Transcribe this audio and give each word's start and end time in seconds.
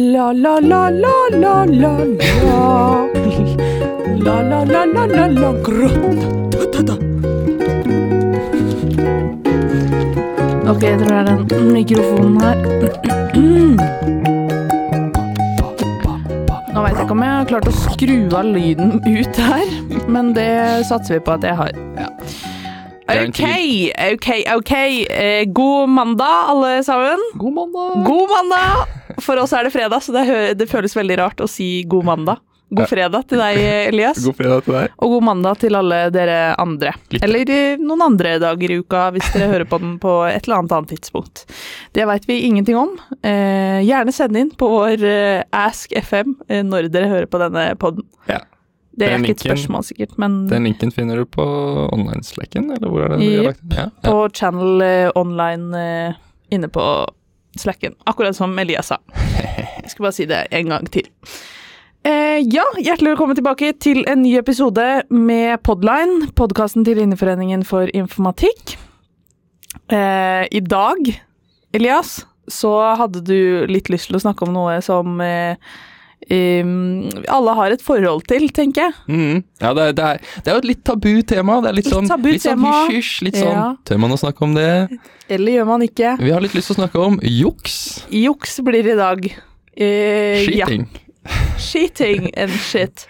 La 0.00 0.32
la 0.32 0.58
la 0.60 0.88
la 0.88 1.28
la 1.28 1.64
la 1.64 1.64
la 1.68 1.96
La 4.16 4.40
la 4.40 4.64
la 4.64 4.84
la 4.86 5.04
la 5.04 5.26
la 5.26 5.50
da, 6.72 6.82
da. 6.88 6.94
Ok, 10.70 10.82
jeg 10.82 10.98
tror 11.00 11.10
det 11.10 11.18
er 11.18 11.44
den 11.50 11.72
mikrofonen 11.72 12.40
her. 12.40 12.56
Nå 16.72 16.80
vet 16.80 16.96
jeg 16.96 17.04
ikke 17.04 17.12
om 17.12 17.22
jeg 17.26 17.36
har 17.36 17.44
klart 17.52 17.68
å 17.68 17.76
skru 17.82 18.16
av 18.32 18.48
lyden 18.56 19.02
ut 19.04 19.44
her, 19.50 19.78
men 20.08 20.32
det 20.32 20.50
satser 20.88 21.18
vi 21.18 21.24
på 21.28 21.36
at 21.36 21.44
jeg 21.44 21.60
har. 21.60 21.89
Ok, 23.10 23.40
ok, 24.14 24.28
ok. 24.56 24.74
Eh, 25.10 25.44
god 25.50 25.88
mandag, 25.88 26.52
alle 26.52 26.84
sammen. 26.86 27.24
God 27.34 27.56
mandag! 27.58 28.04
God 28.06 28.36
mandag! 28.36 29.20
For 29.20 29.40
oss 29.42 29.52
er 29.52 29.66
det 29.66 29.74
fredag, 29.74 30.00
så 30.04 30.14
det, 30.14 30.54
det 30.60 30.70
føles 30.70 30.94
veldig 30.96 31.18
rart 31.20 31.42
å 31.42 31.48
si 31.50 31.82
god 31.90 32.08
mandag. 32.12 32.44
God 32.70 32.86
fredag 32.86 33.24
til 33.26 33.40
deg, 33.42 33.58
Elias. 33.90 34.20
God 34.26 34.36
fredag 34.38 34.62
til 34.66 34.76
deg. 34.76 34.92
Og 35.02 35.16
god 35.16 35.24
mandag 35.26 35.58
til 35.64 35.74
alle 35.78 35.98
dere 36.14 36.38
andre. 36.62 36.92
Litt. 37.10 37.24
Eller 37.26 37.50
eh, 37.50 37.82
noen 37.82 38.04
andre 38.06 38.36
dager 38.42 38.70
i 38.70 38.78
uka, 38.78 39.08
hvis 39.16 39.32
dere 39.34 39.50
hører 39.50 39.66
på 39.70 39.80
den 39.82 39.96
på 40.02 40.14
et 40.28 40.46
eller 40.46 40.60
annet 40.60 40.76
annet 40.76 40.94
tidspunkt. 40.94 41.44
Det 41.96 42.06
veit 42.06 42.28
vi 42.30 42.38
ingenting 42.46 42.78
om. 42.78 42.94
Eh, 43.26 43.82
gjerne 43.82 44.14
send 44.14 44.38
inn 44.38 44.54
på 44.54 44.70
vår 44.70 45.02
eh, 45.02 45.42
Ask 45.50 45.96
FM 45.98 46.36
eh, 46.46 46.62
når 46.66 46.92
dere 46.94 47.10
hører 47.10 47.30
på 47.30 47.42
denne 47.42 47.72
podden. 47.80 48.06
Ja. 48.30 48.44
Det 49.00 49.06
er 49.08 49.14
Den 49.16 49.24
ikke 49.24 49.38
et 49.38 49.44
spørsmål, 49.46 49.84
sikkert, 49.88 50.16
men 50.20 50.34
Den 50.50 50.66
linken 50.68 50.92
finner 50.92 51.16
du 51.22 51.24
på 51.24 51.44
online-slacken, 51.94 52.66
eller 52.76 52.90
hvor 52.92 53.06
er 53.06 53.14
det? 53.14 53.20
du 53.24 53.36
har 53.38 53.46
lagt 53.50 53.62
den? 53.64 53.78
Ja. 53.78 53.86
på 54.04 54.16
Channel 54.36 54.84
eh, 54.84 55.10
Online 55.16 55.80
eh, 55.80 56.18
inne 56.52 56.68
på 56.68 56.84
Slacken. 57.58 57.96
Akkurat 58.06 58.36
som 58.36 58.52
Elias 58.60 58.92
sa. 58.92 59.00
Jeg 59.80 59.90
skal 59.94 60.04
bare 60.04 60.14
si 60.14 60.26
det 60.30 60.44
en 60.54 60.68
gang 60.70 60.86
til. 60.92 61.08
Eh, 62.06 62.38
ja, 62.48 62.62
hjertelig 62.80 63.10
velkommen 63.14 63.36
tilbake 63.36 63.72
til 63.82 64.04
en 64.08 64.22
ny 64.22 64.36
episode 64.38 64.84
med 65.12 65.58
Podline, 65.66 66.30
podkasten 66.38 66.84
til 66.86 66.96
Linjeforeningen 67.00 67.64
for 67.68 67.90
informatikk. 67.96 68.76
Eh, 69.92 70.44
I 70.48 70.60
dag, 70.64 71.10
Elias, 71.76 72.20
så 72.50 72.70
hadde 73.00 73.20
du 73.26 73.66
litt 73.68 73.90
lyst 73.92 74.08
til 74.10 74.16
å 74.16 74.22
snakke 74.22 74.46
om 74.46 74.54
noe 74.54 74.78
som 74.84 75.20
eh, 75.24 75.58
em, 76.28 77.08
alle 77.28 77.54
har 77.58 77.74
et 77.74 77.82
forhold 77.82 78.26
til, 78.30 78.48
tenker 78.54 78.88
jeg. 78.88 78.94
Mm. 79.08 79.42
ja 79.62 79.72
det, 79.76 79.86
er, 79.88 79.92
det, 79.96 80.04
er, 80.04 80.34
det 80.44 80.50
er 80.52 80.58
jo 80.58 80.62
et 80.62 80.68
litt 80.70 80.82
tabu 80.84 81.22
tema. 81.22 81.60
Det 81.64 81.70
er 81.72 81.78
litt, 81.78 81.88
Litt 81.88 81.94
sånn, 81.94 82.10
tabu 82.10 82.28
litt 82.32 82.44
sånn 82.44 82.64
hysj-hysj. 82.66 83.12
Litt 83.26 83.40
sånn 83.40 83.54
Ja. 83.54 83.66
Tør 83.88 84.02
man 84.04 84.14
å 84.16 84.20
snakke 84.20 84.44
om 84.46 84.54
det? 84.58 84.70
Eller 85.30 85.58
gjør 85.60 85.68
man 85.72 85.86
ikke? 85.86 86.16
Vi 86.20 86.30
har 86.34 86.44
litt 86.44 86.54
lyst 86.58 86.72
til 86.72 86.76
å 86.76 86.80
snakke 86.82 87.02
om 87.02 87.18
juks. 87.22 87.76
Juks 88.12 88.60
blir 88.66 88.92
i 88.92 88.96
dag. 88.98 89.26
Eh, 89.76 90.44
ja. 90.50 90.66
Cheating. 90.68 90.88
Cheating 91.58 92.30
and 92.36 92.52
shit. 92.68 93.06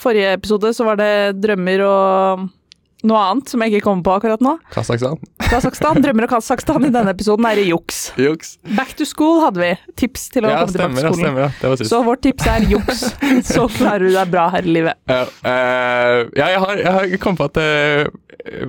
Forrige 0.00 0.32
episode 0.38 0.72
så 0.76 0.86
var 0.88 0.96
det 1.00 1.12
drømmer 1.40 1.82
og 1.84 2.48
noe 3.06 3.20
annet 3.30 3.48
som 3.52 3.62
jeg 3.64 3.72
ikke 3.74 3.86
kommer 3.86 4.04
på 4.06 4.14
akkurat 4.18 4.42
nå. 4.44 4.56
Kasakhstan. 4.74 5.20
Kasakhstan, 5.50 6.00
drømmer 6.04 6.26
og 6.26 6.32
Kasakhstan. 6.34 6.84
I 6.86 6.92
denne 6.94 7.14
episoden 7.14 7.46
er 7.48 7.60
det 7.60 7.64
juks. 7.70 8.00
Juks. 8.20 8.54
Back 8.76 8.92
to 8.98 9.06
school 9.08 9.40
hadde 9.44 9.62
vi. 9.62 9.70
Tips 10.00 10.28
til 10.34 10.46
å 10.46 10.52
Ja, 10.52 10.60
komme 10.62 10.74
tilbake 10.76 10.94
til 10.94 11.06
skolen. 11.06 11.24
Ja, 11.24 11.30
stemmer. 11.30 11.56
Det 11.62 11.72
var 11.72 11.80
sist. 11.80 11.90
Så 11.90 12.02
vårt 12.06 12.22
tips 12.26 12.50
er 12.52 12.68
juks. 12.74 13.02
Så 13.50 13.66
klarer 13.78 14.06
du 14.06 14.12
deg 14.14 14.30
bra 14.32 14.46
her 14.54 14.68
i 14.68 14.76
livet. 14.80 15.00
Ja, 15.10 15.22
uh, 15.24 16.28
ja, 16.36 16.50
jeg 16.54 16.62
har, 16.66 16.76
jeg 16.84 16.92
har 16.98 17.16
kommet 17.24 17.40
på 17.42 17.50
at 17.50 17.60
uh, 17.60 18.06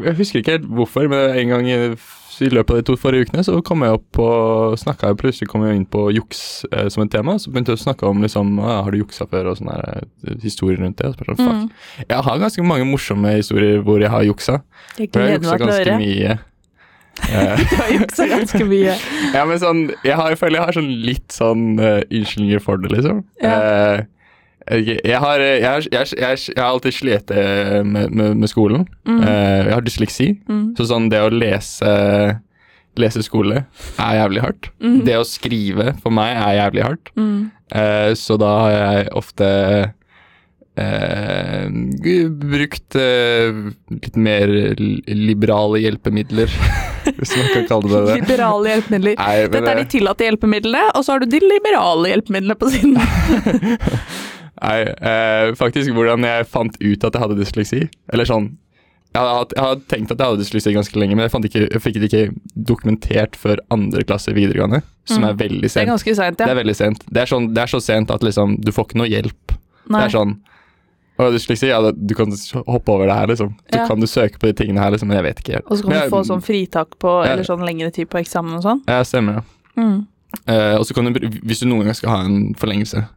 Jeg 0.07 0.17
husker 0.19 0.41
ikke 0.41 0.57
helt 0.57 0.67
hvorfor, 0.79 1.07
men 1.11 1.37
en 1.43 1.53
gang 1.55 1.69
i, 2.45 2.50
løpet 2.52 2.73
av 2.73 2.80
de 2.81 2.86
to 2.89 2.95
forrige 3.00 3.28
ukene 3.28 3.44
så 3.45 3.58
kom 3.66 3.84
jeg 3.86 3.97
opp 3.97 4.06
på 4.17 4.28
snakka 4.81 5.11
jeg 5.11 5.20
plutselig 5.22 5.50
kom 5.52 5.66
jeg 5.67 5.80
inn 5.80 5.88
på 5.89 6.06
juks 6.16 6.42
eh, 6.72 6.88
som 6.94 7.03
et 7.06 7.11
tema. 7.14 7.38
Så 7.42 7.52
begynte 7.52 7.73
jeg 7.73 7.81
å 7.81 7.83
snakke 7.86 8.08
om 8.09 8.22
liksom, 8.23 8.53
ah, 8.64 8.81
har 8.86 8.94
du 8.94 9.02
juksa 9.02 9.28
før 9.31 9.52
og 9.52 9.59
sånne 9.59 9.78
eh, 9.81 10.38
historier 10.44 10.81
rundt 10.83 11.02
det. 11.02 11.11
Og 11.16 11.42
sånn, 11.42 11.67
fuck. 11.67 12.06
Jeg 12.08 12.28
har 12.28 12.45
ganske 12.45 12.66
mange 12.67 12.88
morsomme 12.89 13.36
historier 13.38 13.83
hvor 13.86 14.02
jeg 14.03 14.11
har 14.14 14.25
juksa. 14.28 14.61
Jeg 15.00 15.11
gleder 15.14 15.45
meg 15.45 15.61
til 15.66 15.70
å 15.70 15.76
høre. 15.80 15.99
mye. 16.02 16.39
Eh, 17.21 17.60
Du 17.60 17.76
har 17.76 17.89
juksa 17.92 18.26
ganske 18.32 18.65
mye. 18.65 18.94
ja, 19.36 19.42
men 19.45 19.60
sånn, 19.61 19.82
jeg, 20.02 20.15
har, 20.15 20.32
jeg 20.32 20.39
føler 20.39 20.58
jeg 20.58 20.65
har 20.70 20.77
sånn 20.77 20.88
litt 21.05 21.36
sånn 21.36 21.65
uh, 21.77 21.99
unnskyldninger 22.08 22.64
for 22.64 22.82
det, 22.82 22.89
liksom. 22.95 23.20
Ja. 23.44 23.52
Eh, 23.52 24.05
jeg, 24.80 24.99
jeg, 25.05 25.20
har, 25.20 25.39
jeg, 25.43 25.65
har, 25.67 25.87
jeg, 25.92 26.08
jeg, 26.17 26.39
har- 26.58 26.67
alltid 26.71 26.93
slitt 26.98 27.32
eh, 27.36 27.82
med, 27.83 28.11
med, 28.11 28.37
med 28.43 28.49
skolen. 28.52 28.87
Mm. 29.08 29.20
Eh, 29.23 29.59
jeg 29.67 29.73
har 29.76 29.86
dysleksi, 29.87 30.30
Mm. 30.49 30.64
så 30.77 30.87
sånn 30.92 31.09
det 31.11 31.21
å 31.26 31.30
lese 31.33 31.92
Lese 32.99 33.21
skole 33.23 33.61
er 34.04 34.15
jævlig 34.17 34.42
hardt. 34.43 34.67
Mm. 34.83 34.98
Det 35.08 35.14
å 35.15 35.23
skrive 35.23 35.93
for 36.04 36.11
meg 36.11 36.33
er 36.36 36.58
jævlig 36.58 36.82
hardt. 36.83 37.11
Mm. 37.15 37.37
Eh, 37.71 38.09
så 38.20 38.36
da 38.42 38.49
har 38.65 38.73
jeg 38.76 39.05
ofte 39.15 39.48
eh, 40.76 41.70
brukt 42.52 42.95
eh, 42.99 43.61
litt 43.95 44.20
mer 44.20 44.52
liberale 45.08 45.80
hjelpemidler, 45.86 46.52
hvis 47.17 47.33
man 47.38 47.48
kan 47.53 47.67
kalle 47.71 47.93
det 47.93 48.02
det. 48.09 48.17
Liberale 48.26 48.76
hjelpemidler. 48.76 49.15
Nei, 49.23 49.38
Dette 49.48 49.64
er 49.71 49.80
de 49.82 49.86
eh, 49.88 49.92
tillatte 49.95 50.27
hjelpemidlene, 50.27 50.83
og 50.92 51.08
så 51.08 51.15
har 51.15 51.23
du 51.23 51.32
de 51.32 51.42
liberale 51.48 52.11
hjelpemidlene 52.11 52.59
på 52.59 52.73
siden. 52.76 52.99
Nei, 54.61 54.82
eh, 54.82 55.52
faktisk 55.58 55.89
hvordan 55.95 56.22
jeg 56.27 56.45
fant 56.48 56.76
ut 56.82 57.04
at 57.08 57.14
jeg 57.14 57.22
hadde 57.22 57.38
dysleksi. 57.39 57.89
Eller 58.14 58.26
sånn 58.30 58.58
Jeg 59.14 59.20
hadde, 59.27 59.82
tenkt 59.92 60.11
at 60.14 60.20
jeg 60.22 60.23
hadde 60.30 60.39
dysleksi 60.39 60.72
ganske 60.72 60.95
lenge, 60.95 61.16
men 61.17 61.27
jeg, 61.27 61.44
ikke, 61.49 61.64
jeg 61.73 61.82
fikk 61.83 61.98
det 61.99 62.08
ikke 62.14 62.36
dokumentert 62.55 63.36
før 63.36 63.58
andre 63.70 64.05
klasse 64.08 64.32
videregående, 64.32 64.83
som 65.04 65.23
Mm. 65.23 65.27
er 65.30 65.33
veldig 65.33 65.70
sent. 65.70 65.89
Det 65.89 66.08
er 66.08 66.16
sent. 66.16 66.39
ja. 66.39 66.45
Det 66.45 66.52
er 66.54 66.64
veldig 66.64 66.76
sent. 66.77 67.04
Det 67.11 67.21
er, 67.21 67.26
sånn, 67.26 67.54
det 67.54 67.61
er 67.61 67.67
så 67.67 67.82
sent 67.83 68.10
at 68.10 68.21
liksom, 68.23 68.55
du 68.64 68.71
får 68.71 68.86
ikke 68.88 68.98
noe 69.02 69.10
hjelp. 69.11 69.58
Nei. 69.89 70.00
Det 70.08 70.14
er 70.14 70.17
sånn 70.17 70.38
og 71.20 71.33
dysleksi, 71.36 71.67
ja, 71.67 71.82
du 71.92 72.14
kan 72.16 72.32
hoppe 72.66 72.89
over 72.89 73.05
det 73.05 73.14
her, 73.14 73.27
liksom. 73.27 73.50
Du 73.70 73.77
Ja. 73.77 73.86
kan 73.86 74.00
du 74.00 74.08
søke 74.08 74.39
på 74.39 74.48
de 74.48 74.54
tingene 74.54 74.80
her, 74.80 74.92
liksom, 74.92 75.08
men 75.10 75.17
jeg 75.21 75.26
vet 75.36 75.44
ikke. 75.44 75.61
Og 75.70 75.77
så 75.77 75.83
kan 75.83 75.92
jeg, 75.92 76.10
du 76.10 76.16
få 76.16 76.23
sånn 76.26 76.42
fritak 76.42 76.98
på, 76.98 77.26
Ja. 77.26 77.33
eller 77.33 77.44
sånn 77.44 77.66
lengre 77.67 77.92
tid 77.92 78.10
på 78.10 78.17
eksamen 78.23 78.55
og 78.55 78.64
sånn. 78.64 78.82
Ja, 78.88 79.04
stemmer, 79.04 79.33
ja. 79.33 79.42
Mm. 79.83 80.08
Eh, 80.48 80.76
og 80.77 80.86
så 80.86 80.94
kan 80.95 81.11
du, 81.11 81.20
hvis 81.20 81.60
du 81.60 81.67
noen 81.67 81.83
gang 81.83 81.94
skal 81.94 82.10
ha 82.10 82.23
en 82.23 82.55
forlengelse, 82.55 83.08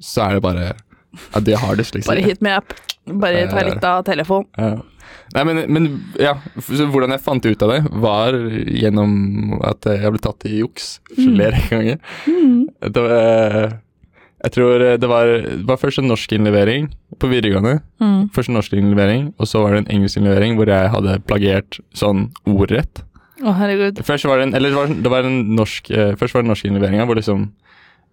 så 0.00 0.26
er 0.26 0.38
det 0.38 0.44
bare 0.44 0.70
ja, 0.70 1.40
Det 1.42 1.58
har 1.58 1.76
dysleksi. 1.78 2.08
Bare 2.08 2.24
hit 2.24 2.42
me 2.44 2.54
up. 2.56 2.74
Bare 3.10 3.46
ta 3.50 3.64
litt 3.66 3.84
av 3.86 4.04
telefon. 4.06 4.46
Ja. 4.58 4.78
Nei, 5.34 5.42
men, 5.46 5.60
men 5.70 5.86
ja, 6.18 6.34
hvordan 6.58 7.14
jeg 7.14 7.22
fant 7.22 7.46
ut 7.46 7.62
av 7.62 7.70
det, 7.70 7.80
var 8.02 8.34
gjennom 8.66 9.60
at 9.66 9.86
jeg 9.86 10.10
ble 10.14 10.22
tatt 10.22 10.46
i 10.48 10.56
juks 10.58 10.96
flere 11.14 11.60
ganger. 11.70 12.00
Mm. 12.26 12.66
Det 12.82 13.04
var, 13.04 13.58
jeg 14.46 14.54
tror 14.56 14.86
det 15.02 15.10
var, 15.10 15.30
det 15.44 15.68
var 15.68 15.78
først 15.82 16.02
en 16.02 16.10
norskinnlevering 16.10 16.90
på 17.22 17.30
videregående. 17.30 17.78
Mm. 18.02 18.30
Først 18.34 18.50
en 18.50 18.58
norskinnlevering, 18.58 19.30
og 19.38 19.50
så 19.50 19.62
var 19.62 19.76
det 19.76 19.84
en 19.84 19.92
engelskinnlevering 19.98 20.58
hvor 20.58 20.70
jeg 20.70 20.90
hadde 20.96 21.20
plagiert 21.30 21.78
sånn 21.96 22.28
ordrett. 22.50 23.04
Å, 23.40 23.54
herregud. 23.56 24.02
Først 24.04 24.26
var 24.28 24.40
det 24.40 24.50
en, 24.50 24.56
eller 24.58 24.74
det 24.74 24.80
var, 24.80 24.94
det 25.06 25.14
var 25.14 25.28
en 25.30 25.38
norsk, 25.56 25.94
eh, 25.94 26.10
først 26.20 26.36
var 26.36 26.44
det 26.44 26.50
norskinnleveringa 26.50 27.06
hvor 27.08 27.16
liksom 27.16 27.46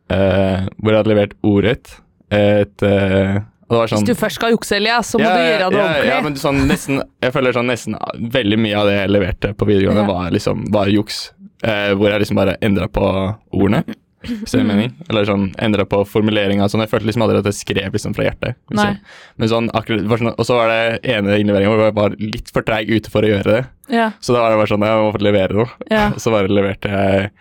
eh, 0.10 0.66
Hvor 0.82 0.92
jeg 0.94 1.00
hadde 1.02 1.14
levert 1.14 1.34
ordrett. 1.44 1.94
Et 2.32 2.84
eh, 2.84 3.38
og 3.68 3.74
det 3.76 3.80
var 3.82 3.88
sånn 3.92 4.04
Hvis 4.06 4.16
du 4.16 4.20
først 4.22 4.36
skal 4.40 4.52
jukse, 4.56 4.76
Elias, 4.78 5.10
så 5.12 5.20
må 5.20 5.28
du 5.28 5.42
gjøre 5.44 5.68
det 5.72 5.78
ja, 5.78 5.84
ordentlig. 5.84 6.08
Ja, 6.08 6.18
men 6.24 6.36
sånn 6.40 6.60
nesten 6.70 7.02
Jeg 7.24 7.34
føler 7.36 7.52
sånn 7.56 7.68
nesten 7.68 7.98
veldig 8.32 8.60
mye 8.64 8.78
av 8.80 8.88
det 8.88 8.94
jeg 9.02 9.10
leverte 9.12 9.54
på 9.60 9.68
videregående, 9.68 10.06
Ja. 10.08 10.14
var 10.14 10.32
liksom 10.32 10.66
var 10.72 10.88
juks. 10.88 11.34
Eh, 11.64 11.92
hvor 11.98 12.10
jeg 12.14 12.22
liksom 12.24 12.38
bare 12.40 12.56
endra 12.62 12.88
på 12.88 13.04
ordene. 13.52 13.84
Hvis 14.28 14.52
det 14.52 14.60
er 14.60 14.64
Mm. 14.64 14.68
mening. 14.68 14.94
Eller 15.10 15.26
sånn 15.26 15.54
endra 15.60 15.86
på 15.86 16.00
formuleringa. 16.08 16.66
Sånn, 16.70 16.82
jeg 16.82 16.90
følte 16.90 17.06
liksom 17.08 17.22
aldri 17.24 17.38
at 17.38 17.46
jeg 17.46 17.54
skrev 17.60 17.92
liksom 17.94 18.16
fra 18.16 18.24
hjertet. 18.26 18.56
Liksom. 18.72 18.98
Men 19.38 19.50
sånn 19.50 19.70
akkurat 19.72 20.20
sånn, 20.20 20.34
Og 20.40 20.46
så 20.46 20.56
var 20.56 20.68
det 20.68 21.00
ene 21.04 21.38
innleveringa 21.40 21.70
hvor 21.70 21.86
jeg 21.86 21.94
var 21.96 22.10
litt 22.20 22.50
for 22.52 22.62
treig 22.64 22.90
ute 22.90 23.10
for 23.12 23.22
å 23.22 23.28
gjøre 23.30 23.44
det. 23.44 23.66
Ja, 23.90 24.12
Så 24.22 24.34
da 24.34 24.42
var 24.42 24.50
det 24.52 24.58
bare 24.58 24.68
sånn 24.68 24.84
Jeg 24.84 24.98
må 25.04 25.14
få 25.14 25.22
levere 25.22 25.54
noe. 25.54 25.70
ja. 25.92 26.08
Og 26.08 26.16
så 26.24 26.32
bare 26.32 26.48
leverte 26.48 26.90
jeg 26.90 27.32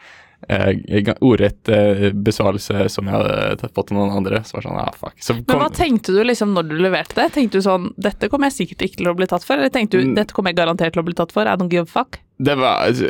eh, 0.48 1.12
ordrett 1.20 1.68
eh, 1.68 2.10
besvarelse 2.12 2.88
som 2.92 3.06
jeg 3.10 3.14
hadde 3.16 3.70
fått 3.74 3.90
av 3.92 3.96
noen 3.98 4.12
andre. 4.20 4.42
Så 4.46 4.56
var 4.58 4.66
sånn, 4.66 4.78
ah, 4.80 4.92
fuck. 4.96 5.14
Så 5.22 5.34
Men 5.40 5.58
hva 5.62 5.68
tenkte 5.74 6.12
du 6.14 6.22
liksom 6.24 6.52
når 6.54 6.68
du 6.70 6.76
leverte 6.78 7.14
det? 7.18 7.28
Tenkte 7.34 7.58
du 7.58 7.64
sånn 7.66 7.92
Dette 7.96 8.28
kommer 8.32 8.50
jeg 8.50 8.58
sikkert 8.60 8.86
ikke 8.88 8.96
til 9.02 9.08
å 9.12 9.16
bli 9.18 9.26
tatt 9.30 9.44
for? 9.44 9.56
Eller 9.58 9.70
tenkte 9.74 9.98
du 10.00 10.04
Mm. 10.06 10.14
dette 10.16 10.32
kommer 10.36 10.50
jeg 10.54 10.56
garantert 10.60 10.92
til 10.94 11.02
å 11.02 11.06
bli 11.06 11.14
tatt 11.18 11.32
for? 11.32 11.42
I 11.46 11.56
don't 11.56 11.70
give 11.70 11.82
a 11.82 11.86
fuck? 11.86 12.20
det 12.38 12.54
var 12.60 12.82
Altså, 12.86 13.08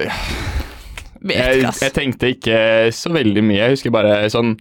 jeg, 1.27 1.63
jeg 1.83 1.93
tenkte 1.97 2.29
ikke 2.37 2.59
så 2.95 3.11
veldig 3.11 3.43
mye. 3.43 3.59
Jeg 3.65 3.73
husker 3.77 3.91
bare 3.95 4.19
sånn 4.31 4.53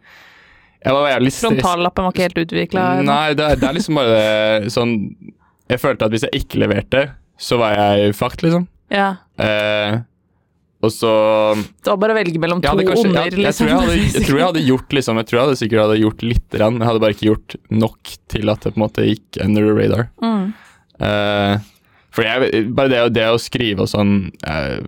Jeg 0.85 0.93
var 0.93 1.09
jævlig 1.11 1.31
stress- 1.33 1.51
Frontallappen 1.61 2.03
var 2.07 2.11
ikke 2.13 2.25
helt 2.27 2.41
utvikla? 2.45 2.85
Nei, 3.05 3.33
det, 3.33 3.45
er- 3.51 3.55
det 3.61 3.69
er 3.69 3.73
liksom 3.77 3.95
bare 3.99 4.69
sånn 4.73 4.95
Jeg 5.69 5.79
følte 5.81 6.05
at 6.05 6.11
hvis 6.13 6.25
jeg 6.27 6.41
ikke 6.43 6.59
leverte, 6.61 7.03
så 7.41 7.57
var 7.57 7.73
jeg 7.75 8.13
fucked, 8.15 8.43
liksom. 8.45 8.67
Ja. 8.93 9.15
Eh, 9.41 9.95
og 10.85 10.91
så 10.93 11.11
Det 11.57 11.91
var 11.91 11.99
bare 12.01 12.15
å 12.15 12.17
velge 12.19 12.41
mellom 12.41 12.61
to 12.63 12.71
hadde 12.71 12.85
kanskje, 12.87 13.09
onder, 13.09 13.25
jeg, 13.27 13.33
jeg, 13.33 13.41
liksom. 13.45 13.67
tror 13.67 13.71
jeg, 13.71 13.79
hadde, 13.81 13.97
jeg 14.05 14.25
tror 14.27 14.39
jeg 14.39 14.47
hadde 14.49 14.63
gjort 14.69 14.95
liksom 14.99 15.19
Jeg 15.21 15.27
tror 15.29 15.39
jeg 15.39 15.45
hadde 15.47 15.59
sikkert 15.61 15.83
hadde 15.85 15.99
gjort 16.01 16.25
litt, 16.25 16.47
men 16.61 16.79
jeg 16.81 16.89
hadde 16.91 17.03
bare 17.05 17.17
ikke 17.17 17.29
gjort 17.31 17.57
nok 17.83 18.15
til 18.35 18.53
at 18.53 18.65
det 18.65 18.73
på 18.75 18.79
en 18.79 18.85
måte 18.85 19.07
gikk 19.09 19.41
under 19.45 19.69
the 19.69 19.75
radar. 19.81 20.07
mm. 20.23 20.45
Uh, 20.95 21.57
for 22.15 22.23
jeg, 22.23 22.63
bare 22.71 22.87
det, 22.87 22.99
det 23.17 23.25
å 23.27 23.39
skrive 23.43 23.83
og 23.83 23.89
sånn 23.91 24.13
uh, 24.47 24.79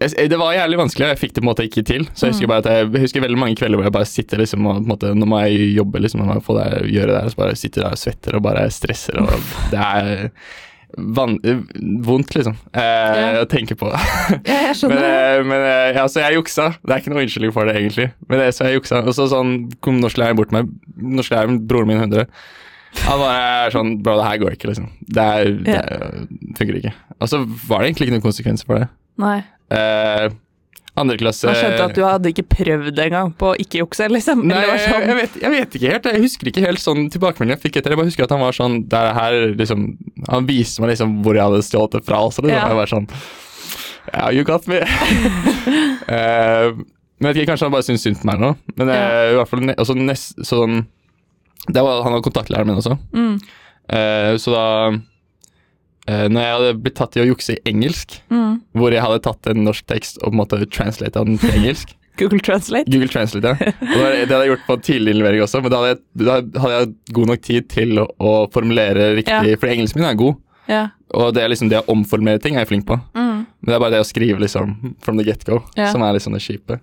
det 0.00 0.36
var 0.40 0.54
jævlig 0.56 0.78
vanskelig, 0.80 1.04
og 1.04 1.10
jeg 1.12 1.20
fikk 1.20 1.34
det 1.34 1.40
på 1.40 1.44
en 1.44 1.50
måte 1.50 1.64
ikke 1.68 1.82
til. 1.84 2.06
Så 2.16 2.26
jeg 2.26 2.32
husker 2.32 2.46
Mm. 2.46 2.52
bare 2.54 2.62
at 2.64 2.68
jeg, 2.72 2.92
jeg 2.92 3.02
husker 3.02 3.20
veldig 3.20 3.38
mange 3.40 3.56
kvelder 3.56 3.76
hvor 3.76 3.84
jeg 3.84 3.92
bare 3.92 4.08
sitter 4.08 4.38
liksom 4.40 4.66
og 4.66 4.78
på 4.78 4.80
en 4.80 4.88
måte, 4.88 5.14
Nå 5.14 5.26
må 5.28 5.40
jeg 5.44 5.74
jobbe, 5.76 6.00
liksom, 6.00 6.20
nå 6.20 6.26
må 6.26 6.36
jeg 6.38 6.44
få 6.46 6.56
det, 6.56 6.68
gjøre 6.88 7.12
det 7.12 7.20
her, 7.20 7.28
så 7.28 7.36
bare 7.36 7.56
sitter 7.56 7.82
der 7.84 7.96
og 7.96 8.00
svetter 8.00 8.36
og 8.38 8.42
bare 8.42 8.70
stresser. 8.72 9.20
Og 9.20 9.28
det 9.70 9.78
er 9.80 10.30
van, 10.98 11.36
vondt, 12.06 12.34
liksom, 12.36 12.56
eh, 12.74 12.82
Ja. 12.82 13.42
å 13.42 13.48
tenke 13.50 13.76
på. 13.78 13.90
Ja, 13.94 14.38
jeg 14.44 14.70
Men, 14.70 14.74
skjønner. 14.74 15.04
eh, 15.04 15.42
men 15.44 15.64
eh, 15.66 15.92
ja, 15.96 16.04
så 16.10 16.20
jeg 16.24 16.38
juksa. 16.38 16.70
Det 16.82 16.94
er 16.94 17.02
ikke 17.02 17.12
noe 17.14 17.22
unnskyldning 17.24 17.52
for 17.54 17.64
det, 17.68 17.76
egentlig. 17.80 18.08
Men 18.28 18.38
det, 18.42 18.48
så 18.56 18.66
jeg 18.68 18.80
juksa. 18.80 19.02
Og 19.06 19.14
så 19.16 19.28
sånn, 19.32 19.54
kom 19.84 20.00
norsklæreren 20.02 20.36
bort 20.38 20.50
til 20.52 20.60
meg. 20.60 20.72
Norsklæreren, 21.20 21.60
broren 21.70 21.90
min, 21.92 22.00
100. 22.02 22.26
Han 23.04 23.20
er 23.22 23.70
sånn 23.70 23.92
Bro, 24.02 24.16
det 24.18 24.24
her 24.26 24.38
går 24.42 24.54
ikke, 24.56 24.70
liksom. 24.72 24.88
Det, 25.06 25.22
er, 25.22 25.50
det 25.62 25.76
er, 25.78 26.14
funker 26.58 26.80
ikke. 26.80 26.94
Og 27.20 27.28
så 27.30 27.38
var 27.68 27.82
det 27.84 27.90
egentlig 27.92 28.08
ikke 28.08 28.16
noen 28.18 28.24
konsekvenser 28.26 28.66
for 28.66 28.80
det. 28.82 28.88
Nei. 29.22 29.36
Eh, 29.70 30.26
andre 30.98 31.16
klasse 31.20 31.48
Han 31.48 31.58
skjønte 31.58 31.84
at 31.86 31.96
du 31.96 32.02
hadde 32.04 32.32
ikke 32.32 32.46
prøvd 32.50 33.02
engang 33.04 33.32
på 33.38 33.52
å 33.52 33.58
ikke 33.62 33.82
jukse, 33.82 34.08
liksom. 34.10 34.42
Nei, 34.50 34.62
sånn. 34.82 35.06
jeg, 35.06 35.18
vet, 35.20 35.36
jeg 35.44 35.54
vet 35.54 35.76
ikke 35.78 35.92
helt. 35.94 36.08
Jeg 36.10 36.24
husker 36.24 36.50
ikke 36.50 36.64
helt 36.66 36.82
sånn 36.82 37.06
tilbakemeldingen 37.14 37.58
jeg 37.58 37.64
fikk 37.66 37.80
etter. 37.80 37.94
Jeg 37.94 38.00
bare 38.02 38.10
husker 38.10 38.26
at 38.26 38.34
han 38.34 38.42
var 38.42 38.56
sånn 38.56 38.80
Det 38.90 39.00
er 39.00 39.14
her 39.16 39.36
liksom 39.58 39.86
Han 40.28 40.48
viste 40.48 40.82
meg 40.82 40.94
liksom 40.94 41.20
hvor 41.24 41.38
jeg 41.38 41.46
hadde 41.46 41.66
stjålet 41.66 41.98
det 41.98 42.02
fra. 42.08 42.22
Også, 42.26 42.44
liksom. 42.46 42.56
Ja. 42.58 42.70
Jeg 42.72 42.80
var 42.80 42.94
sånn 42.94 43.10
Ja, 44.10 44.30
you 44.34 44.46
got 44.48 44.70
me. 44.70 44.82
Eh, 46.10 46.72
men 47.20 47.28
jeg 47.28 47.34
vet 47.34 47.42
ikke, 47.42 47.52
Kanskje 47.52 47.68
han 47.68 47.74
bare 47.74 47.86
syntes 47.86 48.06
synd 48.06 48.18
på 48.22 48.30
meg 48.30 48.40
nå. 48.42 48.54
Men 48.80 48.90
ja. 48.90 48.98
uh, 48.98 49.26
i 49.28 49.36
hvert 49.36 49.50
fall 49.50 49.72
også 49.76 49.96
nest, 49.98 50.40
sånn 50.48 50.82
det 51.68 51.82
var, 51.84 52.00
Han 52.06 52.16
var 52.16 52.24
kontaktlæreren 52.24 52.70
min 52.70 52.80
også. 52.80 52.96
Mm, 53.12 53.34
uh, 53.92 54.32
så 54.40 54.54
da 54.54 54.64
eh, 54.88 55.00
Når 56.32 56.44
jeg 56.44 56.56
hadde 56.56 56.74
blitt 56.84 56.98
tatt 56.98 57.16
i 57.16 57.22
å 57.22 57.28
jukse 57.28 57.56
i 57.56 57.62
engelsk, 57.70 58.18
mm. 58.32 58.52
hvor 58.78 58.94
jeg 58.94 59.04
hadde 59.04 59.22
tatt 59.24 59.50
en 59.52 59.64
norsk 59.66 59.86
tekst 59.90 60.20
og 60.20 60.30
på 60.30 60.34
en 60.34 60.40
måte 60.42 60.60
translata 60.72 61.24
den 61.26 61.40
til 61.40 61.56
engelsk 61.60 61.96
Google 62.20 62.40
Translate. 62.44 62.90
Google 62.90 63.08
Translate, 63.08 63.48
ja. 63.48 63.72
Og 63.80 63.96
det, 63.96 64.26
det 64.28 64.34
hadde 64.34 64.42
jeg 64.44 64.52
gjort 64.52 64.66
på 64.66 64.76
tidlig 64.84 65.14
innlevering 65.14 65.40
også, 65.44 65.62
men 65.64 65.72
da 65.72 65.80
hadde, 65.80 65.94
jeg, 65.94 66.26
da 66.26 66.34
hadde 66.60 66.72
jeg 66.74 67.14
god 67.16 67.30
nok 67.32 67.44
tid 67.46 67.68
til 67.72 68.02
å, 68.02 68.06
å 68.20 68.32
formulere 68.52 69.14
riktig, 69.16 69.54
Ja. 69.54 69.60
for 69.62 69.72
engelsken 69.72 70.02
min 70.02 70.10
er 70.10 70.18
god. 70.20 70.40
Ja. 70.70 70.82
Og 71.16 71.32
det 71.34 71.42
er 71.42 71.50
liksom 71.50 71.70
det 71.72 71.80
å 71.80 71.88
omformulere 71.94 72.42
ting 72.42 72.58
er 72.58 72.64
jeg 72.66 72.72
flink 72.74 72.86
på. 72.90 72.98
Mm. 73.16 73.46
Men 73.46 73.70
det 73.70 73.76
er 73.76 73.82
bare 73.82 73.94
det 73.96 74.04
å 74.04 74.08
skrive 74.08 74.42
liksom 74.42 74.76
from 75.02 75.18
the 75.18 75.26
get 75.26 75.42
go 75.48 75.62
som 75.80 76.04
er 76.04 76.14
liksom 76.16 76.36
det 76.36 76.42
kjipe. 76.44 76.78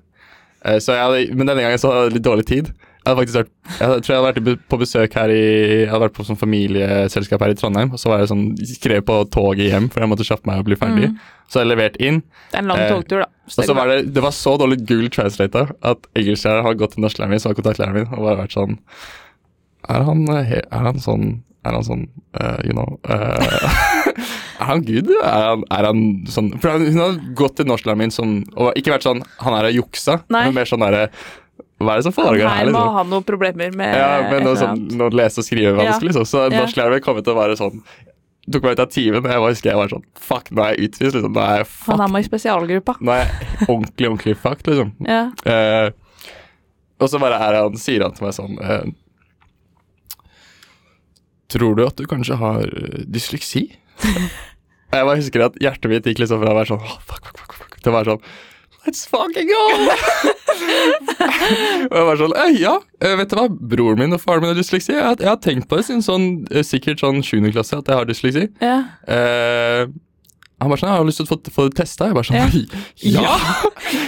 Eh, 0.65 0.79
hadde, 0.81 1.21
men 1.37 1.45
denne 1.47 1.63
gangen 1.63 1.79
så 1.81 1.93
hadde 1.93 2.09
jeg 2.09 2.17
litt 2.17 2.27
dårlig 2.27 2.47
tid. 2.49 2.73
Jeg 3.07 3.15
hadde 3.15 3.21
faktisk 3.21 3.37
vært, 3.39 3.51
jeg 3.71 4.01
tror 4.03 4.11
jeg 4.11 4.19
hadde 4.19 4.41
vært 4.49 4.63
på 4.67 4.77
besøk 4.81 5.13
her 5.15 5.31
i 5.31 5.43
Jeg 5.45 5.87
hadde 5.87 6.01
vært 6.01 6.15
på 6.17 6.25
sånn 6.27 6.39
familieselskap 6.41 7.43
her 7.45 7.53
i 7.53 7.55
Trondheim, 7.55 7.93
og 7.95 8.01
så 8.01 8.09
var 8.11 8.19
jeg 8.19 8.31
sånn 8.33 8.41
skrev 8.67 9.05
på 9.07 9.15
toget 9.31 9.69
hjem, 9.69 9.87
for 9.93 10.03
jeg 10.03 10.11
måtte 10.11 10.25
kjappe 10.27 10.49
meg 10.49 10.59
og 10.59 10.67
bli 10.67 10.77
ferdig. 10.81 11.07
Mm. 11.13 11.21
Så 11.47 11.61
jeg 11.61 11.69
levert 11.69 11.95
inn. 12.03 12.19
Det 12.51 12.59
er 12.59 12.65
en 12.65 12.73
lang 12.73 12.81
Eh, 12.83 12.89
togtur, 12.91 13.23
da. 13.23 13.29
Og 13.47 13.69
så 13.69 13.77
var 13.77 13.93
det, 13.93 13.97
det 14.11 14.23
var 14.25 14.35
så 14.35 14.57
dårlig 14.59 14.81
Google 14.83 15.07
Translator 15.15 15.71
at 15.87 16.09
engelsklæreren 16.19 16.67
har 16.67 16.75
gått 16.81 16.97
til 16.97 17.05
norsklæreren 17.05 17.31
min, 17.31 17.39
som 17.39 17.53
har 17.53 17.59
kontaktlæreren 17.61 18.01
min, 18.01 18.11
og 18.11 18.27
bare 18.27 18.41
vært 18.43 18.57
sånn 18.57 18.75
Er 19.87 20.03
han, 20.03 20.27
eh, 20.35 20.57
er 20.59 20.87
han 20.89 20.99
sånn 20.99 21.29
Er 21.63 21.77
han 21.77 21.87
sånn 21.87 22.03
uh, 22.35 22.59
You 22.67 22.75
know 22.75 22.99
uh, 23.07 23.71
Er 24.59 24.67
han 24.73 24.83
good? 24.83 25.13
Er 25.23 25.47
han, 25.53 25.63
er 25.71 25.87
han 25.87 26.05
sånn 26.27 26.51
For 26.59 26.75
hun 26.75 26.99
har 26.99 27.19
gått 27.39 27.61
til 27.61 27.71
norsklæreren 27.71 28.03
min 28.03 28.11
som 28.11 28.41
Og 28.57 28.75
ikke 28.75 28.97
vært 28.97 29.07
sånn 29.07 29.23
Han 29.45 29.55
er 29.55 29.69
og 29.71 29.79
juksa, 29.79 30.19
men 30.27 30.51
mer 30.57 30.67
sånn 30.67 30.83
derre 30.83 31.07
Hva 31.77 31.93
er 31.93 31.99
det 32.01 32.07
som 32.07 32.13
foregår 32.15 32.47
her 32.47 32.63
her, 32.63 32.69
må 32.73 32.79
liksom? 32.79 32.93
ha 32.95 33.03
noen 33.05 33.25
problemer 33.27 33.73
med 33.77 33.95
Ja, 33.99 34.11
men 34.31 34.45
noe, 34.47 34.57
sånn, 34.57 34.87
noe 34.97 35.13
lese- 35.13 35.43
og 35.43 35.45
skrivevanskelig, 35.45 36.09
liksom. 36.09 36.25
Så 36.25 36.45
Ja. 36.49 36.63
norsklæreren 36.63 36.97
min 36.97 37.05
kom 37.05 37.19
til 37.21 37.33
å 37.33 37.37
være 37.37 37.57
sånn 37.59 37.81
Tok 38.47 38.63
meg 38.63 38.77
ut 38.77 38.79
av 38.79 38.87
timen, 38.87 39.19
og 39.19 39.27
jeg 39.27 39.41
bare 39.43 39.51
husker 39.51 39.69
jeg 39.69 39.75
var 39.75 39.89
sånn 39.91 40.05
Fuck, 40.15 40.49
nå 40.55 40.63
er 40.63 40.75
jeg 40.75 40.89
utvist, 40.89 41.13
liksom. 41.17 41.33
Nå 41.35 41.41
er 41.43 41.57
jeg 41.61 41.67
Han 41.89 42.01
er 42.01 42.07
med 42.13 42.23
i 42.23 42.27
spesialgruppa. 42.29 42.95
Nå 43.01 43.11
er 43.11 43.25
jeg 43.25 43.67
ordentlig, 43.67 44.07
ordentlig 44.07 44.35
fucked, 44.39 44.69
liksom. 44.71 44.93
Ja. 45.05 45.31
Eh, 45.45 45.89
og 46.97 47.09
så 47.11 47.19
bare 47.21 47.37
er 47.43 47.59
han, 47.61 47.75
sier 47.77 48.01
han 48.07 48.15
til 48.17 48.25
meg 48.25 48.33
sånn 48.33 48.57
eh, 48.63 48.87
Tror 51.53 51.77
du 51.77 51.85
at 51.85 51.95
du 51.99 52.07
kanskje 52.09 52.37
har 52.39 52.63
eh, 52.67 53.03
dysleksi? 53.07 53.67
Jeg 54.87 55.03
bare 55.03 55.19
husker 55.19 55.43
at 55.43 55.57
hjertet 55.59 55.91
mitt 55.91 56.05
gikk 56.07 56.21
liksom 56.23 56.39
fra 56.41 56.53
å 56.53 56.57
være 56.57 56.71
sånn 56.71 56.83
oh, 56.83 56.97
fuck, 57.03 57.25
fuck, 57.27 57.41
fuck, 57.43 57.55
fuck, 57.59 57.79
til 57.83 57.91
å 57.91 57.95
være 57.97 58.13
sånn 58.15 58.23
Let's 58.87 59.03
fucking 59.05 59.49
go! 59.51 59.63
og 61.91 61.95
jeg 61.97 62.05
var 62.09 62.19
sånn 62.21 62.33
«Eh, 62.39 62.53
Ja, 62.61 62.75
eh, 63.03 63.15
vet 63.19 63.29
du 63.31 63.37
hva? 63.39 63.45
Broren 63.51 63.99
min 63.99 64.15
og 64.15 64.21
faren 64.23 64.41
min 64.45 64.53
har 64.53 64.57
dysleksi. 64.57 64.93
Jeg, 64.95 65.19
jeg 65.21 65.27
har 65.29 65.39
tenkt 65.43 65.67
på 65.69 65.79
det 65.79 65.85
siden 65.89 66.03
sånn, 66.05 66.27
eh, 66.51 66.63
sikkert 66.65 67.03
sånn 67.03 67.19
7. 67.25 67.41
klasse 67.53 67.77
at 67.81 67.89
jeg 67.91 67.99
har 67.99 68.07
dysleksi. 68.09 68.47
ja. 68.63 68.77
Eh, 69.07 69.85
han 70.57 70.71
bare 70.71 70.79
sånn, 70.81 70.89
jeg 70.89 70.97
har 70.97 71.05
lyst 71.05 71.19
til 71.21 71.27
å 71.27 71.29
få, 71.29 71.35
få 71.53 71.63
det 71.67 71.75
testa. 71.77 72.07
Jeg 72.09 72.15
bare 72.17 72.25
sånn, 72.25 72.39
ja! 73.13 73.35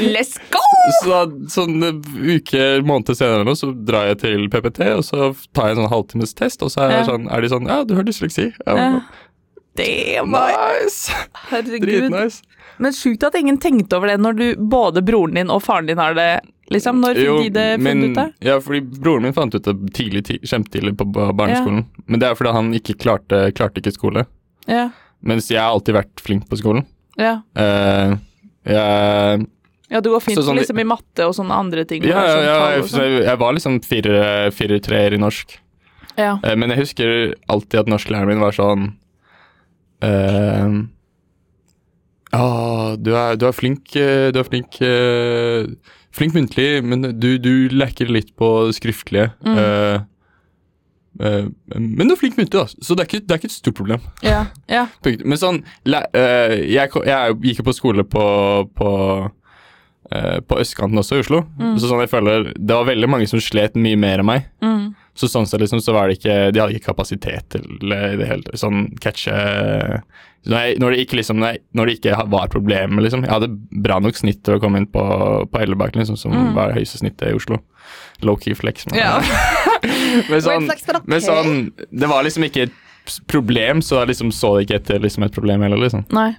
Let's 0.02 0.40
go! 0.50 0.64
Så 1.04 1.20
sånn 1.54 1.76
uke, 1.86 2.64
måned 2.90 3.12
senere 3.14 3.46
nå, 3.46 3.54
så 3.60 3.70
drar 3.86 4.08
jeg 4.10 4.18
til 4.24 4.48
PPT, 4.50 4.88
og 4.96 5.04
så 5.06 5.28
tar 5.54 5.68
jeg 5.70 5.76
en 5.78 5.84
sånn 5.84 5.92
halvtimes 5.94 6.34
test, 6.40 6.64
og 6.66 6.72
så 6.74 6.88
er, 6.88 6.96
Ja. 6.96 7.04
sånn, 7.06 7.28
er 7.30 7.46
de 7.46 7.52
sånn 7.54 7.68
Ja, 7.70 7.84
du 7.86 7.94
har 8.00 8.08
dysleksi. 8.08 8.48
Jeg 8.50 8.66
Ja. 8.66 9.04
Damn. 9.78 10.32
Nice! 10.34 11.14
Herregud. 11.52 11.86
Dritnice. 11.86 12.42
Men 12.80 12.94
sjukt 12.96 13.24
at 13.28 13.36
ingen 13.36 13.58
tenkte 13.60 13.98
over 13.98 14.08
det 14.08 14.18
når 14.24 14.38
du, 14.40 14.46
både 14.72 15.02
broren 15.06 15.36
din 15.36 15.50
og 15.52 15.62
faren 15.66 15.86
din 15.90 15.98
har 16.00 16.14
det. 16.16 16.30
Liksom, 16.72 17.00
Når 17.02 17.16
fikk 17.18 17.44
de 17.44 17.50
det 17.56 17.80
men- 17.82 17.98
funnet 18.04 18.10
ut 18.10 18.16
det? 18.20 18.48
Ja, 18.48 18.60
fordi 18.62 18.82
broren 19.02 19.24
min 19.26 19.34
fant 19.34 19.56
ut 19.56 19.64
det 19.66 19.74
tidlig, 19.98 20.24
kjempetidlig 20.46 20.96
på 20.98 21.06
barneskolen. 21.12 21.36
barneskolen. 21.40 21.86
Men 22.08 22.20
det 22.22 22.28
er 22.30 22.36
fordi 22.36 22.52
han 22.54 22.72
ikke 22.78 22.96
klarte, 23.02 23.40
klarte 23.58 23.82
ikke 23.82 23.92
skole. 23.96 24.26
Ja. 24.68 24.90
Mens 25.26 25.50
jeg 25.50 25.60
har 25.60 25.72
alltid 25.74 25.96
vært 25.98 26.22
flink 26.22 26.48
på 26.48 26.60
skolen. 26.62 26.86
Ja. 27.18 27.42
Uh, 27.58 28.16
jeg, 28.70 29.48
ja, 29.90 30.00
du 30.00 30.10
går 30.14 30.22
fint 30.22 30.38
Så 30.38 30.46
sånn- 30.46 30.60
liksom 30.62 30.80
i 30.80 30.84
matte 30.88 31.26
og 31.26 31.34
sånne 31.36 31.58
andre 31.58 31.84
ting. 31.86 32.04
ja, 32.04 32.16
og 32.16 32.28
ja, 32.28 32.36
sånn 32.36 32.46
ja, 32.46 32.70
jeg, 32.78 32.84
så 32.84 32.94
sånn. 32.96 33.02
jeg, 33.10 33.24
jeg 33.26 33.38
var 33.40 33.54
liksom 33.58 33.80
fire, 33.84 34.52
fire 34.56 34.80
treer 34.80 35.14
i 35.14 35.18
norsk. 35.18 35.58
ja. 36.18 36.38
Uh, 36.46 36.56
Men 36.56 36.70
jeg 36.70 36.80
husker 36.86 37.34
alltid 37.50 37.80
at 37.82 37.88
norsklæreren 37.88 38.28
min 38.28 38.40
var 38.46 38.52
sånn 38.54 38.94
eh, 40.02 40.70
Ja, 42.34 42.96
du 43.00 43.10
er, 43.18 43.38
du 43.40 43.48
er 43.50 43.56
flink 43.58 43.96
eh, 43.98 44.30
Du 44.34 44.40
er 44.42 44.46
flink 44.46 44.78
eh, 44.86 45.66
Flink 46.14 46.36
muntlig, 46.36 46.84
men 46.86 47.06
du, 47.22 47.32
du 47.42 47.70
lekker 47.74 48.10
litt 48.10 48.32
på 48.38 48.48
det 48.68 48.80
skriftlige. 48.80 49.28
Mm. 49.46 49.60
Uh, 49.60 51.46
men 51.78 52.10
du 52.10 52.16
er 52.16 52.18
flink 52.18 52.38
mynte, 52.40 52.64
da, 52.64 52.66
så 52.66 52.96
det 52.98 53.04
er 53.04 53.10
ikke, 53.10 53.20
det 53.28 53.36
er 53.36 53.40
ikke 53.40 53.50
et 53.52 53.54
stort 53.54 53.78
problem. 53.78 54.08
Ja. 54.26 54.40
ja. 54.78 54.88
Men 55.06 55.38
sånn 55.38 55.60
jeg, 55.86 57.36
gikk 57.46 57.62
jo 57.62 57.68
på 57.68 57.76
skole 57.78 58.06
på, 58.10 58.24
på, 58.74 58.92
på 60.50 60.60
østkanten 60.66 61.04
også 61.04 61.20
i 61.20 61.24
Oslo. 61.28 61.44
Mm. 61.62 61.78
Så 61.78 61.92
sånn 61.92 62.02
jeg 62.02 62.12
føler 62.12 62.50
Det 62.58 62.80
var 62.82 62.90
veldig 62.90 63.12
mange 63.14 63.30
som 63.30 63.44
slet 63.44 63.78
mye 63.78 64.02
mer 64.02 64.24
enn 64.24 64.30
meg. 64.32 64.50
Mm. 64.66 64.90
Så 65.14 65.30
sånn 65.30 65.46
sett 65.50 65.62
liksom, 65.62 65.84
så 65.86 65.94
var 65.94 66.10
det 66.10 66.18
ikke 66.18 66.40
De 66.56 66.64
hadde 66.64 66.74
ikke 66.74 66.90
kapasitet 66.90 67.54
til 67.54 67.70
det 67.86 68.28
hele 68.32 68.60
sånn 68.60 68.88
catche 69.04 69.38
når, 70.48 70.58
jeg, 70.64 70.78
når, 70.80 70.92
det 70.96 71.00
ikke 71.04 71.18
liksom, 71.20 71.40
når, 71.42 71.86
det 71.90 71.96
ikke 72.00 72.18
var 72.32 72.48
problemer, 72.48 73.04
liksom. 73.04 73.26
Jeg 73.26 73.34
hadde 73.34 73.50
bra 73.84 74.00
nok 74.00 74.16
snitt 74.16 74.40
til 74.48 74.56
å 74.56 74.62
komme 74.64 74.80
inn 74.80 74.88
på, 74.88 75.04
på 75.52 75.60
Ellebakken, 75.62 76.00
liksom, 76.02 76.18
som 76.18 76.32
Mm. 76.32 76.54
var 76.56 76.72
høyeste 76.78 77.02
snittet 77.02 77.30
i 77.32 77.36
Oslo. 77.36 77.60
Low-key 78.24 78.56
flex. 78.56 78.86
Men, 78.88 79.00
Ja. 79.00 79.20
men, 80.30 80.42
sånn, 80.42 80.66
flex, 80.70 80.84
okay. 80.88 81.02
men 81.08 81.22
sånn 81.24 81.72
Det 81.92 82.08
var 82.12 82.24
liksom 82.24 82.44
ikke 82.48 82.68
et 82.70 82.78
problem, 83.28 83.82
så 83.82 84.02
jeg 84.04 84.12
liksom 84.14 84.32
så 84.36 84.56
det 84.58 84.68
ikke 84.68 84.80
etter 84.80 85.00
liksom 85.02 85.24
et 85.26 85.34
problem 85.36 85.62
heller, 85.66 85.78
liksom. 85.82 86.06
Nei. 86.14 86.34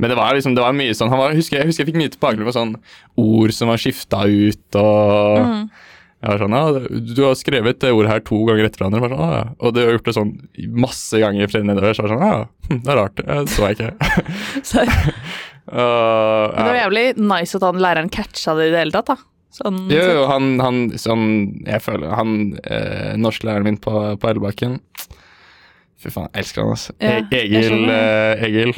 Men 0.00 0.10
det 0.12 0.16
var 0.16 0.34
liksom, 0.36 0.54
det 0.56 0.62
var 0.64 0.72
mye 0.76 0.94
sånn 0.96 1.10
han 1.12 1.18
var, 1.20 1.34
husker, 1.36 1.58
jeg 1.60 1.66
husker 1.70 1.84
jeg 1.84 1.90
fikk 1.92 2.00
mye 2.00 2.12
tilbakemelding 2.14 2.48
på 2.48 2.56
sånn 2.56 2.74
ord 3.20 3.52
som 3.56 3.68
var 3.72 3.80
skifta 3.82 4.22
ut, 4.28 4.76
og 4.80 5.38
Mm. 5.40 5.70
Jeg 6.20 6.28
var 6.34 6.42
sånn, 6.42 6.52
ja, 6.52 7.00
du 7.16 7.20
har 7.24 7.36
skrevet 7.38 7.78
det 7.80 7.90
ordet 7.96 8.10
her 8.12 8.20
to 8.28 8.38
ganger 8.44 8.66
etter 8.68 8.82
hverandre. 8.82 9.00
Var 9.06 9.12
Sånn, 9.14 9.30
ja. 9.32 9.44
Og 9.64 9.72
du 9.72 9.78
har 9.80 9.94
gjort 9.94 10.08
det 10.10 10.14
sånn 10.18 10.32
masse 10.84 11.20
ganger 11.22 11.48
frem 11.48 11.64
nedover. 11.70 11.94
Så 11.96 12.02
jeg 12.04 12.10
var 12.10 12.12
sånn, 12.12 12.26
ja, 12.28 12.68
hm, 12.68 12.80
det 12.84 12.92
er 12.92 12.98
rart. 13.00 13.22
Det 13.24 13.38
så 13.54 13.70
jeg 13.70 13.78
ikke. 13.78 14.10
Så, 14.70 14.84
uh, 15.70 15.80
ja. 15.80 16.58
det 16.58 16.66
var 16.68 16.78
jævlig 16.82 17.04
nice 17.20 17.56
at 17.56 17.64
han 17.64 17.80
læreren 17.80 18.10
catcha 18.12 18.54
det 18.58 18.68
i 18.68 18.72
det 18.74 18.82
hele 18.84 18.94
tatt, 18.98 19.12
da. 19.14 19.16
Sånn, 19.50 19.80
Jo, 19.90 20.02
jo, 20.14 20.26
han, 20.30 20.52
han 20.62 20.76
sånn, 20.94 21.24
jeg 21.66 21.82
føler 21.82 22.12
Han 22.14 22.34
eh, 22.62 23.16
norsklæreren 23.18 23.66
min 23.66 23.78
på, 23.82 23.90
på 24.22 24.28
Ellebakken 24.30 24.76
Fy 25.98 26.12
faen, 26.14 26.28
jeg 26.30 26.44
elsker 26.44 26.62
han, 26.62 26.76
altså. 26.76 26.94
Ja, 27.02 27.16
E- 27.18 27.40
Egil, 27.40 27.90
eh, 27.90 28.44
Egil, 28.46 28.70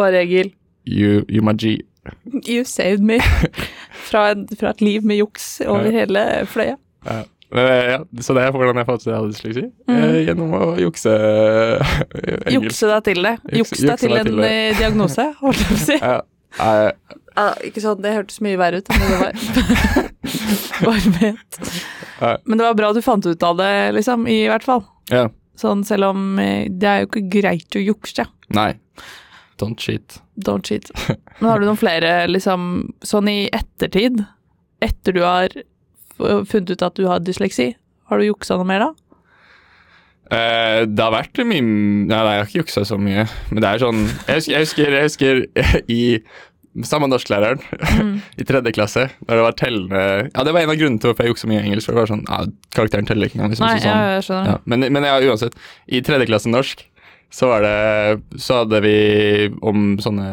Bare 0.00 0.24
Egil. 0.24 0.50
you, 0.84 1.22
you 1.30 1.44
my 1.46 1.54
G. 1.54 1.76
You 2.48 2.64
saved 2.64 3.02
me. 3.04 3.18
Fra, 4.08 4.30
en, 4.34 4.46
fra 4.58 4.70
et 4.74 4.80
liv 4.84 5.04
med 5.04 5.18
juks 5.20 5.60
over 5.66 5.88
Ja. 5.90 5.96
hele 6.02 6.22
fløya. 6.48 6.76
Ja. 7.06 7.18
Eh, 7.48 7.90
ja, 7.94 7.98
så 8.20 8.34
det 8.36 8.42
er 8.44 8.50
hvordan 8.52 8.76
jeg 8.76 8.86
jeg 9.06 9.14
hadde 9.16 9.30
dysleksi. 9.32 9.62
Mm. 9.88 9.94
Eh, 9.96 10.16
gjennom 10.26 10.50
å 10.58 10.62
jukse 10.82 11.12
eh, 11.14 11.94
engelsk. 12.50 12.58
Jukse 12.58 12.90
deg 12.90 13.04
til 13.06 13.22
det. 13.24 13.34
Jukse- 13.56 13.86
deg 13.88 13.98
til 14.02 14.16
en 14.18 14.32
det. 14.36 14.50
diagnose, 14.78 15.24
holdt 15.40 15.62
jeg 15.62 15.68
på 15.70 15.78
å 15.78 15.84
si. 15.86 15.98
Ja, 16.58 16.92
Ja, 17.38 17.46
ikke 17.62 17.80
sånn, 17.84 18.00
det 18.02 18.12
hørtes 18.16 18.40
mye 18.42 18.58
verre 18.58 18.80
ut 18.80 18.88
enn 18.90 19.02
det 19.04 19.18
var. 19.20 20.08
Bare 20.84 21.10
ment. 21.20 21.58
Ja. 22.20 22.32
Men 22.44 22.58
det 22.58 22.64
var 22.66 22.74
bra 22.78 22.92
du 22.96 23.00
fant 23.04 23.26
ut 23.28 23.42
av 23.46 23.56
det, 23.60 23.70
liksom, 23.94 24.24
i 24.28 24.40
hvert 24.50 24.64
fall. 24.66 24.84
ja. 25.12 25.28
Sånn 25.58 25.80
selv 25.82 26.06
om 26.12 26.36
det 26.38 26.86
er 26.86 27.00
jo 27.02 27.08
ikke 27.08 27.24
greit 27.32 27.74
å 27.74 27.80
jukse. 27.82 28.22
Nei. 28.54 28.68
Don't 29.58 29.80
cheat. 29.80 30.20
Don't 30.38 30.66
cheat. 30.66 30.90
Men 31.40 31.50
har 31.50 31.60
du 31.60 31.66
noen 31.68 31.80
flere, 31.80 32.12
liksom, 32.30 32.94
sånn 33.06 33.30
i 33.30 33.38
ettertid? 33.54 34.22
Etter 34.84 35.16
du 35.16 35.24
har 35.26 35.54
funnet 36.18 36.70
ut 36.74 36.86
at 36.86 36.98
du 36.98 37.06
har 37.10 37.22
dysleksi? 37.22 37.72
Har 38.10 38.18
du 38.20 38.28
juksa 38.28 38.58
noe 38.58 38.68
mer 38.68 38.86
da? 38.86 38.90
Uh, 40.28 40.84
det 40.84 41.00
har 41.00 41.14
vært 41.14 41.38
mye 41.48 41.62
Nei, 41.64 42.16
jeg 42.18 42.40
har 42.42 42.48
ikke 42.50 42.60
juksa 42.60 42.82
så 42.84 42.98
mye. 43.00 43.24
Men 43.48 43.64
det 43.64 43.68
er 43.70 43.80
sånn 43.80 44.02
Jeg 44.28 44.42
husker, 44.42 44.52
jeg 44.52 44.66
husker, 44.66 44.96
jeg 44.98 45.06
husker 45.06 45.94
i 45.94 46.02
Samme 46.84 47.08
norsklæreren 47.08 47.62
i 48.40 48.44
tredje 48.46 48.70
klasse, 48.76 49.06
da 49.24 49.38
det 49.38 49.46
var 49.46 49.56
tellende 49.58 50.02
Ja, 50.28 50.44
det 50.44 50.52
var 50.52 50.60
en 50.60 50.74
av 50.74 50.76
grunnene 50.78 51.00
til 51.00 51.10
hvorfor 51.10 51.24
jeg 51.24 51.32
juksa 51.32 51.48
mye 51.50 51.62
i 51.62 51.70
engelsk. 51.70 51.88
For 51.88 51.96
det 51.96 52.02
var 52.04 52.10
sånn 52.12 52.26
ja, 52.28 52.42
Karakteren 52.76 53.08
teller 53.08 53.26
ikke 53.26 53.40
engang. 53.40 53.54
Liksom, 53.54 53.66
Nei, 53.66 53.80
så 53.80 53.88
sånn, 53.88 53.96
ja, 53.96 54.12
jeg 54.18 54.26
skjønner. 54.28 54.52
ja. 54.52 54.58
Men, 54.68 54.86
men 54.94 55.08
ja, 55.08 55.16
uansett. 55.32 55.56
I 55.88 56.02
tredje 56.06 56.28
klasse 56.28 56.52
norsk 56.52 56.84
så 57.30 57.48
var 57.50 57.60
det 57.60 58.40
Så 58.40 58.62
hadde 58.62 58.78
vi 58.80 58.92
om 59.60 59.98
sånne 60.00 60.28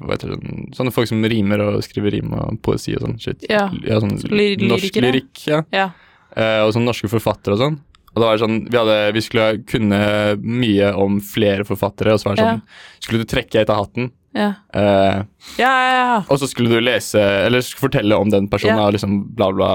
Hva 0.00 0.10
heter 0.16 0.32
det 0.34 0.74
Sånne 0.74 0.90
folk 0.94 1.06
som 1.06 1.22
rimer 1.22 1.62
og 1.62 1.76
skriver 1.86 2.16
rim 2.16 2.32
og 2.34 2.56
poesi 2.66 2.96
og 2.96 3.04
sånn 3.04 3.14
shit. 3.22 3.44
Ja. 3.48 3.68
sånn 3.70 4.16
Ly- 4.32 4.56
norsk 4.66 4.98
lyrikk, 4.98 5.44
ja. 5.46 5.60
Ja. 5.70 5.90
Eh, 6.36 6.64
og 6.66 6.72
sånn 6.74 6.84
norske 6.84 7.08
forfattere 7.08 7.54
og 7.54 7.62
sånn. 7.62 7.78
Og 8.16 8.20
det 8.22 8.26
var 8.30 8.38
sånn, 8.40 8.58
vi, 8.70 8.76
hadde, 8.80 8.96
vi 9.12 9.20
skulle 9.20 9.46
kunne 9.68 10.00
mye 10.40 10.90
om 10.96 11.18
flere 11.20 11.64
forfattere, 11.68 12.14
og 12.16 12.20
så 12.22 12.30
var 12.30 12.36
det 12.38 12.44
sånn 12.46 12.62
Skulle 13.04 13.22
du 13.22 13.28
trekke 13.30 13.60
et 13.62 13.70
av 13.72 13.84
hatten, 13.84 14.10
Ja. 14.36 14.50
eh, 14.74 15.22
Ja, 15.60 15.70
ja, 15.70 15.92
ja. 15.96 16.18
og 16.28 16.38
så 16.42 16.48
skulle 16.48 16.68
du 16.74 16.80
lese 16.80 17.20
Eller 17.46 17.60
fortelle 17.76 18.18
om 18.18 18.28
den 18.30 18.48
personen 18.48 18.76
Ja. 18.82 18.86
og 18.88 18.92
liksom 18.98 19.34
bla, 19.36 19.52
bla, 19.52 19.70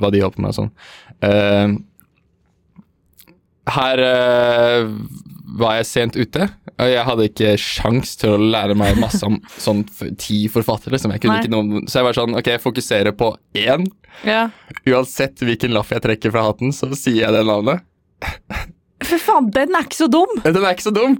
hva 0.00 0.10
de 0.12 0.20
holdt 0.20 0.36
på 0.36 0.40
med 0.46 0.54
og 0.54 0.58
sånn. 0.62 0.70
Eh, 1.22 1.76
her 3.74 4.00
uh, 4.04 4.88
var 5.58 5.78
jeg 5.78 5.88
sent 5.88 6.16
ute, 6.18 6.48
og 6.78 6.90
jeg 6.92 7.04
hadde 7.08 7.26
ikke 7.30 7.52
sjans 7.60 8.14
til 8.20 8.34
å 8.36 8.40
lære 8.52 8.76
meg 8.78 8.98
masse 9.00 9.22
om 9.26 9.38
sånn 9.66 9.84
ti 10.20 10.44
forfattere. 10.52 10.94
Liksom. 10.96 11.14
Jeg 11.16 11.24
kunne 11.24 11.38
Nei. 11.38 11.44
ikke 11.46 11.54
noe, 11.54 11.82
så 11.90 12.00
jeg 12.00 12.08
var 12.08 12.18
sånn 12.18 12.36
Ok, 12.38 12.50
jeg 12.54 12.62
fokuserer 12.64 13.16
på 13.18 13.32
én. 13.58 13.88
ja. 14.28 14.48
Uansett 14.88 15.42
hvilken 15.44 15.74
laff 15.74 15.90
jeg 15.92 16.04
trekker 16.04 16.32
fra 16.34 16.46
hatten, 16.48 16.72
så 16.72 16.88
sier 16.96 17.24
jeg 17.26 17.34
det 17.34 17.44
navnet. 17.48 17.84
For 19.04 19.20
faen, 19.22 19.48
den 19.54 19.74
er 19.78 19.86
ikke 19.86 20.00
så 20.02 20.08
dum! 20.10 20.30
Den 20.44 20.62
er 20.64 20.74
ikke 20.74 20.88
så 20.88 20.94
dum. 20.94 21.18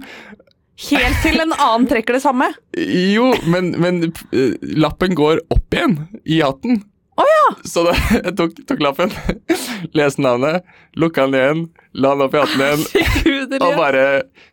Helt 0.89 1.17
til 1.25 1.41
en 1.43 1.51
annen 1.57 1.87
trekker 1.91 2.15
det 2.15 2.23
samme. 2.23 2.47
Jo, 3.15 3.33
men, 3.51 3.73
men 3.81 3.97
eh, 4.07 4.53
lappen 4.79 5.15
går 5.17 5.41
opp 5.51 5.75
igjen 5.75 5.97
i 6.23 6.39
hatten. 6.43 6.79
Å 7.19 7.25
ja! 7.27 7.45
Så 7.67 7.83
da, 7.87 7.93
jeg 8.15 8.35
tok, 8.39 8.55
tok 8.69 8.83
lappen, 8.83 9.11
leste 9.97 10.23
navnet, 10.23 10.65
lukka 10.99 11.27
den 11.27 11.39
igjen, 11.39 11.63
la 11.99 12.13
den 12.15 12.25
opp 12.27 12.37
i 12.37 12.41
hatten 12.43 12.63
igjen 12.63 13.59
og 13.59 13.75
bare 13.77 14.03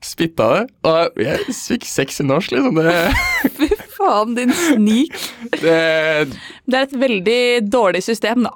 spytta 0.05 0.49
det. 0.55 0.63
Og 0.89 1.21
jeg 1.23 1.55
fikk 1.55 1.87
seks 1.89 2.23
i 2.23 2.27
norsk, 2.27 2.55
liksom. 2.57 2.81
Det, 2.81 2.95
Fy 3.59 3.71
faen, 3.97 4.35
din 4.39 4.55
snik. 4.57 5.17
det 5.61 5.81
Det 6.67 6.79
er 6.81 6.87
et 6.87 6.97
veldig 7.07 7.43
dårlig 7.71 8.03
system, 8.07 8.47
da. 8.49 8.55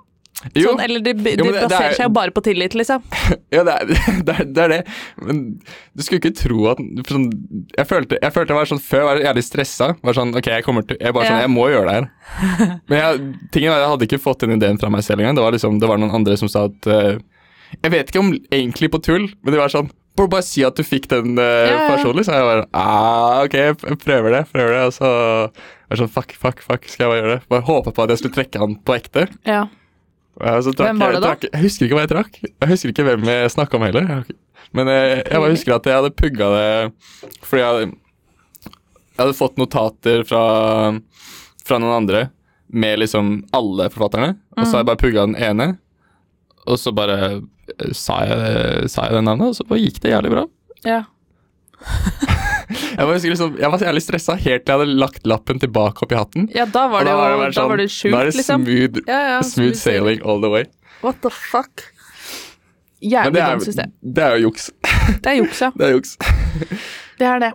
Jo, 0.57 0.71
Sånn, 0.71 0.81
eller 0.81 1.03
de, 1.05 1.13
de 1.13 1.33
Jo, 1.37 1.45
det, 1.53 1.63
baserer 1.67 1.69
det 1.69 1.79
er- 1.91 1.97
seg 1.99 2.07
jo 2.07 2.13
bare 2.17 2.33
på 2.33 2.41
tillit, 2.47 2.73
liksom. 2.79 3.03
ja, 3.55 3.61
det 3.67 3.75
er 3.75 3.91
det, 4.27 4.35
er, 4.39 4.45
det 4.57 4.63
er 4.65 4.73
det. 4.73 4.79
Men 5.21 5.41
du 5.61 6.03
skulle 6.07 6.21
ikke 6.23 6.33
tro 6.39 6.63
at 6.71 6.81
sånn, 7.11 7.27
jeg, 7.77 7.87
følte, 7.91 8.17
jeg 8.23 8.33
følte 8.37 8.55
jeg 8.55 8.61
var 8.61 8.71
sånn 8.71 8.81
Før 8.87 9.05
var 9.09 9.21
jeg 9.21 9.27
jævlig 9.29 9.45
stressa. 9.45 9.91
Var 10.01 10.17
sånn, 10.17 10.33
ok, 10.41 10.49
jeg 10.57 10.65
kommer 10.65 10.87
til 10.89 10.97
Jeg 11.01 11.13
bare 11.17 11.29
sånn, 11.29 11.43
jeg 11.45 11.53
må 11.53 11.67
gjøre 11.69 11.91
det 11.91 11.97
her. 11.99 12.09
Men 12.89 12.97
jeg, 13.03 13.23
tingen 13.53 13.75
var, 13.75 13.83
jeg 13.85 13.93
hadde 13.95 14.09
ikke 14.09 14.23
fått 14.25 14.47
den 14.47 14.57
ideen 14.57 14.81
fra 14.81 14.89
meg 14.93 15.05
selv 15.05 15.21
engang. 15.21 15.37
Det 15.37 15.45
var 15.45 15.57
liksom, 15.59 15.81
det 15.83 15.91
var 15.93 16.01
noen 16.01 16.15
andre 16.21 16.37
som 16.41 16.49
sa 16.53 16.65
at 16.71 16.89
uh, 16.89 17.17
Jeg 17.85 17.93
vet 17.99 18.13
ikke 18.15 18.23
om 18.25 18.33
egentlig 18.49 18.89
på 18.95 19.03
tull, 19.05 19.29
men 19.43 19.53
det 19.55 19.61
var 19.61 19.71
sånn 19.73 19.91
Bare, 20.19 20.27
bare 20.33 20.43
si 20.43 20.65
at 20.67 20.75
du 20.77 20.83
fikk 20.83 21.07
den 21.13 21.37
uh, 21.39 21.45
Ja, 21.45 21.75
ja. 21.77 21.83
personlig. 21.93 22.25
Så 22.27 22.35
jeg 22.35 22.49
bare 22.49 22.65
ah, 22.77 23.45
Ok, 23.45 23.55
jeg 23.61 23.99
prøver 24.03 24.35
det. 24.35 24.41
prøver 24.53 24.73
det 24.75 24.81
Og 24.89 24.97
så 24.97 25.07
var 25.11 25.95
jeg 25.95 26.01
sånn 26.01 26.11
Fuck, 26.17 26.33
fuck, 26.35 26.65
fuck, 26.65 26.89
skal 26.91 27.05
jeg 27.07 27.13
bare 27.13 27.21
gjøre 27.21 27.37
det? 27.37 27.45
Bare 27.53 27.67
håpe 27.69 27.93
på 27.95 28.03
at 28.07 28.11
jeg 28.15 28.23
skulle 28.25 28.37
trekke 28.41 28.61
han 28.65 28.75
på 28.87 28.97
ekte. 28.97 29.29
Ja. 29.47 29.61
Ja, 29.61 29.69
så 30.39 30.73
trakk 30.73 30.87
Hvem 30.87 31.03
var 31.03 31.15
det 31.17 31.23
da? 31.23 31.33
Trakk, 31.33 31.49
jeg 31.51 31.65
husker 31.65 31.87
ikke 31.87 31.99
hva 31.99 32.05
jeg 32.05 32.13
trakk. 32.15 32.39
Jeg 32.47 32.71
husker 32.71 32.93
ikke 32.93 33.07
hvem 33.09 33.27
jeg 33.29 33.53
snakka 33.53 33.77
om 33.77 33.87
heller. 33.87 34.07
Jeg 34.09 34.39
Men 34.77 34.91
jeg, 34.93 35.23
jeg 35.27 35.43
bare 35.43 35.55
husker 35.57 35.75
at 35.77 35.89
jeg 35.91 35.99
hadde 35.99 36.13
pugga 36.15 36.51
det 36.55 36.69
fordi 37.43 37.63
jeg 37.63 37.71
hadde, 37.71 37.89
jeg 39.21 39.37
fått 39.37 39.59
notater 39.61 40.23
fra, 40.29 40.43
fra 41.67 41.81
noen 41.83 41.97
andre 41.99 42.29
med 42.71 43.03
liksom 43.03 43.33
alle 43.57 43.89
forfatterne, 43.91 44.37
og 44.55 44.63
så 44.63 44.77
har 44.77 44.85
jeg 44.85 44.91
bare 44.93 45.03
pugga 45.03 45.27
den 45.27 45.37
ene, 45.37 45.67
og 46.71 46.79
så 46.79 46.95
bare 46.95 47.17
eh, 47.27 47.91
sa 47.97 48.21
jeg, 48.31 48.87
sa 48.95 49.09
jeg 49.09 49.19
det 49.19 49.25
navnet, 49.27 49.51
og 49.51 49.59
så 49.59 49.67
bare 49.67 49.83
gikk 49.83 49.99
det 50.05 50.15
jævlig 50.15 50.37
bra. 50.39 50.47
ja. 50.87 51.03
Jeg, 53.01 53.09
var, 53.09 53.17
liksom, 53.25 53.55
jeg 53.57 53.73
var 53.73 53.81
så 53.81 53.87
jævlig 53.87 54.03
stressa 54.05 54.35
helt 54.37 54.65
til 54.67 54.73
jeg 54.75 54.81
hadde 54.83 54.97
lagt 55.01 55.29
lappen 55.31 55.61
tilbake 55.63 56.05
oppi 56.05 56.19
hatten. 56.19 56.49
Ja, 56.53 56.67
da 56.69 56.83
var 56.93 57.07
det 57.07 57.15
jo 57.15 57.21
da 57.23 57.29
vært 57.41 57.57
sånn, 57.57 57.71
var 57.71 57.81
det 57.81 57.87
Da 57.87 57.89
er 57.89 57.95
sjukt, 57.95 58.17
det 58.19 58.35
liksom. 58.37 58.67
smooth, 58.67 59.01
Ja, 59.09 59.21
ja, 59.31 59.39
smooth 59.49 59.79
sailing 59.81 60.21
all 60.21 60.43
the 60.45 60.51
way. 60.53 60.67
What 61.01 61.23
the 61.25 61.33
fuck? 61.33 61.87
Jævlig 63.01 63.39
det 63.39 63.47
dumt 63.47 63.65
system. 63.65 63.95
det 64.05 64.27
er 64.27 64.37
jo 64.37 64.51
juks. 64.51 64.69
Det 65.25 65.33
er 65.33 65.39
juks, 65.39 65.63
ja. 65.65 65.71
Det 65.81 65.87
er 65.87 65.95
juks. 65.97 66.13
Det 67.21 67.31
er 67.31 67.41
det. 67.47 67.53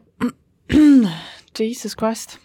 Jesus 1.59 1.93
Christ. 1.93 2.39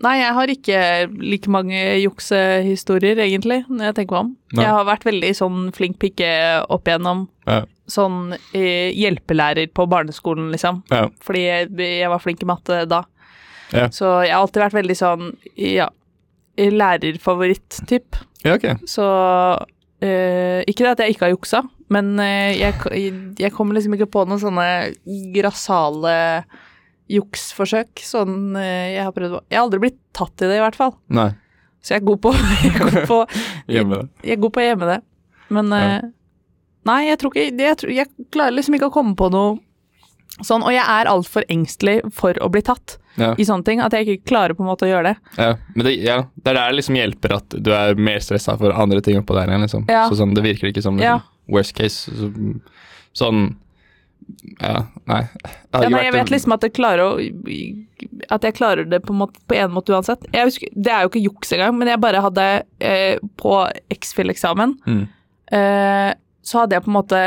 Nei, 0.00 0.14
jeg 0.22 0.34
har 0.34 0.50
ikke 0.52 0.80
like 1.20 1.50
mange 1.50 1.78
juksehistorier, 2.00 3.18
egentlig, 3.18 3.64
når 3.68 3.90
jeg 3.90 3.96
tenker 3.98 4.14
meg 4.16 4.24
om. 4.24 4.30
Nei. 4.54 4.64
Jeg 4.64 4.76
har 4.76 4.86
vært 4.88 5.04
veldig 5.08 5.32
sånn 5.36 5.58
flink 5.76 5.98
pikke 6.00 6.30
opp 6.70 6.88
igjennom. 6.88 7.26
Ja. 7.50 7.64
Sånn 7.88 8.34
eh, 8.52 8.90
hjelpelærer 8.92 9.70
på 9.72 9.86
barneskolen, 9.88 10.50
liksom. 10.52 10.82
Ja. 10.92 11.06
Fordi 11.24 11.44
jeg, 11.46 11.70
jeg 11.80 12.10
var 12.12 12.20
flink 12.20 12.42
i 12.44 12.48
matte 12.50 12.82
da. 12.90 13.02
Ja. 13.72 13.86
Så 13.92 14.10
jeg 14.26 14.32
har 14.34 14.42
alltid 14.42 14.62
vært 14.66 14.76
veldig 14.78 14.96
sånn, 14.96 15.30
ja, 15.60 15.88
lærerfavoritt-typ. 16.58 18.16
ja, 18.44 18.54
okay. 18.56 18.76
Så 18.88 19.04
eh, 20.02 20.62
Ikke 20.68 20.84
det 20.86 20.92
at 20.94 21.02
jeg 21.04 21.16
ikke 21.16 21.26
har 21.28 21.34
juksa, 21.34 21.62
men 21.92 22.14
eh, 22.20 22.58
jeg, 22.60 22.76
jeg 23.40 23.52
kommer 23.56 23.76
liksom 23.78 23.94
ikke 23.96 24.10
på 24.12 24.24
noen 24.28 24.40
sånne 24.42 24.66
grassale 25.36 26.14
juksforsøk. 27.08 28.02
Sånn 28.04 28.56
eh, 28.58 28.94
jeg 28.98 29.04
har 29.06 29.14
prøvd 29.16 29.38
på. 29.38 29.42
Jeg 29.48 29.58
har 29.60 29.64
aldri 29.66 29.82
blitt 29.86 30.00
tatt 30.16 30.44
i 30.44 30.48
det, 30.50 30.58
i 30.58 30.64
hvert 30.64 30.76
fall. 30.78 30.94
Nei. 31.08 31.30
Så 31.80 31.94
jeg 31.94 32.02
er 32.02 32.08
god 32.08 32.20
på 32.24 32.32
Jeg 32.66 32.72
er 32.74 32.80
god 32.82 33.00
på, 33.08 33.18
Hjemme 33.70 34.00
det. 34.02 34.08
jeg 34.26 34.34
er 34.36 34.40
god 34.42 34.52
på 34.56 34.60
å 34.60 34.66
gjemme 34.66 34.88
det. 34.90 34.98
Men 35.56 35.72
eh, 35.76 35.98
Nei, 36.88 37.00
jeg 37.10 37.18
tror 37.20 37.34
ikke 37.36 37.46
jeg, 37.68 37.76
tror, 37.80 37.92
jeg 37.94 38.28
klarer 38.34 38.56
liksom 38.56 38.76
ikke 38.78 38.88
å 38.90 38.94
komme 38.94 39.14
på 39.18 39.28
noe 39.34 39.58
sånn. 40.44 40.62
Og 40.62 40.70
jeg 40.74 40.84
er 40.84 41.08
altfor 41.10 41.44
engstelig 41.50 42.00
for 42.14 42.36
å 42.44 42.48
bli 42.52 42.62
tatt 42.66 42.96
Ja. 43.18 43.32
i 43.34 43.42
sånne 43.48 43.64
ting 43.66 43.80
at 43.82 43.92
jeg 43.96 44.06
ikke 44.06 44.28
klarer 44.30 44.54
på 44.54 44.62
en 44.62 44.68
måte 44.70 44.86
å 44.86 44.90
gjøre 44.92 45.10
det. 45.10 45.16
Ja, 45.42 45.54
men 45.74 45.84
det, 45.88 45.94
ja, 45.98 46.18
det 46.38 46.52
er 46.52 46.54
der 46.60 46.68
det 46.70 46.76
liksom 46.78 46.94
hjelper 47.00 47.32
at 47.40 47.56
du 47.66 47.72
er 47.74 47.96
mer 47.98 48.20
stressa 48.22 48.54
for 48.60 48.70
andre 48.78 49.00
ting 49.02 49.18
oppå 49.18 49.34
der 49.34 49.50
igjen, 49.50 49.64
liksom. 49.66 49.88
Ja. 49.90 50.04
Så 50.08 50.20
sånn, 50.20 50.34
det 50.38 50.44
virker 50.46 50.70
ikke 50.70 50.82
som 50.84 50.98
Ja. 51.02 51.16
worst 51.50 51.74
case. 51.74 52.12
Så, 52.14 52.30
sånn 53.18 53.56
Ja, 54.60 54.82
nei. 55.08 55.22
Ja, 55.72 55.88
nei, 55.88 56.02
jeg 56.04 56.12
vet 56.12 56.30
liksom 56.30 56.52
at 56.52 56.60
jeg 56.66 56.74
klarer 56.76 57.00
å 57.00 57.12
At 58.30 58.42
jeg 58.44 58.54
klarer 58.58 58.84
det 58.88 59.00
på 59.06 59.14
en 59.14 59.18
måte, 59.22 59.40
på 59.48 59.56
en 59.56 59.70
måte 59.72 59.94
uansett. 59.94 60.26
Husker, 60.34 60.68
det 60.76 60.92
er 60.92 61.02
jo 61.06 61.08
ikke 61.08 61.22
juks 61.24 61.52
engang, 61.56 61.78
men 61.78 61.88
jeg 61.88 62.00
bare 62.02 62.20
hadde 62.22 62.44
eh, 62.80 63.16
På 63.40 63.64
X-Fill-eksamen 63.90 64.76
Mm. 64.86 65.08
eh, 65.50 66.14
så 66.48 66.62
hadde 66.62 66.76
jeg 66.78 66.86
på 66.86 66.92
en 66.92 66.98
måte 66.98 67.22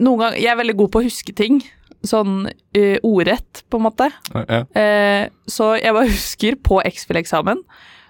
Noen 0.00 0.22
ganger 0.22 0.40
Jeg 0.40 0.52
er 0.54 0.60
veldig 0.62 0.78
god 0.80 0.92
på 0.92 1.00
å 1.02 1.04
huske 1.04 1.34
ting. 1.36 1.60
Sånn 2.02 2.46
uh, 2.48 2.98
ordrett, 3.04 3.62
på 3.70 3.78
en 3.78 3.84
måte. 3.84 4.08
Ja. 4.32 4.62
Uh, 4.72 5.24
så 5.44 5.74
jeg 5.76 5.94
bare 5.94 6.12
husker 6.16 6.56
på 6.64 6.80
X-Fill-eksamen, 6.88 7.60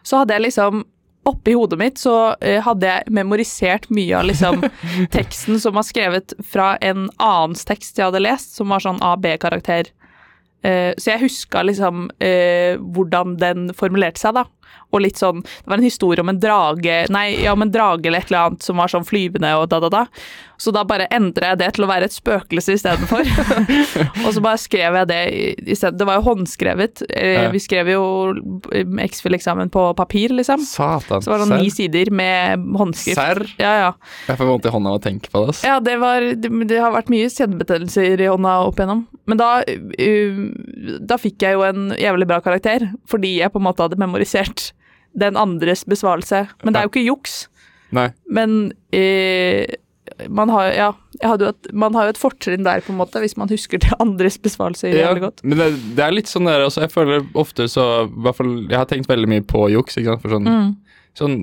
så 0.06 0.22
hadde 0.22 0.38
jeg 0.38 0.48
liksom 0.48 0.84
Oppi 1.22 1.52
hodet 1.54 1.76
mitt 1.78 2.00
så 2.02 2.32
uh, 2.34 2.60
hadde 2.66 2.88
jeg 2.88 3.12
memorisert 3.14 3.84
mye 3.94 4.16
av 4.18 4.24
liksom 4.26 4.64
teksten 5.16 5.60
som 5.62 5.76
var 5.76 5.86
skrevet 5.86 6.34
fra 6.42 6.72
en 6.82 7.04
annens 7.22 7.62
tekst 7.68 8.00
jeg 8.00 8.08
hadde 8.08 8.24
lest, 8.24 8.56
som 8.58 8.72
var 8.74 8.82
sånn 8.82 8.98
A-B-karakter. 9.06 9.92
Så 10.62 11.08
jeg 11.10 11.18
huska 11.24 11.64
liksom 11.66 12.04
hvordan 12.94 13.32
den 13.34 13.64
formulerte 13.74 14.22
seg, 14.22 14.36
da. 14.36 14.44
Og 14.92 15.00
litt 15.00 15.16
sånn 15.16 15.40
Det 15.42 15.66
var 15.70 15.78
en 15.80 15.86
historie 15.86 16.20
om 16.20 16.28
en 16.28 16.38
drage 16.40 16.96
Nei, 17.08 17.26
ja, 17.44 17.54
om 17.56 17.62
en 17.64 17.70
drage 17.72 18.06
eller 18.10 18.20
et 18.20 18.28
eller 18.28 18.50
annet 18.50 18.62
som 18.66 18.76
var 18.76 18.90
sånn 18.92 19.06
flyvende 19.08 19.48
og 19.56 19.68
da, 19.72 19.78
da, 19.80 19.88
da. 19.88 20.02
Så 20.62 20.70
da 20.70 20.82
bare 20.86 21.06
endra 21.10 21.48
jeg 21.54 21.58
det 21.62 21.70
til 21.74 21.84
å 21.86 21.88
være 21.90 22.06
et 22.06 22.14
spøkelse 22.14 22.76
istedenfor. 22.76 23.26
og 24.26 24.28
så 24.36 24.42
bare 24.44 24.60
skrev 24.62 24.94
jeg 25.00 25.08
det 25.10 25.20
i- 25.34 25.72
i. 25.72 25.74
Det 25.74 26.06
var 26.06 26.20
jo 26.20 26.26
håndskrevet. 26.28 27.02
Eh, 27.10 27.32
Ja. 27.42 27.48
Vi 27.50 27.58
skrev 27.58 27.88
jo 27.90 28.02
eh, 28.70 28.84
X-Fill-eksamen 29.08 29.72
på 29.74 29.88
papir, 29.98 30.28
liksom. 30.30 30.60
Satan. 30.62 31.18
Så 31.24 31.32
var 31.32 31.42
det 31.42 31.48
serr? 31.48 31.58
ni 31.64 31.70
sider 31.74 32.10
med 32.14 32.62
håndskrift. 32.78 33.18
Serr? 33.18 33.42
Ja, 33.58 33.72
ja. 33.80 33.90
Jeg 34.28 34.38
får 34.38 34.46
vondt 34.52 34.68
i 34.70 34.74
hånda 34.76 34.92
av 34.92 35.00
å 35.00 35.02
tenke 35.02 35.32
på 35.32 35.42
det. 35.42 35.56
ass. 35.56 35.64
Ja, 35.66 35.80
det, 35.80 35.96
var, 35.98 36.20
det, 36.20 36.52
det 36.70 36.78
har 36.78 36.94
vært 36.94 37.10
mye 37.10 37.26
kjedebetennelser 37.32 38.22
i 38.22 38.30
hånda 38.30 38.54
opp 38.68 38.78
igjennom. 38.78 39.02
Men 39.26 39.38
da, 39.42 39.50
uh, 39.66 40.96
da 41.10 41.18
fikk 41.18 41.42
jeg 41.42 41.58
jo 41.58 41.66
en 41.66 41.90
jævlig 41.98 42.28
bra 42.30 42.38
karakter, 42.44 42.86
fordi 43.10 43.34
jeg 43.40 43.50
på 43.50 43.58
en 43.58 43.66
måte 43.66 43.82
hadde 43.82 43.98
memorisert 43.98 44.61
den 45.18 45.36
andres 45.36 45.84
besvarelse. 45.84 46.46
Men 46.64 46.72
det 46.74 46.80
er 46.80 46.86
jo 46.88 46.92
ikke 46.94 47.06
juks. 47.06 47.48
Nei. 47.92 48.08
Men 48.30 48.72
eh, 48.96 49.66
man 50.32 50.48
har 50.52 50.70
Ja, 50.72 50.86
jo 51.22 51.48
et, 51.50 51.68
Man 51.72 51.94
har 51.94 52.06
jo 52.08 52.12
et 52.14 52.18
fortrinn 52.20 52.64
der, 52.64 52.80
på 52.84 52.92
en 52.92 52.98
måte, 52.98 53.20
hvis 53.20 53.36
man 53.36 53.48
husker 53.52 53.78
til 53.82 53.92
andres 54.00 54.38
besvarelse. 54.40 54.88
Ja, 54.92 55.12
godt. 55.20 55.42
men 55.44 55.58
det, 55.60 55.68
det 55.96 56.04
er 56.04 56.14
litt 56.16 56.30
sånn 56.30 56.48
der 56.48 56.64
altså, 56.64 56.82
Jeg 56.86 56.92
føler 56.94 57.26
ofte 57.38 57.68
så 57.68 58.06
i 58.08 58.22
hvert 58.24 58.36
fall, 58.38 58.54
Jeg 58.70 58.78
har 58.80 58.88
tenkt 58.90 59.08
veldig 59.12 59.28
mye 59.28 59.44
på 59.44 59.66
juks. 59.72 59.96
Ikke 60.00 60.14
sant? 60.14 60.22
For 60.24 60.34
sånn, 60.38 60.48
Mm. 60.48 60.72
sånn 61.18 61.36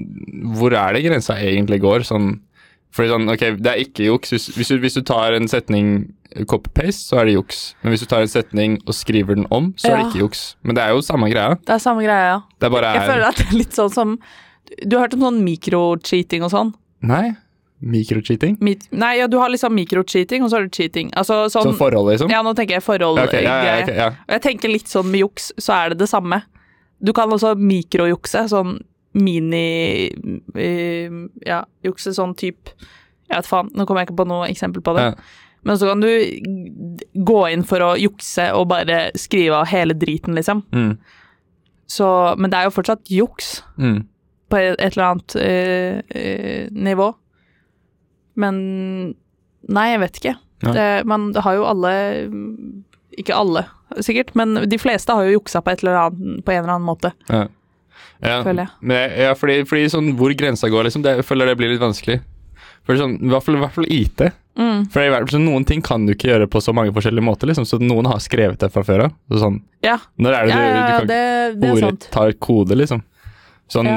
Hvor 0.58 0.74
er 0.74 0.94
det 0.98 1.04
grensa 1.06 1.38
egentlig 1.38 1.82
går? 1.86 2.06
Sånn, 2.10 2.40
fordi 2.96 3.12
sånn, 3.12 3.30
ok, 3.30 3.44
Det 3.62 3.72
er 3.72 3.82
ikke 3.84 4.06
juks. 4.08 4.32
Hvis, 4.34 4.48
hvis, 4.56 4.72
du, 4.74 4.80
hvis 4.82 4.98
du 4.98 5.02
tar 5.06 5.36
en 5.38 5.48
setning 5.48 5.90
eh, 6.34 6.46
copy-paste, 6.50 7.06
så 7.12 7.20
er 7.22 7.30
det 7.30 7.36
juks. 7.36 7.60
Men 7.84 7.94
hvis 7.94 8.02
du 8.06 8.08
tar 8.10 8.24
en 8.26 8.32
setning 8.32 8.80
og 8.86 8.96
skriver 8.98 9.38
den 9.38 9.46
om, 9.54 9.74
så 9.78 9.92
er 9.92 9.98
det 10.00 10.08
ikke 10.10 10.24
juks. 10.24 10.42
Men 10.66 10.76
det 10.80 10.84
er 10.88 10.96
jo 10.96 11.04
samme 11.06 11.30
greia. 11.30 11.60
Det 11.66 11.76
er 11.76 11.84
samme 11.84 12.06
greia, 12.06 12.26
ja. 12.34 12.40
Det 12.60 12.72
er 12.72 12.88
Jeg 12.98 13.06
føler 13.12 13.28
at 13.30 13.38
det 13.38 13.48
er 13.52 13.60
litt 13.60 13.78
sånn 13.78 13.94
som 13.94 14.18
Du 14.86 14.98
har 14.98 15.08
hørt 15.08 15.14
om 15.18 15.28
sånn 15.28 15.40
mikrocheating 15.46 16.44
og 16.46 16.52
sånn? 16.54 16.74
Nei. 17.02 17.36
Mikrocheating? 17.80 18.58
Mi- 18.62 18.76
Nei, 18.92 19.16
ja, 19.18 19.28
du 19.28 19.38
har 19.40 19.50
liksom 19.50 19.74
mikrocheating, 19.74 20.44
og 20.44 20.50
så 20.52 20.58
har 20.60 20.68
du 20.68 20.70
cheating. 20.76 21.10
Altså 21.18 21.46
sånn 21.50 21.64
Som 21.70 21.78
forhold, 21.80 22.12
liksom? 22.12 22.30
Ja, 22.30 22.42
nå 22.44 22.54
tenker 22.58 22.76
jeg 22.78 22.84
forhold 22.84 23.18
Ja, 23.22 23.26
ok, 23.30 23.34
ja, 23.40 23.56
ja, 23.64 23.76
okay, 23.84 23.96
ja. 23.96 24.08
Og 24.28 24.34
jeg 24.36 24.42
tenker 24.46 24.70
litt 24.74 24.92
sånn 24.92 25.08
med 25.10 25.22
juks, 25.24 25.52
så 25.58 25.74
er 25.78 25.90
det 25.94 26.02
det 26.04 26.10
samme. 26.12 26.42
Du 27.00 27.14
kan 27.16 27.32
også 27.32 27.54
mikrojukse, 27.56 28.44
sånn 28.52 28.80
mini 29.20 30.10
eh, 30.56 31.12
Ja, 31.46 31.62
sånn 31.94 32.34
type 32.40 32.74
Jeg 33.30 33.36
vet 33.36 33.50
faen, 33.50 33.70
nå 33.76 33.86
kommer 33.86 34.02
jeg 34.04 34.10
ikke 34.10 34.20
på 34.24 34.28
noe 34.30 34.48
eksempel 34.50 34.82
på 34.86 34.96
det. 34.98 35.04
Ja. 35.12 35.14
Men 35.68 35.78
så 35.78 35.90
kan 35.92 36.02
du 36.02 36.08
gå 37.30 37.40
inn 37.52 37.66
for 37.68 37.84
å 37.84 37.90
jukse 38.00 38.48
og 38.56 38.70
bare 38.72 39.10
skrive 39.20 39.60
av 39.60 39.68
hele 39.70 39.94
driten, 39.94 40.34
liksom. 40.38 40.64
Mm. 40.74 40.94
Så, 41.90 42.08
men 42.40 42.50
det 42.50 42.58
er 42.62 42.70
jo 42.70 42.76
fortsatt 42.78 43.12
juks 43.12 43.60
Mm. 43.78 44.06
på 44.50 44.58
et 44.58 44.80
et 44.80 44.96
eller 44.98 45.06
annet 45.12 45.36
uh, 45.36 46.00
uh, 46.16 46.68
nivå. 46.72 47.10
Men 48.40 48.56
Nei, 49.70 49.90
jeg 49.92 50.00
vet 50.00 50.18
ikke. 50.22 50.36
Ja. 50.64 50.72
Det, 50.74 50.88
man 51.08 51.30
har 51.36 51.54
jo 51.56 51.66
alle 51.68 51.92
Ikke 53.20 53.36
alle, 53.36 53.66
sikkert, 54.00 54.34
men 54.36 54.56
de 54.70 54.78
fleste 54.80 55.12
har 55.14 55.28
jo 55.28 55.38
juksa 55.40 55.62
på, 55.62 55.72
et 55.74 55.84
eller 55.84 55.98
annet, 56.06 56.44
på 56.46 56.52
en 56.54 56.64
eller 56.64 56.74
annen 56.78 56.88
måte, 56.88 57.12
Ja. 57.30 57.48
Ja, 58.20 58.42
føler 58.44 58.66
jeg. 58.66 58.76
Men, 58.82 59.16
ja 59.24 59.32
fordi, 59.38 59.62
fordi 59.70 59.88
sånn 59.94 60.12
hvor 60.20 60.34
grensa 60.38 60.70
går, 60.72 60.90
liksom, 60.90 61.06
det, 61.06 61.20
jeg 61.22 61.28
føler 61.28 61.52
det 61.52 61.58
blir 61.60 61.72
litt 61.74 61.84
vanskelig. 61.84 62.20
For 62.88 63.00
sånn, 63.00 63.18
i 63.22 63.30
hvert 63.32 63.46
fall, 63.46 63.60
i 63.60 63.64
hvert 63.64 63.76
fall 63.76 63.90
IT. 63.94 64.24
Mm. 64.60 64.88
For 64.92 65.04
i 65.04 65.12
hvert 65.14 65.30
fall, 65.30 65.44
Noen 65.46 65.66
ting 65.68 65.84
kan 65.86 66.08
du 66.08 66.16
ikke 66.16 66.32
gjøre 66.32 66.50
på 66.52 66.62
så 66.64 66.74
mange 66.76 66.92
forskjellige 66.96 67.24
måter, 67.24 67.52
liksom, 67.52 67.68
så 67.70 67.80
noen 67.80 68.10
har 68.10 68.20
skrevet 68.24 68.60
det 68.60 68.72
fra 68.74 68.84
før 68.88 69.06
av. 69.08 69.16
Så 69.32 69.44
Sånn, 69.46 69.62
Ja, 69.86 70.00
når 70.20 70.36
er 70.36 70.50
det 70.50 70.52
ja, 70.52 70.60
du, 70.60 70.66
ja, 70.66 70.74
du 70.74 70.98
kan 70.98 71.10
det, 71.14 71.72
ordet 71.72 72.10
tar 72.12 72.36
kode, 72.44 72.76
liksom? 72.80 73.06
Sånn 73.70 73.90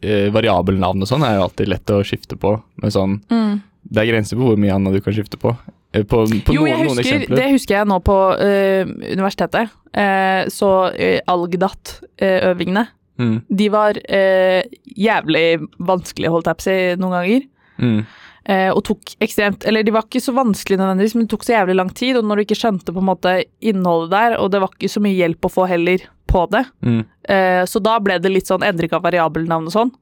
eh, 0.00 0.30
variabelnavn 0.32 1.04
og 1.04 1.10
sånn 1.10 1.26
er 1.26 1.36
jo 1.36 1.44
alltid 1.44 1.68
lett 1.68 1.90
å 1.92 2.00
skifte 2.06 2.38
på, 2.40 2.56
men 2.80 2.94
sånn 2.94 3.18
Mm. 3.28 3.58
Det 3.88 4.02
er 4.02 4.08
grenser 4.10 4.36
på 4.36 4.44
hvor 4.44 4.58
mye 4.60 4.74
annet 4.74 4.98
du 4.98 5.00
kan 5.00 5.14
skifte 5.16 5.38
på. 5.40 5.54
Eh, 5.92 6.02
På, 6.04 6.24
på 6.26 6.52
Jo, 6.52 6.66
noen, 6.66 6.98
husker, 6.98 7.22
noen 7.24 7.38
det 7.38 7.46
husker 7.54 7.78
jeg 7.78 7.88
nå 7.88 7.96
på 8.04 8.16
uh, 8.36 8.90
universitetet. 9.08 9.72
Uh, 9.96 10.44
så 10.52 10.68
uh, 10.92 11.20
Algdat-øvingene, 11.32 12.84
Mm, 13.18 13.36
de 13.60 13.68
var 13.74 13.98
eh, 14.06 14.62
jævlig 14.94 15.46
vanskelige, 15.78 16.30
holdt 16.32 16.50
jeg 16.50 16.58
på 16.58 16.64
å 16.64 16.68
si, 16.68 16.78
noen 17.02 17.16
ganger. 17.18 17.46
mm, 17.82 18.00
Eh, 18.48 18.70
og 18.72 18.80
tok 18.88 19.10
ekstremt 19.20 19.66
Eller 19.68 19.84
de 19.84 19.92
var 19.92 20.06
ikke 20.06 20.22
så 20.24 20.32
vanskelige 20.32 20.80
nødvendigvis, 20.80 21.14
men 21.16 21.26
det 21.26 21.34
tok 21.34 21.44
så 21.44 21.52
jævlig 21.52 21.74
lang 21.76 21.90
tid, 21.92 22.16
og 22.16 22.24
når 22.24 22.38
du 22.38 22.44
ikke 22.46 22.56
skjønte 22.56 22.94
på 22.96 23.02
en 23.02 23.10
måte 23.10 23.34
innholdet 23.60 24.14
der, 24.14 24.36
og 24.40 24.52
det 24.54 24.62
var 24.62 24.72
ikke 24.72 24.88
så 24.88 25.02
mye 25.04 25.18
hjelp 25.18 25.44
å 25.44 25.50
få 25.52 25.66
heller 25.68 26.06
på 26.28 26.44
det, 26.52 26.62
mm. 26.84 27.02
eh, 27.28 27.60
så 27.68 27.80
da 27.84 27.98
ble 28.04 28.16
det 28.24 28.32
litt 28.32 28.48
sånn 28.48 28.64
endring 28.64 28.92
av 28.96 29.04
variabelnavn 29.04 29.68
og 29.68 29.74
sånn. 29.74 29.92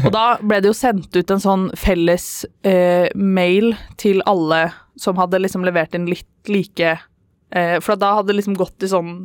Og 0.00 0.10
da 0.14 0.24
ble 0.42 0.58
det 0.62 0.70
jo 0.70 0.76
sendt 0.78 1.14
ut 1.14 1.34
en 1.34 1.42
sånn 1.42 1.68
felles 1.78 2.28
eh, 2.66 3.06
mail 3.14 3.76
til 4.00 4.22
alle 4.30 4.68
som 4.98 5.18
hadde 5.18 5.42
liksom 5.42 5.66
levert 5.66 5.94
inn 5.94 6.10
litt 6.10 6.50
like 6.50 6.96
eh, 7.50 7.76
For 7.82 7.98
da 7.98 8.12
hadde 8.18 8.30
det 8.30 8.40
liksom 8.40 8.58
gått 8.58 8.86
i 8.86 8.90
sånn 8.90 9.16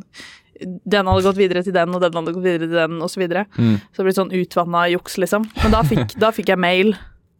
den 0.60 1.08
hadde 1.08 1.24
gått 1.24 1.38
videre 1.40 1.62
til 1.64 1.74
den, 1.76 1.94
og 1.94 2.02
den 2.04 2.18
hadde 2.18 2.34
gått 2.36 2.44
videre 2.46 2.68
til 2.68 2.76
den, 2.76 2.98
osv. 3.00 3.14
Så, 3.14 3.22
videre. 3.22 3.46
Mm. 3.56 3.78
så 3.90 4.00
det 4.00 4.06
ble 4.08 4.14
sånn 4.16 4.36
utvanna 4.36 4.84
juks, 4.92 5.18
liksom. 5.20 5.48
Men 5.62 5.74
da 5.74 5.82
fikk, 5.86 6.14
da 6.20 6.30
fikk 6.34 6.52
jeg 6.52 6.60
mail 6.60 6.94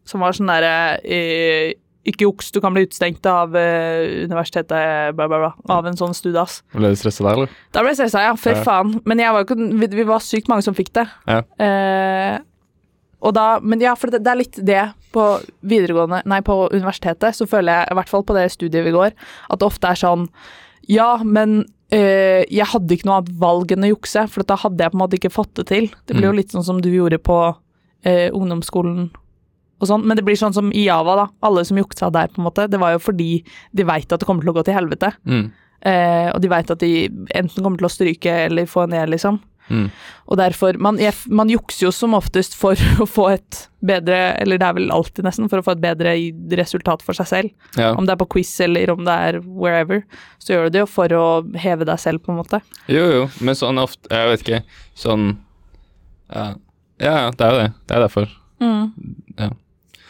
som 0.08 0.24
var 0.24 0.34
sånn 0.36 0.50
derre 0.50 0.74
eh, 1.04 1.76
Ikke 2.08 2.24
juks, 2.24 2.48
du 2.54 2.58
kan 2.64 2.72
bli 2.74 2.86
utestengt 2.88 3.26
av 3.28 3.54
eh, 3.56 4.24
universitetet, 4.26 5.14
bla, 5.16 5.28
bla, 5.28 5.40
bla. 5.44 5.50
Av 5.76 5.86
en 5.88 5.98
sånn 6.00 6.16
studas. 6.16 6.62
Ble 6.72 6.92
du 6.92 6.98
stressa 6.98 7.26
der, 7.26 7.36
eller? 7.42 7.58
Da 7.76 7.84
ble 7.84 7.92
jeg 7.92 8.00
stressa, 8.02 8.22
ja. 8.28 8.36
For 8.40 8.56
Ja. 8.56 8.62
faen. 8.66 8.94
Men 9.04 9.20
var 9.20 9.44
ikke, 9.44 9.58
vi, 9.58 9.90
vi 10.00 10.06
var 10.08 10.24
sykt 10.24 10.48
mange 10.48 10.64
som 10.66 10.76
fikk 10.76 10.94
det. 10.96 11.06
Ja. 11.28 11.42
Eh, 11.60 12.38
og 13.20 13.34
da, 13.36 13.60
men 13.60 13.82
ja, 13.84 13.92
for 14.00 14.12
det, 14.12 14.22
det 14.24 14.32
er 14.32 14.40
litt 14.40 14.58
det 14.64 14.84
på 15.12 15.24
videregående, 15.66 16.22
nei, 16.30 16.40
på 16.46 16.56
universitetet, 16.72 17.36
så 17.36 17.46
føler 17.50 17.74
jeg, 17.74 17.90
i 17.90 17.98
hvert 17.98 18.12
fall 18.12 18.24
på 18.24 18.36
det 18.36 18.46
studiet 18.54 18.86
vi 18.86 18.94
går, 18.94 19.12
at 19.50 19.60
det 19.60 19.66
ofte 19.68 19.90
er 19.90 19.98
sånn 19.98 20.28
Ja, 20.88 21.18
men 21.22 21.64
eh, 21.90 22.44
jeg 22.50 22.66
hadde 22.72 22.94
ikke 22.96 23.06
noe 23.08 23.20
annet 23.20 23.32
valg 23.40 23.72
enn 23.74 23.86
å 23.86 23.90
jukse, 23.94 24.26
for 24.30 24.46
da 24.46 24.56
hadde 24.56 24.82
jeg 24.84 24.92
på 24.92 24.98
en 24.98 25.02
måte 25.02 25.18
ikke 25.18 25.32
fått 25.34 25.54
det 25.60 25.66
til. 25.70 25.88
Det 26.06 26.16
blir 26.16 26.28
jo 26.30 26.32
Mm. 26.32 26.36
litt 26.40 26.52
sånn 26.54 26.64
som 26.64 26.80
du 26.80 26.90
gjorde 26.90 27.18
på 27.18 27.38
uh, 28.06 28.28
ungdomsskolen 28.32 29.10
og 29.80 29.88
sånn, 29.88 30.04
men 30.04 30.16
det 30.16 30.24
blir 30.24 30.36
sånn 30.36 30.52
som 30.52 30.70
i 30.72 30.84
Java, 30.84 31.14
da. 31.16 31.26
Alle 31.42 31.64
som 31.64 31.76
juksa 31.78 32.10
der, 32.12 32.28
på 32.28 32.40
en 32.40 32.44
måte. 32.44 32.68
Det 32.68 32.78
var 32.78 32.92
jo 32.92 32.98
fordi 33.00 33.42
de 33.72 33.84
veit 33.84 34.12
at 34.12 34.20
det 34.20 34.26
kommer 34.28 34.42
til 34.44 34.52
å 34.52 34.56
gå 34.58 34.64
til 34.64 34.74
helvete. 34.76 35.12
Mm. 35.24 35.46
Uh, 35.80 36.28
og 36.34 36.40
de 36.42 36.48
veit 36.52 36.70
at 36.70 36.78
de 36.78 37.08
enten 37.34 37.62
kommer 37.64 37.78
til 37.80 37.88
å 37.88 37.92
stryke 37.94 38.34
eller 38.46 38.66
få 38.68 38.82
en 38.84 38.92
E, 38.92 39.06
liksom. 39.06 39.40
Mm. 39.70 39.86
Og 40.30 40.38
derfor 40.40 40.78
man, 40.82 40.98
man 41.30 41.50
jukser 41.50 41.86
jo 41.86 41.92
som 41.94 42.16
oftest 42.18 42.56
for 42.58 42.78
å 43.02 43.06
få 43.06 43.28
et 43.36 43.66
bedre 43.80 44.16
Eller 44.36 44.58
det 44.60 44.66
er 44.66 44.74
vel 44.76 44.90
alltid 44.92 45.24
nesten 45.24 45.46
for 45.48 45.62
å 45.62 45.64
få 45.64 45.72
et 45.72 45.80
bedre 45.80 46.12
resultat 46.58 47.04
for 47.06 47.16
seg 47.16 47.28
selv. 47.30 47.68
Ja. 47.78 47.94
Om 47.94 48.04
det 48.04 48.12
er 48.12 48.20
på 48.20 48.28
quiz 48.34 48.50
eller 48.60 48.92
om 48.92 49.06
det 49.06 49.14
er 49.30 49.38
wherever, 49.46 50.02
så 50.42 50.52
gjør 50.52 50.68
du 50.68 50.74
det 50.74 50.82
jo 50.82 50.90
for 50.90 51.14
å 51.16 51.24
heve 51.62 51.88
deg 51.88 52.02
selv, 52.02 52.20
på 52.26 52.34
en 52.34 52.42
måte. 52.42 52.60
Jo, 52.92 53.06
jo, 53.08 53.24
men 53.40 53.56
sånn 53.56 53.80
ofte 53.80 54.10
Jeg 54.12 54.32
vet 54.34 54.44
ikke. 54.44 54.60
Sånn 54.98 55.30
Ja, 56.28 56.52
ja, 57.00 57.30
det 57.32 57.46
er 57.46 57.54
jo 57.54 57.62
det. 57.62 57.72
Det 57.88 57.96
er 57.96 58.04
derfor. 58.04 58.36
Ja. 59.40 59.50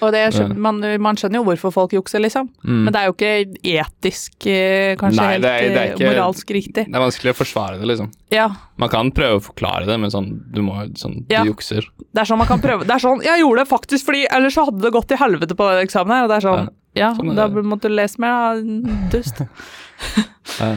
Og 0.00 0.12
det 0.14 0.56
man, 0.56 0.78
man 1.02 1.16
skjønner 1.20 1.40
jo 1.40 1.44
hvorfor 1.44 1.72
folk 1.74 1.92
jukser, 1.92 2.22
liksom. 2.24 2.48
Mm. 2.64 2.78
Men 2.86 2.92
det 2.94 3.00
er 3.00 3.06
jo 3.10 3.14
ikke 3.14 3.32
etisk, 3.74 4.46
eh, 4.48 4.94
kanskje 5.00 5.20
Nei, 5.20 5.28
helt 5.34 5.42
det 5.44 5.50
er- 5.50 5.60
det 5.60 5.76
er 5.76 5.82
eh, 5.82 5.94
ikke- 5.94 6.10
moralsk 6.14 6.52
riktig. 6.56 6.84
Det 6.86 6.94
er 6.96 7.04
vanskelig 7.04 7.32
å 7.34 7.38
forsvare 7.40 7.78
det, 7.80 7.86
liksom. 7.90 8.10
Ja, 8.32 8.48
Man 8.78 8.88
kan 8.88 9.10
prøve 9.12 9.40
å 9.40 9.44
forklare 9.44 9.84
det, 9.86 9.98
men 10.00 10.10
sånn 10.10 10.40
Du 10.54 10.62
må 10.62 10.78
sånn 10.96 11.24
Ja. 11.28 11.44
Jukser. 11.44 11.82
det 12.14 12.20
er 12.20 12.24
sånn 12.24 12.38
man 12.38 12.46
kan 12.46 12.60
prøve. 12.60 12.86
Det 12.86 12.90
er 12.96 12.98
sånn, 13.02 13.22
jeg 13.22 13.40
gjorde 13.42 13.64
det 13.64 13.68
faktisk 13.68 14.04
fordi 14.06 14.26
ellers 14.30 14.54
så 14.54 14.64
hadde 14.66 14.80
det 14.82 14.92
gått 14.92 15.08
til 15.08 15.18
helvete 15.18 15.54
på 15.54 15.68
den 15.70 15.86
eksamen 15.86 16.08
her, 16.14 16.22
og 16.24 16.28
det 16.30 16.36
er 16.38 16.48
sånn, 16.48 16.68
ja, 16.94 17.12
sånn 17.14 17.30
er 17.32 17.34
da 17.36 17.48
måtte 17.48 17.82
du 17.88 17.94
lese 17.94 18.18
mer, 18.18 18.62
da, 18.62 19.08
dust. 19.10 19.42
Ja. 20.60 20.76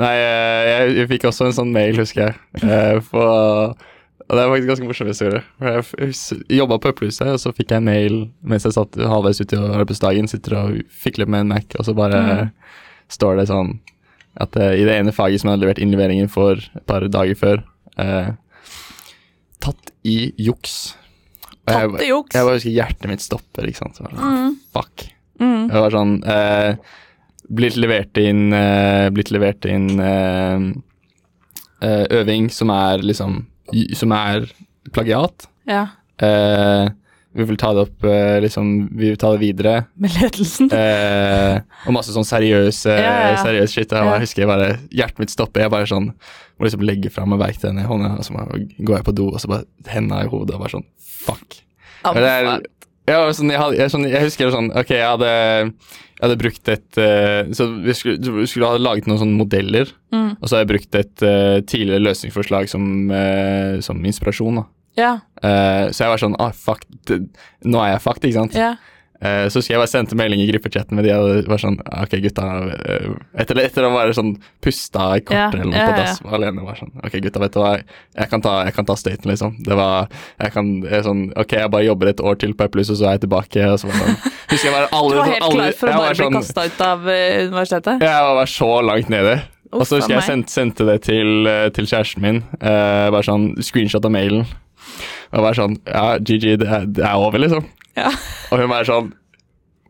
Nei, 0.00 0.14
eh, 0.16 0.64
jeg, 0.88 0.96
jeg 0.96 1.08
fikk 1.10 1.24
også 1.28 1.46
en 1.46 1.52
sånn 1.52 1.72
mail, 1.72 1.94
husker 1.96 2.30
jeg. 2.30 3.02
På, 3.10 3.74
og 4.30 4.36
det 4.38 4.42
er 4.44 4.50
faktisk 4.52 4.68
ganske 4.70 4.86
morsom 4.86 5.08
historie. 5.10 5.40
Jeg 5.58 6.14
jobba 6.60 6.76
på 6.78 6.92
Øppelhuset, 6.92 7.26
og 7.34 7.40
så 7.42 7.50
fikk 7.56 7.72
jeg 7.74 7.80
en 7.82 7.88
mail 7.88 8.18
mens 8.46 8.62
jeg 8.68 8.76
satt 8.76 8.94
halvveis 9.10 9.40
ute 9.42 9.58
i 9.58 9.70
arbeidsdagen, 9.80 10.28
sitter 10.30 10.54
og 10.60 10.76
fikler 11.02 11.26
med 11.26 11.40
en 11.44 11.48
Mac, 11.56 11.66
og 11.80 11.84
så 11.88 11.94
bare 11.98 12.20
Mm. 12.22 12.50
står 13.10 13.36
det 13.40 13.48
sånn 13.50 13.72
at 14.40 14.54
uh, 14.56 14.70
i 14.78 14.84
det 14.86 14.94
ene 15.00 15.10
faget 15.12 15.40
som 15.42 15.50
jeg 15.50 15.56
hadde 15.58 15.64
levert 15.66 15.82
innleveringen 15.82 16.30
for 16.30 16.52
et 16.62 16.86
par 16.86 17.02
dager 17.10 17.34
før 17.34 17.64
uh, 17.98 18.30
Tatt 19.60 19.90
i 20.06 20.32
juks. 20.38 20.94
Og 21.66 21.74
jeg- 21.74 21.90
Tatt 21.90 22.02
i 22.06 22.08
juks. 22.08 22.34
Jeg 22.38 22.44
bare 22.46 22.54
husker 22.60 22.76
hjertet 22.78 23.08
mitt 23.10 23.20
stopper, 23.20 23.66
ikke 23.66 23.76
sant. 23.82 23.96
Så 23.98 24.06
jeg 24.06 24.14
Mm. 24.16 24.54
Fuck. 24.72 25.08
Mm. 25.40 25.68
Det 25.68 25.80
var 25.82 25.90
sånn 25.90 26.14
uh, 26.24 26.76
Blitt 27.50 27.74
levert 27.76 28.16
inn 28.22 28.50
Blitt 29.12 29.30
levert 29.34 29.64
inn 29.66 29.98
øving 31.82 32.50
som 32.52 32.70
er 32.70 32.98
liksom 33.02 33.46
Som 33.94 34.12
er 34.12 34.48
plagiat. 34.92 35.46
Ja, 35.68 35.86
Eh, 36.20 36.88
vi 37.32 37.44
vil 37.48 37.56
ta 37.56 37.70
det 37.72 37.80
opp 37.86 38.04
eh, 38.04 38.40
liksom 38.44 38.90
Vi 38.92 39.06
vil 39.08 39.16
ta 39.16 39.30
det 39.32 39.40
videre. 39.40 39.86
med 39.96 40.10
ledelsen. 40.18 40.68
Eh, 40.70 41.60
og 41.86 41.94
masse 41.96 42.12
sånn 42.12 42.26
seriøs, 42.28 42.82
eh, 42.90 42.98
Ja, 43.00 43.30
ja. 43.30 43.36
seriøs 43.40 43.72
shit. 43.72 43.88
Jeg, 43.88 43.96
Ja. 44.04 44.04
bare 44.10 44.20
husker 44.20 44.42
jeg 44.42 44.48
bare 44.50 44.78
Hjertet 44.92 45.18
mitt 45.18 45.30
stopper. 45.32 45.60
Jeg 45.62 45.70
bare 45.70 45.86
sånn 45.88 46.10
må 46.60 46.66
liksom 46.68 46.82
legge 46.84 47.08
fra 47.10 47.24
meg 47.24 47.38
verktøyene 47.40 47.80
i 47.84 47.88
hånda, 47.88 48.18
og 48.18 48.24
så 48.26 48.36
bare 48.36 48.58
går 48.84 48.96
jeg 48.98 49.04
på 49.06 49.14
do, 49.14 49.28
og 49.32 49.40
så 49.40 49.48
bare 49.48 49.64
henda 49.88 50.20
i 50.24 50.28
hodet 50.28 50.54
og 50.54 50.60
bare 50.60 50.74
sånn 50.76 50.84
Fuck. 51.00 51.62
Ja, 52.04 52.12
er, 52.12 52.60
ja, 53.08 53.32
sånn, 53.32 53.48
jeg, 53.50 53.58
hadde, 53.60 53.76
jeg, 53.78 53.90
sånn, 53.90 54.04
jeg 54.10 54.22
husker 54.28 54.50
sånn 54.52 54.70
Ok, 54.76 54.88
jeg 54.92 55.08
hadde, 55.08 55.72
jeg 56.20 56.28
hadde 56.28 56.38
brukt 56.42 56.68
et 56.68 56.98
eh, 57.00 57.48
Så 57.56 57.66
vi 57.80 57.94
skulle, 57.96 58.34
vi 58.42 58.46
skulle 58.46 58.68
ha 58.68 58.76
laget 58.78 59.06
noen 59.08 59.18
sånne 59.22 59.38
modeller, 59.40 59.88
Mm. 60.12 60.36
og 60.42 60.48
så 60.48 60.56
har 60.56 60.64
jeg 60.64 60.68
brukt 60.72 60.94
et 60.98 61.22
eh, 61.22 61.60
tidligere 61.62 62.02
løsningsforslag 62.02 62.68
som, 62.68 63.10
eh, 63.14 63.80
som 63.80 64.00
inspirasjon. 64.04 64.56
da 64.56 64.64
Ja, 64.98 65.12
Så 65.92 66.02
jeg 66.04 66.10
var 66.10 66.18
sånn 66.18 66.34
ah, 66.42 66.50
fuck, 66.52 66.82
det, 67.06 67.20
nå 67.64 67.78
er 67.80 67.92
jeg 67.94 68.02
fucked, 68.02 68.24
ikke 68.26 68.40
sant? 68.40 68.54
ja. 68.58 68.74
Eh, 69.20 69.46
så 69.52 69.60
husker 69.60 69.74
jeg 69.74 69.82
bare 69.82 69.92
sendte 69.92 70.16
melding 70.16 70.40
i 70.40 70.48
gruppechatten 70.48 70.96
med 70.96 71.04
de 71.04 71.12
og 71.12 71.48
var 71.50 71.60
sånn 71.60 71.74
Ok, 71.84 72.14
gutta 72.24 72.46
eh, 72.72 73.10
Etter, 73.42 73.58
etter 73.66 73.84
å 73.84 73.90
være 73.92 74.14
sånn 74.16 74.30
pusta 74.64 75.10
i 75.18 75.24
Ja, 75.28 75.50
eller 75.52 75.68
noe 75.68 75.76
ja, 75.76 75.90
på 75.90 75.98
dass 75.98 76.22
ja. 76.22 76.30
alene 76.38 76.64
var 76.64 76.78
sånn 76.80 76.94
Ok, 77.04 77.18
gutta, 77.26 77.42
vet 77.44 77.56
du 77.56 77.60
hva, 77.60 77.74
jeg 78.16 78.32
kan 78.32 78.44
ta, 78.46 78.54
jeg 78.64 78.76
kan 78.78 78.88
ta 78.88 78.96
støyten, 78.96 79.28
liksom. 79.28 79.58
Det 79.66 79.76
var 79.76 80.08
Jeg 80.40 80.54
kan 80.56 80.72
jeg 80.86 81.04
sånn 81.04 81.26
Ok, 81.36 81.52
jeg 81.58 81.72
bare 81.74 81.88
jobber 81.90 82.14
et 82.14 82.24
år 82.24 82.40
til 82.40 82.56
på 82.56 82.68
Eplus, 82.70 82.92
og 82.94 83.00
så 83.00 83.10
er 83.10 83.18
jeg 83.18 83.26
tilbake. 83.26 83.66
Og 83.68 83.82
så 83.82 83.90
var 83.90 84.00
det 84.00 84.06
sånn 84.08 84.38
Husker 84.54 84.70
jeg 84.70 84.76
bare 84.78 84.88
Du 85.10 85.18
var 85.20 85.32
helt 85.34 85.46
alle, 85.50 85.56
klar 85.60 85.78
for 85.82 85.90
å 85.92 86.00
bare 86.00 86.16
sånn, 86.16 86.16
bli 86.16 86.24
sånn, 86.24 86.40
kasta 86.40 86.64
ut 86.66 86.82
av 86.86 87.04
universitetet? 87.10 87.80
universitetet? 87.80 88.04
Jeg 88.06 88.36
var 88.40 88.50
så 88.50 88.70
langt 88.84 89.10
nede. 89.12 89.34
Og 89.70 89.86
så 89.86 90.00
husker 90.00 90.16
jeg 90.16 90.20
meg. 90.20 90.26
sendt, 90.26 90.50
sendte 90.50 90.86
det 90.88 90.96
til, 91.06 91.46
eh, 91.46 91.68
til 91.74 91.86
kjæresten 91.86 92.24
min. 92.24 92.40
Uh, 92.58 93.10
bare 93.12 93.26
sånn 93.26 93.52
screenshot 93.62 94.04
av 94.06 94.14
mailen. 94.14 94.48
Og 95.30 95.44
bare 95.44 95.54
sånn 95.58 95.76
Ja, 95.86 96.18
GG, 96.18 96.56
det 96.62 96.66
er, 96.66 96.88
det 96.90 97.04
er 97.06 97.20
over, 97.20 97.38
liksom. 97.42 97.68
Ja. 97.98 98.12
Og 98.50 98.62
hun 98.62 98.72
er 98.74 98.86
sånn 98.86 99.10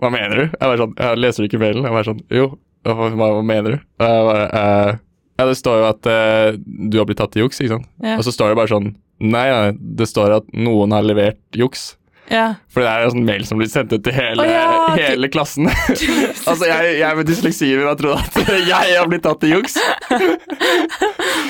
Hva 0.01 0.09
mener 0.13 0.39
du? 0.39 0.45
Jeg 0.47 0.61
bare 0.65 0.81
sånn 0.81 0.95
Jeg 0.97 1.21
leser 1.21 1.45
du 1.45 1.49
ikke 1.51 1.61
mailen? 1.61 1.85
Jeg 1.85 1.93
bare 1.97 2.09
sånn 2.09 2.23
Jo. 2.33 2.47
Hva 2.87 3.31
mener 3.45 3.77
du? 3.77 3.79
Og 4.01 4.07
jeg 4.07 4.27
bare 4.31 4.47
eh, 4.63 4.93
Ja, 5.41 5.47
det 5.51 5.57
står 5.61 5.83
jo 5.83 5.87
at 5.91 6.09
eh, 6.09 6.59
du 6.65 6.99
har 7.01 7.09
blitt 7.09 7.21
tatt 7.21 7.37
i 7.37 7.45
juks, 7.45 7.61
ikke 7.61 7.77
sant? 7.77 7.89
Ja. 8.01 8.17
Og 8.17 8.25
så 8.25 8.33
står 8.35 8.53
det 8.53 8.61
bare 8.63 8.73
sånn 8.73 8.93
Nei, 9.21 9.47
nei, 9.53 9.73
det 10.01 10.09
står 10.09 10.33
at 10.39 10.47
noen 10.57 10.95
har 10.97 11.05
levert 11.05 11.41
juks. 11.53 11.91
Ja. 12.31 12.47
For 12.71 12.85
det 12.85 12.91
er 12.91 13.05
en 13.05 13.13
sånn 13.17 13.27
mail 13.27 13.45
som 13.49 13.59
blir 13.59 13.69
sendt 13.71 13.93
ut 13.93 14.05
til 14.07 14.15
hele, 14.15 14.45
oh, 14.45 14.49
ja, 14.49 14.67
hele 14.95 15.31
klassen. 15.33 15.67
altså, 16.51 16.69
jeg, 16.69 16.93
jeg 17.01 17.19
med 17.19 17.29
dysleksi 17.29 17.71
vil 17.75 17.89
ha 17.89 17.97
trodd 17.99 18.21
at 18.21 18.53
jeg 18.71 18.95
har 18.95 19.11
blitt 19.11 19.25
tatt 19.27 19.47
i 19.47 19.51
juks. 19.51 19.77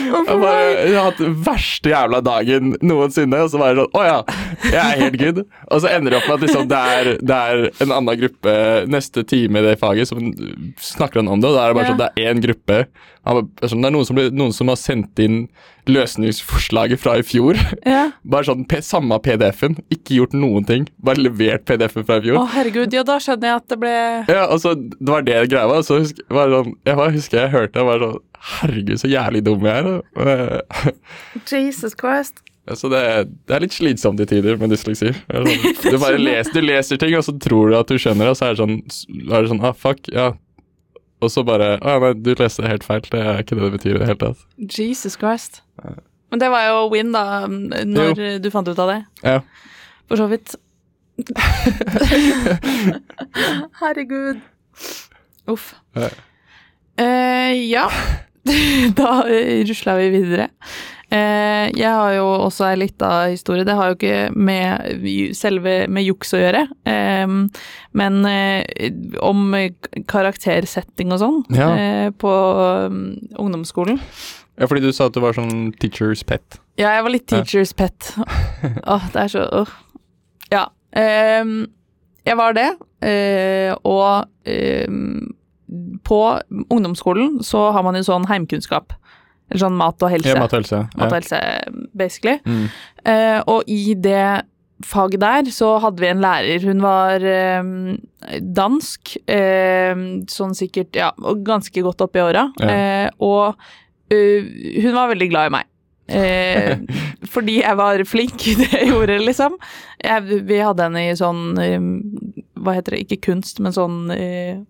Jeg, 0.01 0.25
bare, 0.41 0.55
jeg 0.89 0.97
har 0.97 1.11
hatt 1.11 1.21
den 1.21 1.37
verste 1.45 1.93
jævla 1.93 2.23
dagen 2.25 2.75
noensinne, 2.81 3.43
og 3.45 3.53
så 3.53 3.61
bare 3.61 3.77
sånn 3.83 3.99
Å 4.01 4.07
ja, 4.07 4.19
jeg 4.65 4.81
er 4.81 5.03
helt 5.05 5.21
good. 5.21 5.43
Og 5.69 5.85
så 5.85 5.93
ender 5.93 6.15
det 6.15 6.21
opp 6.21 6.31
med 6.31 6.39
at 6.39 6.47
liksom, 6.47 6.67
det, 6.71 6.81
er, 6.97 7.13
det 7.21 7.39
er 7.53 7.85
en 7.85 7.95
annen 7.99 8.21
gruppe 8.25 8.57
neste 8.91 9.25
time 9.29 9.61
i 9.61 9.69
det 9.69 9.77
faget 9.81 10.11
som 10.11 10.33
snakker 10.81 11.21
om 11.23 11.43
det, 11.43 11.53
og 11.53 11.59
da 11.59 11.67
er 11.67 11.73
det 11.73 11.81
bare 11.81 11.93
sånn 11.93 12.01
det 12.01 12.11
er 12.11 12.33
én 12.33 12.45
gruppe. 12.45 12.83
Han 13.29 13.51
sånn, 13.61 13.83
Det 13.83 13.91
er 13.91 13.95
noen 13.95 14.09
som, 14.09 14.17
ble, 14.17 14.31
noen 14.33 14.55
som 14.57 14.71
har 14.73 14.79
sendt 14.81 15.21
inn 15.21 15.43
løsningsforslaget 15.91 17.01
fra 17.03 17.17
i 17.21 17.25
fjor. 17.27 17.59
ja. 17.89 18.07
Bare 18.23 18.49
sånn 18.49 18.65
P 18.71 18.81
samme 18.85 19.19
PDF-en, 19.25 19.77
ikke 19.93 20.21
gjort 20.21 20.37
noen 20.37 20.67
ting. 20.69 20.89
Bare 21.05 21.21
levert 21.21 21.67
PDF-en 21.69 22.07
fra 22.09 22.21
i 22.21 22.27
fjor. 22.27 22.41
Å, 22.41 22.49
herregud. 22.55 22.97
Ja, 22.97 23.05
da 23.07 23.19
skjønner 23.23 23.53
jeg 23.53 23.63
at 23.63 23.69
det 23.73 23.81
ble 23.83 23.95
Ja, 24.31 24.45
altså, 24.47 24.75
Det 24.77 25.11
var 25.13 25.27
det 25.27 25.39
greia 25.53 25.69
var. 25.71 25.85
Så 25.87 26.01
husk, 26.03 26.21
var 26.33 26.53
sånn, 26.55 26.77
jeg 26.89 27.01
bare 27.03 27.17
husker 27.17 27.43
jeg 27.43 27.55
hørte 27.57 27.79
det, 27.79 27.87
var 27.91 28.05
sånn 28.07 28.19
Herregud, 28.41 28.97
så 28.97 29.09
jævlig 29.11 29.43
dum 29.45 29.67
jeg 29.69 29.99
er. 30.25 30.63
Jesus 31.53 31.93
Christ. 31.93 32.41
Altså 32.71 32.91
det, 32.93 33.03
det 33.49 33.57
er 33.57 33.65
litt 33.65 33.75
slitsomt 33.75 34.21
i 34.23 34.27
tider 34.31 34.57
med 34.61 34.73
dysleksi. 34.73 35.11
Sånn, 35.27 35.51
du 35.93 35.99
bare 36.01 36.21
leser, 36.21 36.55
du 36.55 36.65
leser 36.65 37.01
ting, 37.01 37.17
og 37.19 37.27
så 37.27 37.35
tror 37.43 37.73
du 37.73 37.77
at 37.79 37.91
du 37.91 37.99
skjønner 38.01 38.29
det, 38.29 38.35
og 38.35 38.39
så 38.39 38.49
er 38.49 38.55
det 38.55 38.63
sånn, 38.63 38.79
er 39.27 39.35
det 39.45 39.53
sånn 39.53 39.65
ah, 39.67 39.77
fuck, 39.77 40.09
ja. 40.15 40.31
Og 41.21 41.31
så 41.33 41.45
bare 41.47 41.75
Å, 41.79 41.99
nei, 42.03 42.15
du 42.17 42.33
leste 42.39 42.65
det 42.65 42.73
helt 42.73 42.87
feil. 42.87 43.03
Det 43.05 43.21
er 43.21 43.43
ikke 43.43 43.59
det 43.59 43.67
det 43.67 43.75
betyr 43.77 43.95
i 43.97 44.01
det 44.01 44.09
hele 44.09 44.21
tatt. 44.23 44.47
Jesus 44.57 45.19
Christ. 45.21 45.63
Men 46.31 46.43
det 46.43 46.51
var 46.53 46.69
jo 46.69 46.89
win, 46.93 47.13
da, 47.13 47.47
når 47.49 48.41
du 48.43 48.51
fant 48.55 48.69
ut 48.71 48.79
av 48.79 48.89
det. 48.93 49.01
Ja. 49.27 49.41
For 50.09 50.17
så 50.21 50.27
vidt. 50.31 50.57
Herregud. 53.83 54.41
Uff. 55.51 55.75
Ja. 55.99 56.09
Eh, 57.01 57.53
ja. 57.71 57.87
da 59.01 59.11
eh, 59.29 59.65
rusla 59.69 59.97
vi 60.01 60.09
videre. 60.15 60.49
Eh, 61.11 61.71
jeg 61.75 61.91
har 61.91 62.13
jo 62.15 62.27
også 62.47 62.69
ei 62.69 62.77
lita 62.79 63.09
historie. 63.33 63.65
Det 63.67 63.75
har 63.75 63.89
jo 63.91 63.97
ikke 63.99 64.31
med 64.37 65.35
selve 65.35 65.73
med 65.91 66.05
juks 66.07 66.31
å 66.37 66.39
gjøre, 66.39 66.61
eh, 66.87 67.33
men 67.99 68.19
eh, 68.31 68.93
om 69.21 69.49
karaktersetting 70.07 71.11
og 71.13 71.19
sånn 71.23 71.41
Ja. 71.57 71.71
eh, 71.75 72.11
på 72.11 72.31
um, 72.87 73.19
ungdomsskolen. 73.39 73.99
ja, 74.61 74.67
fordi 74.67 74.83
du 74.87 74.93
sa 74.93 75.07
at 75.07 75.15
du 75.15 75.21
var 75.21 75.33
sånn 75.35 75.73
teacher's 75.81 76.23
pet. 76.27 76.61
Ja, 76.79 76.95
jeg 76.95 77.03
var 77.03 77.11
litt 77.11 77.33
Ja. 77.33 77.41
teacher's 77.43 77.75
pet. 77.75 78.15
Åh, 78.87 79.11
det 79.13 79.21
er 79.25 79.29
så 79.35 79.49
åh. 79.65 79.69
Ja. 80.53 80.67
ehm, 80.95 81.67
jeg 82.27 82.37
var 82.37 82.53
det, 82.55 82.71
eh, 83.03 83.75
og 83.85 84.27
ehm, 84.47 85.27
på 86.05 86.41
ungdomsskolen 86.71 87.41
så 87.47 87.71
har 87.73 87.83
man 87.83 87.95
jo 87.95 88.03
sånn 88.03 88.27
heimkunnskap. 88.27 88.93
Sånn 89.59 89.77
mat 89.79 90.03
og 90.05 90.13
helse. 90.13 90.31
Ja, 90.31 90.39
mat 90.39 90.55
og 90.55 90.61
helse. 90.63 90.85
Mat 90.95 91.11
og 91.11 91.19
helse, 91.19 91.41
basically. 91.97 92.39
Mm. 92.47 92.67
Eh, 93.11 93.39
og 93.51 93.71
i 93.71 93.97
det 93.99 94.47
faget 94.87 95.21
der 95.21 95.51
så 95.53 95.75
hadde 95.83 96.01
vi 96.01 96.09
en 96.11 96.23
lærer. 96.23 96.65
Hun 96.65 96.85
var 96.85 97.25
eh, 97.27 97.73
dansk, 98.41 99.17
eh, 99.31 100.05
sånn 100.31 100.57
sikkert 100.57 100.97
ja, 100.97 101.11
ganske 101.47 101.85
godt 101.85 102.07
opp 102.07 102.17
i 102.17 102.25
åra. 102.25 102.47
Ja. 102.63 102.71
Eh, 102.71 103.09
og 103.19 103.61
øh, 104.15 104.55
hun 104.85 104.97
var 104.97 105.13
veldig 105.13 105.31
glad 105.33 105.51
i 105.51 105.55
meg. 105.59 105.71
Eh, 106.11 106.79
fordi 107.35 107.61
jeg 107.61 107.79
var 107.79 108.03
flink 108.09 108.47
i 108.51 108.57
det 108.59 108.71
jeg 108.73 108.91
gjorde, 108.91 109.21
liksom. 109.23 109.59
Jeg, 110.03 110.43
vi 110.49 110.63
hadde 110.65 110.89
henne 110.89 111.07
i 111.07 111.17
sånn 111.19 111.45
eh, 111.63 111.79
Hva 112.61 112.75
heter 112.79 112.97
det, 112.97 113.05
ikke 113.07 113.25
kunst, 113.31 113.61
men 113.63 113.77
sånn 113.77 114.03
eh, 114.15 114.61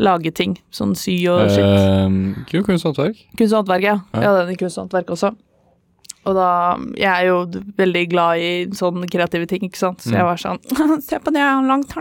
lage 0.00 0.32
ting. 0.34 0.56
Sånn 0.72 0.94
sy 0.96 1.18
og 1.30 1.44
shit. 1.52 1.60
Eh, 1.60 2.08
kunst 2.48 2.56
og 2.62 2.66
kunsthåndverk. 2.70 3.20
Kunst 3.36 3.52
og 3.54 3.60
håndverk, 3.62 3.86
ja. 3.86 3.96
Ja. 4.16 4.22
ja 4.26 4.34
den 4.40 4.54
i 4.54 4.58
kunst 4.60 4.78
og 4.80 4.86
håndverk 4.88 5.12
også. 5.16 5.34
Og 6.28 6.34
da 6.36 6.48
Jeg 7.00 7.08
er 7.08 7.26
jo 7.30 7.36
veldig 7.80 8.02
glad 8.12 8.38
i 8.44 8.50
sånne 8.76 9.08
kreative 9.08 9.46
ting, 9.48 9.62
ikke 9.68 9.80
sant. 9.80 10.02
Så 10.04 10.12
jeg 10.12 10.20
Mm. 10.20 10.28
var 10.28 10.36
sånn 10.36 11.00
Se 11.08 11.16
på 11.18 11.32
det, 11.32 11.40
jeg 11.40 11.48
har 11.48 11.64
langt. 11.68 11.94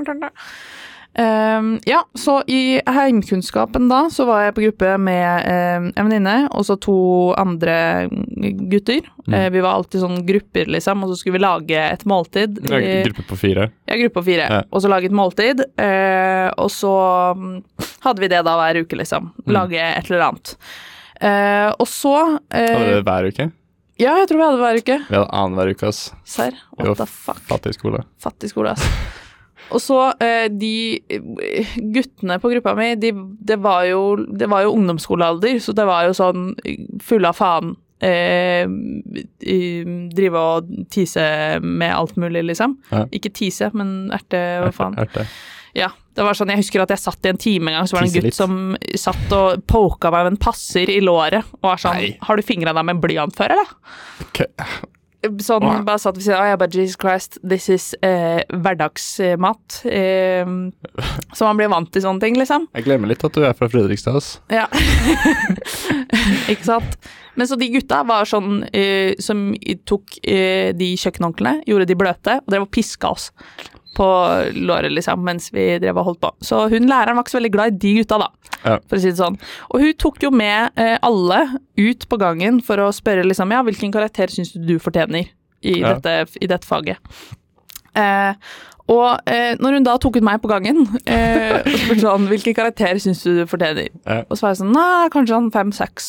Um, 1.19 1.80
ja, 1.89 2.04
så 2.15 2.43
i 2.48 2.80
heimkunnskapen 2.86 3.89
da, 3.89 4.04
så 4.13 4.24
var 4.30 4.43
jeg 4.45 4.54
på 4.56 4.62
gruppe 4.67 4.91
med 5.02 5.48
um, 5.50 5.88
en 5.98 6.06
venninne 6.08 6.36
og 6.54 6.63
så 6.67 6.78
to 6.80 6.95
andre 7.36 8.08
gutter. 8.69 9.02
Mm. 9.26 9.34
Uh, 9.34 9.48
vi 9.56 9.63
var 9.65 9.74
alltid 9.80 10.04
sånn 10.04 10.22
grupper, 10.28 10.69
liksom, 10.72 11.04
og 11.04 11.12
så 11.12 11.17
skulle 11.19 11.39
vi 11.39 11.43
lage 11.43 11.82
et 11.82 12.06
måltid. 12.08 12.62
I- 12.69 13.02
Gruppe 13.10 13.26
på 13.32 13.39
fire. 13.41 13.69
ja, 13.89 13.98
gruppe 14.00 14.19
på 14.22 14.26
fire. 14.30 14.48
Ja. 14.54 14.62
Og 14.69 14.86
så 14.86 14.91
lage 14.93 15.10
et 15.10 15.17
måltid. 15.17 15.65
Uh, 15.82 16.48
og 16.62 16.69
så 16.72 16.93
mm, 17.36 17.56
hadde 18.06 18.24
vi 18.24 18.32
det 18.32 18.43
da 18.48 18.56
hver 18.62 18.84
uke, 18.86 19.00
liksom. 19.02 19.32
Mm. 19.43 19.54
Lage 19.58 19.82
et 19.89 20.12
eller 20.12 20.28
annet. 20.30 20.56
Uh, 21.19 21.69
og 21.82 21.88
så 21.91 22.13
Hadde 22.54 22.86
dere 22.86 23.02
hver 23.04 23.28
uke? 23.34 23.50
Ja, 24.00 24.13
jeg 24.22 24.30
tror 24.30 24.38
vi 24.39 24.45
hadde 24.45 24.56
det 24.62 24.63
hver 24.63 24.78
uke. 24.86 25.00
Vi 25.10 25.17
hadde 25.17 25.32
annenhver 25.36 25.74
uke, 25.74 25.89
ass. 25.91 26.13
Serr? 26.24 26.56
What 26.78 26.95
the 27.02 27.10
fuck? 27.10 27.41
Fattig 27.50 27.74
skole. 27.76 28.06
Fattig 28.24 28.54
skole, 28.54 28.78
ass. 28.78 28.86
Og 29.69 29.82
så 29.84 29.99
eh, 30.23 30.47
de 30.49 30.73
guttene 31.93 32.39
på 32.41 32.51
gruppa 32.55 32.73
mi, 32.77 32.93
de, 32.99 33.13
det, 33.45 33.60
var 33.62 33.86
jo, 33.89 34.15
det 34.17 34.49
var 34.49 34.65
jo 34.65 34.73
ungdomsskolealder, 34.77 35.60
så 35.63 35.75
det 35.77 35.86
var 35.89 36.08
jo 36.08 36.17
sånn 36.17 36.49
fulle 37.05 37.32
av 37.32 37.38
faen. 37.38 37.75
Eh, 37.99 38.65
drive 40.15 40.41
og 40.41 40.69
tise 40.93 41.23
med 41.62 41.93
alt 41.93 42.17
mulig, 42.19 42.45
liksom. 42.49 42.77
Ja. 42.93 43.05
Ikke 43.15 43.34
tise, 43.36 43.71
men 43.77 44.12
erte, 44.15 44.43
hva 44.63 44.73
faen. 44.75 44.99
Erte. 45.03 45.27
Ja, 45.77 45.91
det 46.17 46.25
var 46.25 46.38
sånn, 46.38 46.49
Jeg 46.49 46.63
husker 46.63 46.82
at 46.84 46.91
jeg 46.93 47.01
satt 47.03 47.27
i 47.27 47.32
en 47.32 47.39
time 47.39 47.69
en 47.71 47.77
gang, 47.79 47.89
så 47.89 47.97
var 47.97 48.05
det 48.05 48.10
en 48.10 48.15
gutt 48.17 48.29
litt. 48.32 48.38
som 48.38 48.77
satt 48.97 49.36
og 49.36 49.65
poka 49.69 50.10
meg 50.12 50.25
med 50.25 50.34
en 50.34 50.41
passer 50.41 50.89
i 50.89 50.97
låret 51.03 51.45
og 51.60 51.67
var 51.69 51.82
sånn 51.82 51.99
Nei. 51.99 52.13
Har 52.25 52.39
du 52.39 52.45
fingra 52.45 52.73
deg 52.73 52.88
med 52.88 52.97
en 52.97 53.03
blyant 53.03 53.38
før, 53.38 53.53
eller? 53.53 53.75
Ok. 54.25 54.41
Sånn, 55.19 55.65
oh. 55.67 55.82
bare 55.84 55.99
satt 55.99 56.15
ved 56.15 56.23
siden 56.23 56.38
av, 56.39 56.45
jeg 56.47 56.60
bare 56.62 56.79
Jesus 56.79 56.99
Christ, 56.99 57.39
this 57.43 57.65
is 57.73 57.88
eh, 58.05 58.39
hverdagsmat. 58.55 59.79
Eh, 59.91 60.51
så 61.36 61.49
man 61.49 61.60
blir 61.60 61.71
vant 61.73 61.91
til 61.91 62.05
sånne 62.05 62.23
ting, 62.23 62.38
liksom. 62.39 62.69
Jeg 62.77 62.88
glemmer 62.88 63.12
litt 63.12 63.25
at 63.27 63.36
du 63.36 63.43
er 63.43 63.58
fra 63.58 63.67
Fredrikstad, 63.71 64.15
ass. 64.15 64.38
Ja. 64.53 64.69
Ikke 66.51 66.63
sant? 66.63 66.95
Men 67.36 67.47
så 67.51 67.60
de 67.60 67.67
gutta 67.71 68.01
var 68.08 68.27
sånn 68.27 68.63
eh, 68.75 69.19
som 69.23 69.49
tok 69.88 70.21
eh, 70.23 70.71
de 70.75 70.93
kjøkkenhåndklærne, 70.99 71.67
gjorde 71.67 71.89
de 71.91 71.99
bløte, 71.99 72.39
og 72.39 72.55
drev 72.55 72.67
og 72.69 72.73
piska 72.75 73.12
oss 73.12 73.29
på 73.99 74.07
låret, 74.55 74.93
liksom, 74.95 75.19
mens 75.27 75.49
vi 75.51 75.65
drev 75.83 75.97
og 75.99 76.05
holdt 76.07 76.21
på. 76.23 76.29
Så 76.47 76.62
hun 76.71 76.88
læreren 76.88 77.17
var 77.19 77.25
ikke 77.27 77.33
så 77.35 77.39
veldig 77.41 77.51
glad 77.57 77.73
i 77.73 77.79
de 77.83 77.91
gutta, 77.99 78.19
da, 78.21 78.29
Ja. 78.63 78.77
for 78.88 78.95
å 78.95 79.01
si 79.03 79.12
det 79.12 79.19
sånn. 79.19 79.35
Og 79.69 79.83
hun 79.83 79.93
tok 79.99 80.21
jo 80.23 80.31
med 80.31 80.71
eh, 80.79 80.95
alle 81.03 81.41
ut 81.77 82.07
på 82.09 82.19
gangen 82.21 82.62
for 82.63 82.79
å 82.83 82.89
spørre 82.95 83.27
liksom, 83.27 83.51
ja, 83.51 83.59
hvilken 83.67 83.91
karakter 83.91 84.31
syns 84.31 84.53
du 84.55 84.63
du 84.65 84.77
fortjener 84.79 85.27
i, 85.62 85.79
Ja. 85.81 85.93
dette, 85.99 86.39
i 86.41 86.47
dette 86.47 86.65
faget. 86.67 86.97
Eh, 87.99 88.33
og 88.89 89.19
eh, 89.29 89.55
når 89.59 89.75
hun 89.77 89.83
da 89.85 89.97
tok 90.01 90.15
ut 90.17 90.23
meg 90.25 90.39
på 90.41 90.49
gangen 90.49 90.79
eh, 91.05 91.59
og 91.59 91.67
spurte 91.77 92.01
sånn 92.05 92.27
Hvilken 92.29 92.55
karakter 92.57 92.97
syns 93.01 93.21
du 93.25 93.35
du 93.41 93.45
fortjener? 93.49 93.89
Ja. 94.05 94.23
Og 94.29 94.38
så 94.38 94.45
var 94.47 94.53
jeg 94.55 94.62
sånn 94.63 94.71
Nei, 94.73 95.09
kanskje 95.13 95.35
sånn 95.35 95.51
fem-seks 95.53 96.07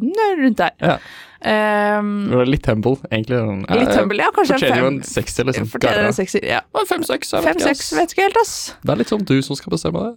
rundt 0.00 0.56
der. 0.60 0.74
Ja. 0.80 0.96
Um, 1.40 2.08
litt 2.44 2.66
humble, 2.68 2.98
egentlig. 3.08 3.38
Sånn, 3.40 3.62
litt 3.80 3.94
humble, 3.96 4.20
ja. 4.20 4.28
Kanskje 4.36 4.54
en 4.56 4.60
Fortjener 4.60 4.82
jo 4.82 4.88
en 4.90 4.98
sekser, 5.08 5.46
liksom. 5.48 5.68
Fortjener 5.72 6.08
en 6.10 6.16
sekser, 6.16 6.44
ja. 6.44 6.58
Fem-seks, 6.90 7.30
jeg 7.32 7.46
vet 7.46 7.64
vet 7.96 8.12
ikke 8.12 8.26
helt, 8.26 8.40
ass. 8.42 8.52
Det 8.84 8.92
er 8.92 9.00
litt 9.00 9.12
sånn 9.12 9.24
du 9.24 9.34
som 9.46 9.56
skal 9.56 9.72
bestemme 9.72 10.02
det. 10.04 10.12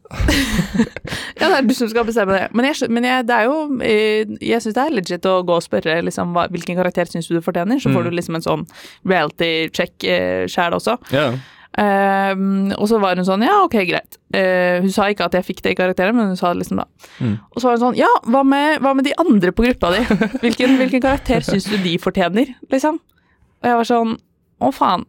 Ja, 1.40 1.48
det 1.50 1.56
er 1.58 1.66
du 1.68 1.74
som 1.76 1.90
skal 1.92 2.06
bestemme 2.08 2.36
det. 2.38 2.44
Men, 2.56 2.68
jeg, 2.70 2.90
men 2.92 3.08
jeg, 3.08 3.26
det 3.28 3.36
er 3.36 3.48
jo 3.50 3.56
eh, 3.84 4.36
Jeg 4.40 4.62
syns 4.64 4.76
det 4.78 4.84
er 4.84 4.94
legit 4.96 5.26
å 5.28 5.38
gå 5.48 5.56
og 5.58 5.64
spørre 5.66 5.98
liksom, 6.08 6.32
hva, 6.36 6.46
hvilken 6.54 6.78
karakter 6.80 7.10
syns 7.10 7.28
du 7.28 7.36
du 7.38 7.42
fortjener, 7.44 7.80
så 7.82 7.92
får 7.92 8.04
Mm. 8.04 8.10
du 8.10 8.16
liksom 8.20 8.36
en 8.36 8.44
sånn 8.46 8.64
reality 9.08 9.70
check 9.76 10.04
eh, 10.04 10.44
sjæl 10.52 10.76
også. 10.76 10.98
Ja. 11.16 11.30
Ehm, 11.82 12.74
og 12.78 12.86
så 12.90 13.00
var 13.02 13.18
hun 13.18 13.26
sånn, 13.26 13.46
ja, 13.46 13.56
ok, 13.66 13.80
greit. 13.90 14.20
Uh, 14.34 14.82
hun 14.84 14.92
sa 14.94 15.08
ikke 15.10 15.28
at 15.30 15.38
jeg 15.38 15.46
fikk 15.48 15.64
det 15.66 15.74
i 15.74 15.78
karakteren, 15.78 16.18
men 16.18 16.32
hun 16.32 16.38
sa 16.38 16.52
det 16.54 16.64
liksom 16.64 16.82
da. 16.82 16.86
Mm. 17.18 17.34
Og 17.50 17.58
så 17.58 17.70
var 17.70 17.78
hun 17.78 17.84
sånn, 17.88 17.98
ja, 17.98 18.12
hva 18.30 18.44
med, 18.46 18.82
hva 18.84 18.94
med 18.98 19.08
de 19.08 19.16
andre 19.22 19.54
på 19.56 19.66
gruppa 19.66 19.94
di? 19.96 20.04
Hvilken, 20.44 20.78
hvilken 20.82 21.04
karakter 21.06 21.46
syns 21.46 21.70
du 21.70 21.78
de 21.82 21.96
fortjener, 22.02 22.54
liksom? 22.74 23.02
Og 23.64 23.70
jeg 23.70 23.80
var 23.80 23.90
sånn, 23.90 24.16
å 24.64 24.72
faen. 24.76 25.08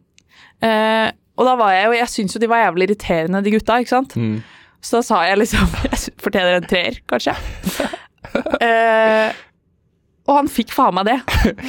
Uh, 0.63 1.09
og 1.35 1.49
da 1.49 1.55
var 1.59 1.73
jeg 1.75 1.87
jo, 1.87 1.95
jeg 1.99 2.11
syns 2.13 2.35
jo 2.35 2.41
de 2.41 2.49
var 2.49 2.63
jævlig 2.63 2.89
irriterende, 2.89 3.43
de 3.45 3.53
gutta, 3.53 3.79
ikke 3.83 3.93
sant? 3.93 4.15
Mm. 4.17 4.37
Så 4.85 4.99
da 4.99 5.05
sa 5.05 5.21
jeg 5.27 5.41
liksom, 5.41 5.77
jeg 5.89 6.15
fortjener 6.21 6.59
en 6.59 6.69
treer, 6.71 7.01
kanskje. 7.11 7.37
Eh, 8.35 9.35
og 10.25 10.35
han 10.39 10.47
fikk 10.49 10.71
faen 10.73 10.95
meg 10.97 11.05
det. 11.05 11.17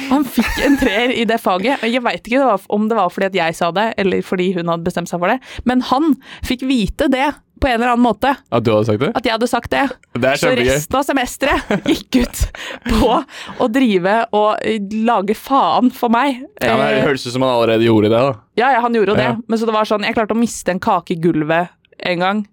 Han 0.09 0.23
fikk 0.25 0.61
en 0.65 0.77
treer 0.81 1.11
i 1.13 1.25
det 1.29 1.37
faget. 1.43 1.83
Jeg 1.85 2.01
veit 2.05 2.25
ikke 2.25 2.55
om 2.73 2.87
det 2.89 2.97
var 2.97 3.11
fordi 3.13 3.27
at 3.29 3.35
jeg 3.37 3.57
sa 3.59 3.71
det, 3.75 3.89
eller 4.01 4.23
fordi 4.25 4.51
hun 4.57 4.71
hadde 4.71 4.87
bestemt 4.87 5.11
seg 5.11 5.21
for 5.21 5.29
det, 5.29 5.39
men 5.69 5.83
han 5.91 6.15
fikk 6.47 6.63
vite 6.65 7.05
det 7.13 7.27
på 7.57 7.65
en 7.69 7.79
eller 7.79 7.93
annen 7.95 8.05
måte. 8.05 8.31
At 8.53 8.65
du 8.65 8.69
hadde 8.69 8.85
sagt 8.85 9.01
det? 9.01 9.07
At 9.17 9.25
jeg 9.25 9.33
hadde 9.33 9.47
sagt 9.49 9.71
det. 9.73 9.83
Det 10.21 10.33
Så 10.37 10.51
resten 10.57 10.97
av 10.99 11.05
semesteret 11.07 11.87
gikk 11.89 12.19
ut 12.21 12.41
på 12.85 13.13
å 13.61 13.69
drive 13.73 14.17
og 14.37 14.59
eh, 14.61 14.77
lage 15.07 15.33
faen 15.37 15.89
for 15.93 16.13
meg. 16.13 16.43
Ja, 16.61 16.75
men 16.77 16.85
Det 16.91 16.99
Eh, 16.99 17.07
høres 17.07 17.25
ut 17.25 17.33
som 17.33 17.45
han 17.45 17.55
allerede 17.55 17.85
gjorde 17.87 18.11
det, 18.13 18.19
da. 18.27 18.35
ja, 18.61 18.69
ja, 18.75 18.83
han 18.85 18.93
gjorde 18.93 19.13
jo 19.15 19.17
det. 19.17 19.31
Men 19.47 19.57
så 19.61 19.65
det 19.69 19.73
var 19.77 19.89
sånn, 19.89 20.05
jeg 20.05 20.17
klarte 20.17 20.37
å 20.37 20.41
miste 20.41 20.73
en 20.75 20.81
kake 20.85 21.13
i 21.17 21.21
gulvet 21.21 21.73
en 22.05 22.21
gang. 22.25 22.43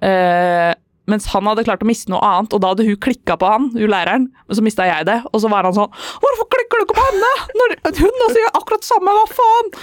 Eh, 0.00 0.72
mens 1.10 1.26
han 1.34 1.44
hadde 1.50 1.64
klart 1.66 1.82
å 1.84 1.88
miste 1.88 2.08
noe 2.12 2.22
annet, 2.24 2.54
og 2.56 2.62
da 2.64 2.70
hadde 2.72 2.86
hun 2.86 2.96
klikka 3.04 3.36
på 3.40 3.48
han, 3.50 3.70
hun 3.74 3.90
læreren. 3.92 4.28
Men 4.48 4.56
så 4.58 4.62
mista 4.64 4.86
jeg 4.88 5.04
det, 5.08 5.18
og 5.30 5.42
så 5.42 5.50
var 5.52 5.66
han 5.68 5.74
sånn 5.76 5.90
Hvorfor 6.22 6.48
klikker 6.54 6.80
du 6.80 6.86
ikke 6.86 6.96
på 6.96 7.06
henne? 7.10 7.32
Når 7.60 7.74
hun 8.00 8.22
også 8.28 8.40
gjør 8.40 8.54
akkurat 8.60 8.84
det 8.84 8.88
samme, 8.88 9.16
hva 9.18 9.26
faen? 9.34 9.74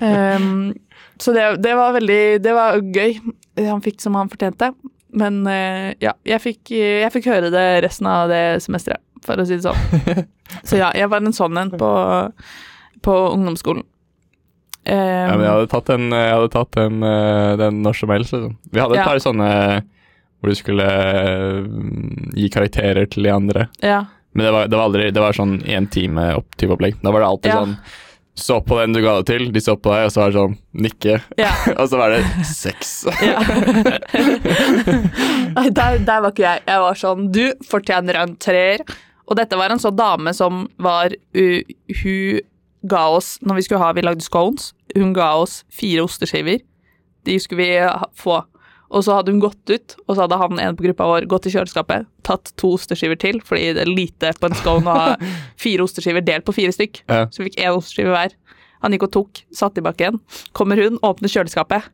Um, 0.00 0.72
så 1.20 1.34
det, 1.36 1.44
det 1.64 1.72
var 1.74 1.92
veldig 1.96 2.20
Det 2.44 2.52
var 2.54 2.78
gøy. 2.94 3.16
Han 3.66 3.82
fikk 3.84 4.00
som 4.02 4.14
han 4.18 4.30
fortjente. 4.32 4.72
Men 5.20 5.40
uh, 5.46 5.90
ja, 6.02 6.14
jeg 6.26 6.42
fikk, 6.42 6.70
jeg 6.74 7.10
fikk 7.14 7.30
høre 7.30 7.50
det 7.54 7.64
resten 7.84 8.06
av 8.10 8.28
det 8.30 8.42
semesteret, 8.64 9.02
for 9.26 9.38
å 9.42 9.46
si 9.46 9.58
det 9.58 9.66
sånn. 9.66 10.26
Så 10.68 10.78
ja, 10.78 10.90
jeg 10.98 11.10
var 11.10 11.22
en 11.22 11.34
sånn 11.34 11.58
en 11.58 11.70
på, 11.78 11.90
på 13.06 13.16
ungdomsskolen. 13.36 13.86
Ja, 14.90 15.34
men 15.36 15.44
jeg 15.44 15.52
hadde 15.52 15.68
tatt 15.70 15.90
den, 15.90 16.06
hadde 16.14 16.48
tatt 16.54 16.70
den, 16.74 17.02
eh, 17.04 17.50
den 17.60 17.82
når 17.84 17.98
som 17.98 18.10
helst, 18.14 18.32
liksom. 18.32 18.54
Vi 18.72 18.80
hadde 18.80 18.96
et 18.96 19.02
Ja. 19.02 19.08
par 19.10 19.20
sånne 19.22 19.50
hvor 20.40 20.52
du 20.52 20.56
skulle 20.58 20.86
eh, 20.88 21.64
gi 22.36 22.48
karakterer 22.52 23.08
til 23.12 23.28
de 23.28 23.34
andre. 23.36 23.68
ja. 23.84 24.06
Men 24.32 24.46
det 24.46 24.50
var, 24.54 24.68
det 24.70 24.76
var 24.78 24.84
aldri 24.86 25.06
Det 25.10 25.18
var 25.24 25.34
sånn 25.34 25.56
én 25.66 25.88
time 25.90 26.28
opp 26.38 26.52
type 26.54 26.70
opplegg. 26.70 27.00
Da 27.02 27.10
var 27.10 27.24
det 27.24 27.26
alltid 27.26 27.50
Ja. 27.50 27.56
sånn 27.64 27.72
Så 28.38 28.60
på 28.62 28.76
den 28.78 28.92
du 28.94 29.00
ga 29.02 29.16
det 29.18 29.24
til, 29.26 29.48
de 29.52 29.58
så 29.60 29.74
på 29.74 29.90
deg, 29.90 30.04
og 30.06 30.12
så 30.14 30.20
var 30.22 30.30
det 30.30 30.38
sånn 30.38 30.54
nikke. 30.84 31.16
Ja. 31.36 31.50
og 31.80 31.88
så 31.90 31.98
var 31.98 32.14
det 32.14 32.20
sex. 32.46 32.92
ja. 33.26 33.42
Nei, 35.56 35.66
der, 35.74 35.98
der 36.06 36.20
var 36.22 36.30
ikke 36.30 36.44
jeg. 36.46 36.62
Jeg 36.68 36.82
var 36.84 36.98
sånn 37.00 37.26
Du 37.34 37.42
fortjener 37.68 38.18
en 38.22 38.36
treer. 38.40 38.84
Og 39.26 39.34
dette 39.38 39.58
var 39.58 39.74
en 39.74 39.82
sånn 39.82 39.98
dame 39.98 40.32
som 40.34 40.64
var 40.82 41.12
uh, 41.14 41.74
Hun 42.02 42.38
ga 42.90 43.02
oss 43.18 43.34
Når 43.42 43.58
vi 43.58 43.64
skulle 43.66 43.82
ha 43.82 43.90
Vi 43.98 44.04
lagde 44.06 44.24
scones. 44.24 44.70
Hun 44.94 45.12
ga 45.16 45.32
oss 45.42 45.60
fire 45.74 46.06
osteskiver. 46.06 46.62
De 47.26 47.36
skulle 47.42 47.66
vi 47.66 47.74
få. 48.18 48.38
Og 48.90 49.04
så 49.06 49.14
hadde 49.14 49.30
hun 49.30 49.42
gått 49.42 49.70
ut, 49.70 49.94
og 50.06 50.16
så 50.16 50.24
hadde 50.24 50.38
han 50.40 50.58
en 50.58 50.76
på 50.78 50.84
gruppa 50.88 51.06
vår 51.06 51.26
gått 51.30 51.46
i 51.46 51.52
kjøleskapet, 51.54 52.08
tatt 52.26 52.50
to 52.58 52.72
osteskiver 52.74 53.18
til, 53.22 53.38
fordi 53.46 53.68
det 53.76 53.84
er 53.84 53.90
lite 53.90 54.32
på 54.40 54.50
en 54.50 54.56
scone 54.58 54.90
å 54.90 54.96
ha 54.96 55.32
fire 55.60 55.86
osteskiver 55.86 56.24
delt 56.26 56.46
på 56.48 56.56
fire 56.56 56.74
stykk. 56.74 57.04
Ja. 57.06 57.26
Så 57.30 57.42
vi 57.42 57.50
fikk 57.50 57.60
én 57.62 57.76
osteskive 57.76 58.14
hver. 58.16 58.34
Han 58.80 58.94
gikk 58.96 59.04
og 59.06 59.12
tok, 59.12 59.42
satt 59.54 59.76
tilbake 59.76 60.06
igjen. 60.06 60.18
Kommer 60.56 60.80
hun, 60.80 60.96
åpner 61.04 61.30
kjøleskapet. 61.30 61.86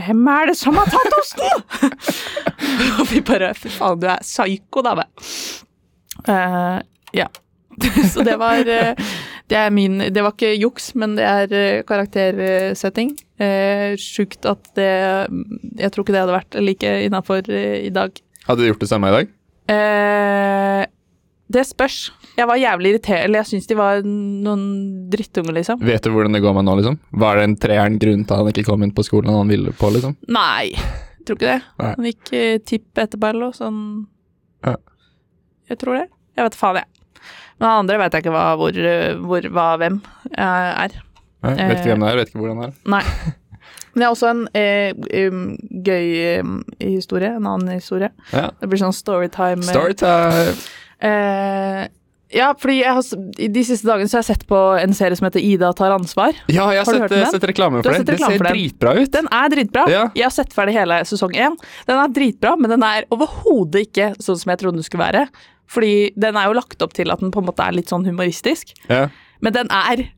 Hvem 0.00 0.22
er 0.32 0.50
det 0.50 0.56
som 0.58 0.78
har 0.80 0.88
tatt 0.90 1.18
osten?! 1.18 1.66
og 2.98 3.04
vi 3.12 3.20
bare 3.28 3.52
Fy 3.58 3.70
faen, 3.74 4.00
du 4.00 4.08
er 4.08 4.24
psyko, 4.24 4.82
dame. 4.86 5.04
Uh, 6.24 6.80
ja. 7.14 7.28
Så 8.12 8.24
det 8.24 8.38
var 8.40 8.68
eh, 8.68 9.12
Det 9.50 9.58
er 9.58 9.70
min 9.74 9.98
Det 10.14 10.22
var 10.22 10.32
ikke 10.36 10.52
juks, 10.60 10.92
men 10.94 11.16
det 11.18 11.24
er 11.26 11.52
eh, 11.58 11.82
karaktersetting. 11.88 13.14
Eh, 13.42 13.94
Sjukt 14.00 14.46
at 14.48 14.70
det 14.78 14.88
Jeg 15.80 15.90
tror 15.92 16.04
ikke 16.04 16.14
det 16.14 16.22
hadde 16.22 16.36
vært 16.38 16.58
like 16.62 16.92
innafor 17.06 17.48
i 17.50 17.90
dag. 17.92 18.14
Hadde 18.46 18.62
du 18.62 18.70
gjort 18.70 18.82
det 18.84 18.90
samme 18.90 19.10
i 19.10 19.16
dag? 19.18 19.32
Eh, 19.72 20.86
det 21.52 21.66
spørs. 21.68 21.96
Jeg 22.38 22.48
var 22.48 22.56
jævlig 22.56 22.94
irritert, 22.94 23.26
eller 23.26 23.42
jeg 23.42 23.50
syns 23.50 23.68
de 23.68 23.76
var 23.76 24.00
noen 24.06 24.62
drittunger, 25.12 25.52
liksom. 25.58 25.82
Vet 25.84 26.06
du 26.06 26.10
hvordan 26.14 26.32
det 26.32 26.40
går 26.44 26.54
med 26.56 26.64
nå, 26.64 26.76
liksom? 26.80 26.96
Var 27.20 27.38
det 27.38 27.44
en 27.44 27.56
treeren 27.60 27.98
grunn 28.00 28.24
til 28.24 28.32
at 28.34 28.40
han 28.40 28.48
ikke 28.54 28.64
kom 28.70 28.86
inn 28.86 28.94
på 28.96 29.04
skolen 29.04 29.34
han 29.36 29.52
ville 29.52 29.74
på, 29.76 29.90
liksom? 29.92 30.16
Nei, 30.32 30.70
jeg 30.72 31.26
tror 31.28 31.38
ikke 31.38 31.50
det. 31.50 31.58
Nei. 31.82 31.90
Han 31.98 32.08
gikk 32.08 32.32
eh, 32.38 32.56
tipp 32.72 33.02
etterpå 33.04 33.28
eller 33.28 33.50
noe 33.50 33.58
sånn. 33.58 33.82
Ja. 34.64 34.74
Jeg 35.68 35.82
tror 35.82 35.98
det. 36.00 36.06
Jeg 36.38 36.48
vet 36.48 36.56
faen, 36.56 36.80
jeg. 36.80 36.88
Men 37.60 37.68
han 37.68 37.82
andre 37.84 37.98
vet 38.02 38.16
jeg 38.16 38.24
ikke 38.24 38.34
hva, 38.34 38.46
hvor, 38.60 38.80
hvor 39.28 39.48
hva 39.54 39.68
hvem 39.82 40.00
eh, 40.32 40.72
er. 40.86 40.98
Nei, 41.42 41.54
vet 41.58 41.78
ikke 41.80 41.92
hvem 41.92 42.04
det 42.04 42.10
er, 42.12 42.18
vet 42.20 42.28
ikke 42.32 42.42
hvor 42.42 42.52
han 42.54 42.66
er. 42.68 42.74
Nei. 42.96 43.02
Men 43.92 44.00
det 44.00 44.06
er 44.06 44.12
også 44.14 44.28
en 44.32 44.44
eh, 44.56 45.26
um, 45.28 45.40
gøy 45.84 46.06
um, 46.40 46.54
historie, 46.80 47.28
en 47.36 47.46
annen 47.50 47.74
historie. 47.76 48.08
Ja. 48.32 48.46
Det 48.60 48.70
blir 48.72 48.80
sånn 48.80 48.94
storytime. 48.96 49.60
eh, 49.60 49.68
Storytime! 49.68 50.54
Eh, 51.02 51.82
ja, 52.32 52.46
fordi 52.56 52.78
jeg 52.78 52.94
har, 52.96 53.04
de 53.52 53.62
siste 53.68 53.84
dagene 53.84 54.08
så 54.08 54.16
har 54.16 54.22
jeg 54.24 54.30
sett 54.30 54.46
på 54.48 54.58
en 54.80 54.94
serie 54.96 55.18
som 55.18 55.26
heter 55.28 55.42
Ida 55.44 55.68
tar 55.76 55.92
ansvar. 55.92 56.32
Ja, 56.48 56.70
jeg 56.72 56.80
har, 56.80 56.86
Har 56.88 57.02
sett, 57.02 57.10
den? 57.12 57.26
sett 57.34 57.44
reklame 57.50 57.82
for 57.82 57.92
har 57.92 58.06
det. 58.06 58.16
ser 58.16 58.38
den? 58.38 58.46
dritbra 58.56 58.94
ut. 58.96 59.10
Den 59.12 59.28
er 59.28 59.52
dritbra. 59.52 59.84
Ja. 59.92 60.04
Jeg 60.16 60.24
har 60.24 60.32
sett 60.32 60.54
ferdig 60.56 60.72
hele 60.78 61.02
sesong 61.04 61.36
én. 61.36 61.58
Den 61.90 62.00
er 62.00 62.14
dritbra, 62.16 62.54
men 62.56 62.72
den 62.72 62.86
er 62.88 63.04
overhodet 63.12 63.84
ikke 63.90 64.14
sånn 64.16 64.40
som 64.40 64.54
jeg 64.54 64.62
trodde 64.62 64.80
den 64.80 64.88
skulle 64.88 65.04
være. 65.04 65.26
Fordi 65.70 66.12
den 66.20 66.36
er 66.36 66.48
jo 66.48 66.56
lagt 66.58 66.82
opp 66.84 66.94
til 66.96 67.12
at 67.12 67.20
den 67.22 67.32
på 67.34 67.42
en 67.42 67.48
måte 67.48 67.64
er 67.64 67.76
litt 67.76 67.92
sånn 67.92 68.06
humoristisk. 68.08 68.74
Ja. 68.90 69.06
Men 69.42 69.54
den 69.56 69.70
er 69.74 70.08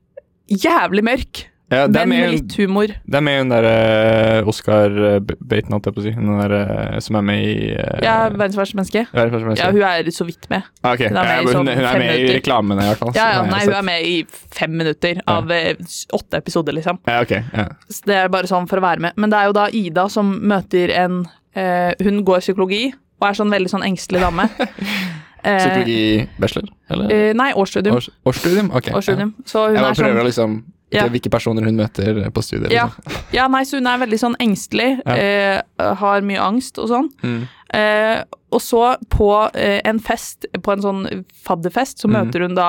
jævlig 0.51 1.05
mørk, 1.05 1.49
Ja, 1.73 1.87
det, 1.89 1.97
er 1.97 2.07
men 2.07 2.21
med 2.21 2.33
litt 2.35 2.55
humor. 2.61 2.91
det 2.93 3.17
er 3.19 3.23
med 3.25 3.39
hun 3.41 3.49
derre 3.51 4.43
Oscar 4.47 4.93
Baton, 5.25 5.73
holdt 5.73 5.89
jeg 5.89 5.95
på 5.97 6.03
å 6.03 6.05
si. 6.05 6.13
Hun 6.13 6.29
der, 6.37 6.55
eh, 6.59 6.99
som 7.03 7.17
er 7.19 7.25
med 7.25 7.41
i 7.41 7.55
uh, 7.73 8.03
Ja, 8.05 8.17
verdens 8.29 8.59
verste 8.61 8.79
menneske. 8.79 9.07
Ja, 9.09 9.71
hun 9.73 9.87
er 9.89 10.11
så 10.15 10.27
vidt 10.29 10.45
med. 10.53 10.69
Ah, 10.85 10.93
okay. 10.93 11.09
hun 11.09 11.17
er 11.17 11.25
med 11.25 11.33
Ja, 11.33 11.39
i 11.41 11.47
hun, 11.49 11.53
sånn 11.57 11.73
hun 11.73 11.89
er 11.89 12.01
med 12.03 12.21
i 12.21 12.29
reklamene, 12.37 12.85
i 12.85 12.93
hvert 12.93 13.01
fall. 13.01 13.15
Ja, 13.17 13.31
ja, 13.39 13.47
nei, 13.49 13.63
hun 13.65 13.79
er 13.81 13.89
med 13.89 14.11
i 14.11 14.15
fem 14.61 14.77
minutter 14.77 15.23
av 15.25 15.51
eh, 15.57 15.73
åtte 16.15 16.43
episoder, 16.45 16.77
liksom. 16.77 17.01
Ja, 17.09 17.23
okay, 17.25 17.43
Ja. 17.57 17.71
Så 17.89 18.13
det 18.13 18.21
er 18.21 18.31
bare 18.37 18.51
sånn 18.51 18.69
for 18.71 18.83
å 18.83 18.85
være 18.85 19.09
med. 19.09 19.17
Men 19.17 19.33
det 19.33 19.41
er 19.41 19.49
jo 19.49 19.57
da 19.57 19.67
Ida 19.73 20.07
som 20.13 20.37
møter 20.45 20.93
en 21.01 21.23
uh, 21.25 21.91
Hun 22.05 22.23
går 22.29 22.45
psykologi 22.45 22.91
og 23.23 23.31
er 23.31 23.37
sånn 23.39 23.53
veldig 23.55 23.73
sånn 23.73 23.87
engstelig 23.87 24.21
dame. 24.21 24.51
Eh, 25.45 25.59
Psykologi-bachelor? 25.61 26.71
Eller? 26.91 27.11
eh, 27.13 27.33
nei, 27.37 27.51
årsstudium. 27.53 27.97
Års, 27.97 28.09
årsstudium? 28.25 28.71
Ok. 28.73 28.89
årsstudium. 28.95 29.35
Så 29.45 29.67
hun 29.67 29.75
Jeg 29.75 29.83
bare 29.85 29.95
prøver 29.95 30.17
sånn 30.21 30.27
liksom 30.31 30.65
Ja. 30.95 31.09
hvilke 31.09 31.31
personer 31.31 31.65
hun 31.65 31.77
møter 31.77 32.31
på 32.31 32.43
studiet. 32.43 32.73
ja, 32.73 32.87
Liksom. 32.87 33.25
ja, 33.33 33.49
nei, 33.49 33.65
så 33.65 33.77
hun 33.77 33.87
er 33.87 33.99
veldig 33.99 34.19
sånn 34.21 34.37
engstelig. 34.41 35.01
Ja. 35.05 35.17
Eh, 35.17 35.95
har 36.01 36.21
mye 36.23 36.41
angst 36.41 36.79
og 36.79 36.89
sånn. 36.89 37.11
Mm. 37.23 37.49
Eh, 37.75 38.23
og 38.55 38.61
så 38.63 38.97
på 39.11 39.51
eh, 39.55 39.81
en 39.85 39.99
fest, 39.99 40.47
på 40.63 40.73
en 40.73 40.85
sånn 40.85 41.25
fadderfest, 41.45 41.99
så 41.99 42.09
mm. 42.09 42.15
møter 42.15 42.45
hun 42.47 42.55
da 42.55 42.69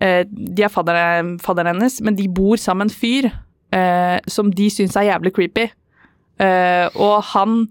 eh, 0.00 0.22
De 0.28 0.62
er 0.62 0.70
fadderen, 0.70 1.38
fadderen 1.42 1.74
hennes, 1.74 2.00
men 2.00 2.14
de 2.14 2.28
bor 2.28 2.56
sammen 2.56 2.86
med 2.86 2.92
en 2.92 3.00
fyr 3.00 3.32
som 4.30 4.48
de 4.54 4.70
syns 4.70 4.94
er 4.96 5.10
jævlig 5.10 5.32
creepy. 5.34 5.66
Og 6.94 7.24
han 7.34 7.66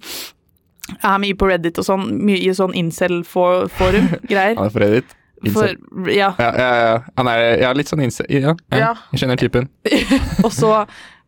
er 0.94 1.22
mye 1.22 1.38
på 1.38 1.50
Reddit 1.50 1.80
og 1.82 1.88
sånn, 1.88 2.10
mye 2.26 2.42
i 2.42 2.54
sånn 2.56 2.76
incel-forum, 2.78 4.12
greier. 4.30 4.56
Han 4.58 4.68
er 4.70 4.76
på 4.76 4.84
Reddit? 4.84 5.16
Incel. 5.46 5.76
For, 5.78 6.12
ja. 6.14 6.32
Ja, 6.40 6.52
ja, 6.58 6.70
ja. 6.80 6.94
Han 7.20 7.30
er 7.30 7.44
ja, 7.62 7.74
litt 7.76 7.90
sånn 7.92 8.02
incel 8.06 8.26
Ja, 8.32 8.56
ja. 8.74 8.94
Jeg 9.12 9.22
skjønner 9.22 9.40
typen. 9.42 9.68
Og 10.46 10.52
så 10.56 10.72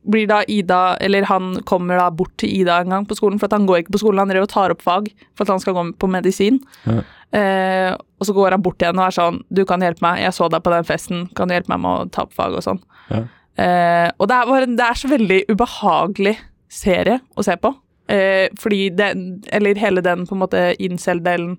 blir 0.08 0.28
da 0.30 0.40
Ida, 0.48 0.96
eller 1.04 1.28
han 1.28 1.58
kommer 1.68 2.00
da 2.00 2.08
bort 2.16 2.38
til 2.40 2.54
Ida 2.62 2.80
en 2.80 2.94
gang 2.94 3.08
på 3.08 3.18
skolen, 3.18 3.42
for 3.42 3.50
at 3.50 3.58
han 3.58 3.68
går 3.68 3.84
ikke 3.84 3.98
på 3.98 4.02
skolen, 4.06 4.22
han 4.24 4.32
driver 4.32 4.48
og 4.48 4.54
tar 4.54 4.74
opp 4.74 4.84
fag 4.86 5.10
for 5.36 5.44
at 5.44 5.52
han 5.52 5.64
skal 5.64 5.76
gå 5.76 5.84
på 6.00 6.10
medisin. 6.12 6.62
Ja. 6.88 7.02
Eh, 7.36 7.90
og 7.92 8.30
så 8.30 8.36
går 8.38 8.56
han 8.56 8.64
bort 8.64 8.80
igjen 8.82 9.00
og 9.02 9.10
er 9.10 9.18
sånn, 9.18 9.42
du 9.52 9.66
kan 9.68 9.84
hjelpe 9.84 10.06
meg, 10.06 10.22
jeg 10.24 10.36
så 10.38 10.48
deg 10.52 10.64
på 10.64 10.72
den 10.72 10.88
festen, 10.88 11.26
kan 11.36 11.50
du 11.50 11.58
hjelpe 11.58 11.74
meg 11.74 11.84
med 11.84 11.92
å 11.92 12.14
ta 12.14 12.24
opp 12.24 12.38
fag 12.38 12.56
og 12.56 12.64
sånn. 12.64 12.80
Ja. 13.12 13.26
Eh, 13.58 14.08
og 14.16 14.30
det 14.32 14.38
er, 14.38 14.70
det 14.78 14.86
er 14.86 15.02
så 15.02 15.12
veldig 15.12 15.42
ubehagelig 15.52 16.38
serie 16.72 17.20
å 17.36 17.44
se 17.46 17.58
på, 17.60 17.74
eh, 18.10 18.48
fordi 18.60 18.90
den, 18.96 19.44
eller 19.52 19.76
hele 19.76 20.02
den 20.02 20.26
på 20.28 20.36
en 20.36 20.42
måte 20.46 20.76
incel-delen 20.80 21.58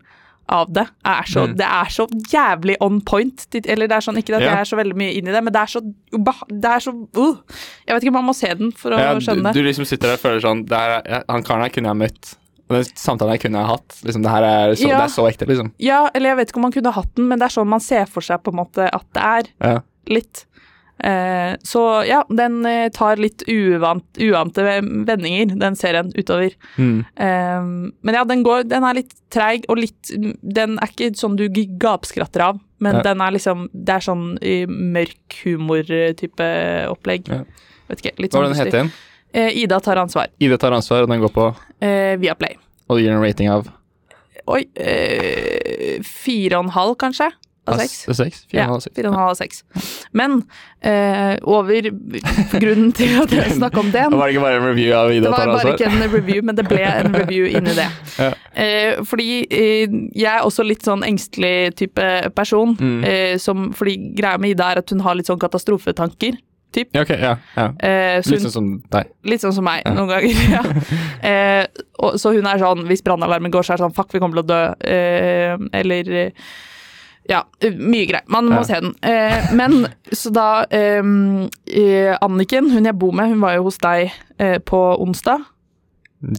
av 0.49 0.71
det 0.73 0.87
er 1.05 1.27
så, 1.29 1.43
Mm. 1.47 1.57
det 1.59 1.67
er 1.67 1.89
så 1.93 2.07
jævlig 2.33 2.77
on 2.81 3.01
point. 3.03 3.47
Eller 3.67 3.87
det 3.87 3.97
er 3.99 4.01
sånn, 4.01 4.17
ikke 4.17 4.35
at 4.37 4.41
yeah. 4.41 4.55
jeg 4.55 4.61
er 4.61 4.65
så 4.71 4.77
veldig 4.81 4.97
mye 4.97 5.13
inn 5.19 5.29
i 5.29 5.33
det, 5.35 5.43
men 5.45 5.53
det 5.53 5.61
er 5.61 5.67
så, 5.67 5.83
det 6.49 6.65
er 6.71 6.81
så 6.81 6.95
uh. 7.19 7.37
Jeg 7.87 7.95
vet 7.95 8.03
ikke, 8.07 8.13
man 8.17 8.25
må 8.25 8.35
se 8.35 8.49
den 8.57 8.73
for 8.73 8.91
å 8.97 8.99
Ja, 8.99 9.13
skjønne 9.21 9.45
det. 9.45 9.53
du 9.53 9.61
du, 9.61 9.69
liksom 9.69 9.85
sitter 9.85 10.09
der 10.09 10.17
og 10.17 10.21
føler 10.25 10.41
sånn 10.41 10.65
det 10.67 10.73
er- 10.79 11.25
Han 11.29 11.43
karen 11.43 11.63
her 11.67 11.69
kunne 11.69 11.93
jeg 11.93 11.97
møtt. 12.01 12.37
Og 12.71 12.77
den 12.77 12.85
samtalen 12.97 13.33
her 13.33 13.39
kunne 13.45 13.59
jeg 13.61 13.67
hatt. 13.69 14.01
Liksom, 14.05 14.23
det 14.23 14.31
her 14.31 14.43
er 14.45 14.75
så, 14.75 14.89
Ja. 14.89 14.97
det 14.99 15.05
er 15.05 15.15
så 15.21 15.29
ekte, 15.29 15.47
liksom. 15.49 15.73
Ja, 15.79 16.11
eller 16.15 16.31
jeg 16.31 16.37
vet 16.37 16.49
ikke 16.53 16.57
om 16.57 16.63
man 16.63 16.73
kunne 16.73 16.93
hatt 16.93 17.15
den, 17.15 17.29
men 17.29 17.39
det 17.39 17.45
er 17.45 17.61
sånn 17.61 17.67
man 17.69 17.81
ser 17.81 18.07
for 18.07 18.21
seg 18.23 18.43
på 18.43 18.49
en 18.53 18.59
måte 18.65 18.89
at 18.93 19.05
det 19.13 19.23
er. 19.23 19.43
Ja. 19.61 19.81
Litt. 20.09 20.47
Eh, 21.05 21.53
så 21.63 21.83
ja, 22.09 22.25
den 22.29 22.67
eh, 22.67 22.89
tar 22.91 23.21
litt 23.23 23.45
uvant, 23.47 24.05
uante 24.19 24.65
vendinger, 25.07 25.53
den 25.61 25.77
serien, 25.79 26.11
utover. 26.19 26.57
Mm. 26.77 27.05
Eh, 27.15 27.69
men 28.03 28.15
ja, 28.19 28.25
den 28.27 28.43
går 28.43 28.65
Den 28.69 28.83
er 28.85 28.95
litt 28.99 29.15
treig 29.31 29.65
og 29.71 29.79
litt 29.79 30.11
Den 30.43 30.75
er 30.83 30.91
ikke 30.91 31.13
sånn 31.15 31.37
du 31.39 31.47
gapskratter 31.49 32.43
av, 32.49 32.59
men 32.83 32.97
Ja. 32.99 33.03
den 33.03 33.21
er 33.23 33.31
liksom 33.37 33.69
Det 33.73 33.95
er 33.95 34.01
sånn 34.01 34.39
i 34.43 34.67
mørk 34.67 35.39
humor-type 35.45 36.51
opplegg. 36.91 37.29
Ja. 37.29 37.45
Vet 37.89 38.03
ikke. 38.03 38.19
Litt 38.19 38.33
Hva 38.33 38.43
sånn 38.43 38.57
var 38.57 38.71
den 38.71 38.91
het? 38.91 39.03
Eh, 39.35 39.63
Ida 39.63 39.79
tar 39.81 39.97
ansvar. 40.03 40.29
Ida 40.41 40.57
tar 40.59 40.73
ansvar, 40.73 41.03
og 41.03 41.09
den 41.09 41.21
går 41.21 41.31
på 41.33 41.55
Eh, 41.81 42.17
Viaplay. 42.19 42.57
Og 42.89 42.97
det 42.99 43.05
gir 43.05 43.13
en 43.15 43.23
rating 43.23 43.49
av 43.53 43.69
Oi 44.49 44.65
eh, 44.75 46.01
Fire 46.03 46.59
og 46.59 46.65
en 46.65 46.71
halv, 46.75 46.97
kanskje? 46.99 47.31
Av 47.68 47.81
seks? 47.83 47.96
seks? 48.18 48.40
Fire 48.50 48.66
og 48.70 48.83
en 48.98 49.18
halv, 49.18 49.31
av 49.31 49.37
seks. 49.38 49.62
Men 50.16 50.38
eh, 50.81 51.37
over 51.42 51.88
Grunnen 52.59 52.92
til 52.96 53.14
at 53.22 53.35
jeg 53.35 53.54
snakker 53.61 53.83
om 53.85 53.90
den 53.94 54.14
Det 54.14 54.20
var 54.20 54.33
ikke 54.33 54.44
bare 54.46 54.59
en 54.61 54.66
review 54.70 54.94
av 54.96 55.12
Ida 55.12 55.28
Det 55.28 55.35
var 55.37 55.52
bare 55.54 55.74
ikke 55.76 55.90
en 55.90 56.12
review, 56.14 56.42
men 56.48 56.59
det 56.59 56.66
ble 56.70 56.83
en 56.88 57.14
review 57.20 57.46
inni 57.50 57.76
det. 57.78 57.88
Ja. 58.18 58.33
Eh, 58.59 59.04
fordi 59.09 59.28
eh, 59.50 59.96
jeg 60.16 60.33
er 60.33 60.44
også 60.46 60.64
litt 60.66 60.87
sånn 60.87 61.04
engstelig 61.07 61.74
type 61.78 62.09
person. 62.37 62.74
Mm. 62.81 62.98
Eh, 63.04 63.35
som, 63.42 63.68
fordi 63.76 63.96
greia 64.18 64.38
med 64.40 64.57
Ida 64.57 64.72
er 64.74 64.83
at 64.83 64.90
hun 64.94 65.04
har 65.07 65.18
litt 65.18 65.28
sånn 65.31 65.40
katastrofetanker. 65.42 66.38
Typ. 66.68 66.90
Ja, 66.92 67.00
okay, 67.00 67.16
ja. 67.16 67.31
ja. 67.57 67.62
Eh, 67.81 68.18
Litt 68.28 68.42
sånn 68.44 68.52
som 68.52 68.66
deg. 68.92 69.09
litt 69.24 69.40
sånn 69.40 69.54
som 69.57 69.64
meg 69.64 69.87
Ja. 69.87 69.94
noen 69.96 70.11
ganger. 70.11 70.42
ja. 70.59 70.61
eh, 71.24 71.62
og, 71.96 72.18
så 72.20 72.35
hun 72.37 72.44
er 72.46 72.61
sånn 72.61 72.83
Hvis 72.90 73.00
brannalarmen 73.07 73.50
går, 73.54 73.64
så 73.64 73.72
er 73.72 73.81
det 73.81 73.87
sånn 73.87 73.94
Fuck, 73.96 74.12
vi 74.12 74.20
kommer 74.20 74.37
til 74.37 74.44
å 74.44 74.50
dø. 74.50 74.59
Eh, 74.85 75.57
eller 75.81 76.11
Ja, 77.29 77.43
mye 77.61 78.07
greier. 78.09 78.23
Man 78.33 78.47
må 78.49 78.62
Ja. 78.62 78.64
se 78.64 78.81
den. 78.81 78.95
Eh, 79.03 79.51
men 79.55 79.87
så 80.17 80.31
da 80.33 80.64
eh, 80.71 81.03
eh, 81.67 82.17
Anniken, 82.25 82.71
hun 82.73 82.85
jeg 82.88 82.97
bor 82.99 83.12
med, 83.12 83.29
hun 83.35 83.41
var 83.45 83.55
jo 83.59 83.67
hos 83.69 83.77
deg 83.79 84.11
eh, 84.38 84.59
på 84.64 84.81
onsdag. 85.03 85.45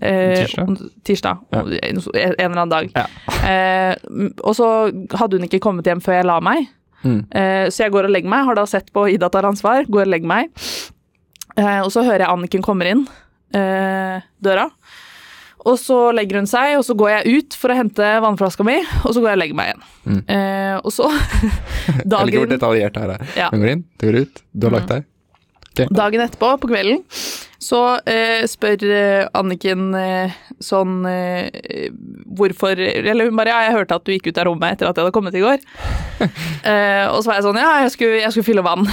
Eh, 0.02 0.46
Tirsdag? 0.46 0.82
tirsdag. 1.08 1.38
Ja. 1.54 1.62
En 1.62 2.02
en 2.02 2.52
eller 2.52 2.62
annen 2.62 2.70
dag. 2.74 2.90
Ja. 2.96 3.06
Eh, 3.48 3.96
og 4.44 4.56
så 4.58 4.68
hadde 5.16 5.38
hun 5.38 5.46
ikke 5.48 5.62
kommet 5.64 5.86
hjem 5.88 6.02
før 6.02 6.18
jeg 6.20 6.26
la 6.26 6.40
meg. 6.44 6.66
Mm. 7.04 7.22
Eh, 7.32 7.70
så 7.72 7.86
jeg 7.86 7.92
går 7.94 8.10
og 8.10 8.12
legger 8.12 8.30
meg, 8.30 8.46
har 8.50 8.56
da 8.60 8.66
sett 8.68 8.90
på 8.92 9.06
Ida 9.14 9.30
tar 9.32 9.46
ansvar, 9.48 9.86
går 9.88 10.02
og 10.02 10.12
legger 10.12 10.28
meg. 10.28 10.50
Eh, 11.56 11.80
og 11.86 11.92
så 11.94 12.04
hører 12.04 12.26
jeg 12.26 12.34
Anniken 12.34 12.62
kommer 12.66 12.90
inn 12.92 13.06
eh, 13.56 14.20
døra. 14.44 14.68
Og 15.68 15.76
så 15.80 15.98
legger 16.16 16.40
hun 16.40 16.48
seg, 16.48 16.78
og 16.80 16.86
så 16.88 16.96
går 16.96 17.10
jeg 17.18 17.40
ut 17.40 17.56
for 17.60 17.74
å 17.74 17.76
hente 17.76 18.10
vannflaska 18.24 18.64
mi, 18.64 18.78
og 19.04 19.12
så 19.12 19.20
går 19.20 19.34
jeg 19.34 19.38
og 19.38 19.42
legger 19.42 19.58
meg 19.60 19.72
igjen. 19.72 19.86
Mm. 20.06 20.22
Eh, 20.36 20.76
og 20.80 20.94
så 20.96 21.10
dagen, 21.12 22.16
Jeg 22.16 22.30
liker 22.30 22.44
hvor 22.46 22.52
detaljert 22.54 22.96
det 22.96 23.04
her 23.04 23.16
er. 23.18 23.26
Ja. 23.36 23.50
Hun 23.52 23.64
går 23.66 23.74
inn, 23.76 23.86
du 24.00 24.08
går 24.08 24.20
ut, 24.24 24.44
du 24.54 24.68
har 24.70 24.76
lagt 24.78 24.94
deg. 24.94 25.10
dagen 25.92 26.24
etterpå, 26.24 26.54
på 26.64 26.72
kvelden, 26.72 27.04
så 27.60 27.82
eh, 28.08 28.46
spør 28.48 28.86
eh, 28.88 29.28
Anniken 29.36 29.90
eh, 30.00 30.36
sånn 30.64 31.02
eh, 31.08 31.90
Hvorfor 32.40 32.80
Eller 32.80 33.28
hun 33.28 33.36
bare 33.36 33.52
Ja, 33.52 33.58
jeg 33.68 33.76
hørte 33.76 33.98
at 34.00 34.06
du 34.08 34.14
gikk 34.14 34.30
ut 34.32 34.40
av 34.40 34.48
rommet 34.48 34.78
etter 34.78 34.88
at 34.88 34.96
jeg 34.96 35.04
hadde 35.04 35.16
kommet 35.16 35.36
i 35.36 35.44
går. 35.44 35.60
eh, 36.24 37.04
og 37.12 37.20
så 37.20 37.34
var 37.34 37.42
jeg 37.42 37.46
sånn 37.50 37.60
Ja, 37.60 37.74
jeg 37.84 37.92
skulle, 37.98 38.22
jeg 38.24 38.32
skulle 38.32 38.48
fylle 38.48 38.64
vann. 38.64 38.88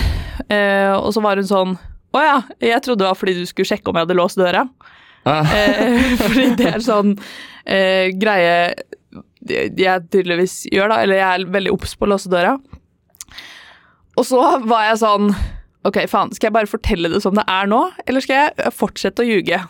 Eh, 0.50 0.90
og 0.98 1.12
så 1.14 1.22
var 1.22 1.38
hun 1.38 1.46
sånn 1.46 1.76
Å 2.10 2.24
ja, 2.26 2.36
jeg 2.72 2.82
trodde 2.82 3.04
det 3.04 3.10
var 3.12 3.18
fordi 3.22 3.36
du 3.38 3.46
skulle 3.46 3.70
sjekke 3.70 3.92
om 3.92 4.00
jeg 4.00 4.08
hadde 4.08 4.18
låst 4.18 4.42
døra. 4.42 4.66
Ah, 5.26 5.42
Eh, 5.50 6.14
fordi 6.22 6.46
det 6.60 6.68
er 6.76 6.84
sånn 6.84 7.16
eh, 7.66 8.12
greie 8.14 8.74
jeg 9.46 10.06
tydeligvis 10.10 10.54
gjør, 10.72 10.90
da. 10.90 11.00
Eller 11.04 11.20
jeg 11.20 11.28
er 11.42 11.50
veldig 11.54 11.72
obs 11.74 11.92
på 11.98 12.06
å 12.06 12.10
låse 12.14 12.30
døra. 12.32 12.56
Og 14.16 14.24
så 14.26 14.40
var 14.66 14.88
jeg 14.90 15.00
sånn 15.04 15.30
Ok, 15.86 16.00
faen, 16.10 16.32
skal 16.34 16.48
jeg 16.48 16.54
bare 16.56 16.66
fortelle 16.70 17.10
det 17.12 17.20
som 17.22 17.36
det 17.38 17.44
er 17.46 17.68
nå, 17.70 17.78
eller 18.10 18.24
skal 18.24 18.40
jeg 18.48 18.72
fortsette 18.74 19.22
å 19.22 19.26
ljuge? 19.28 19.60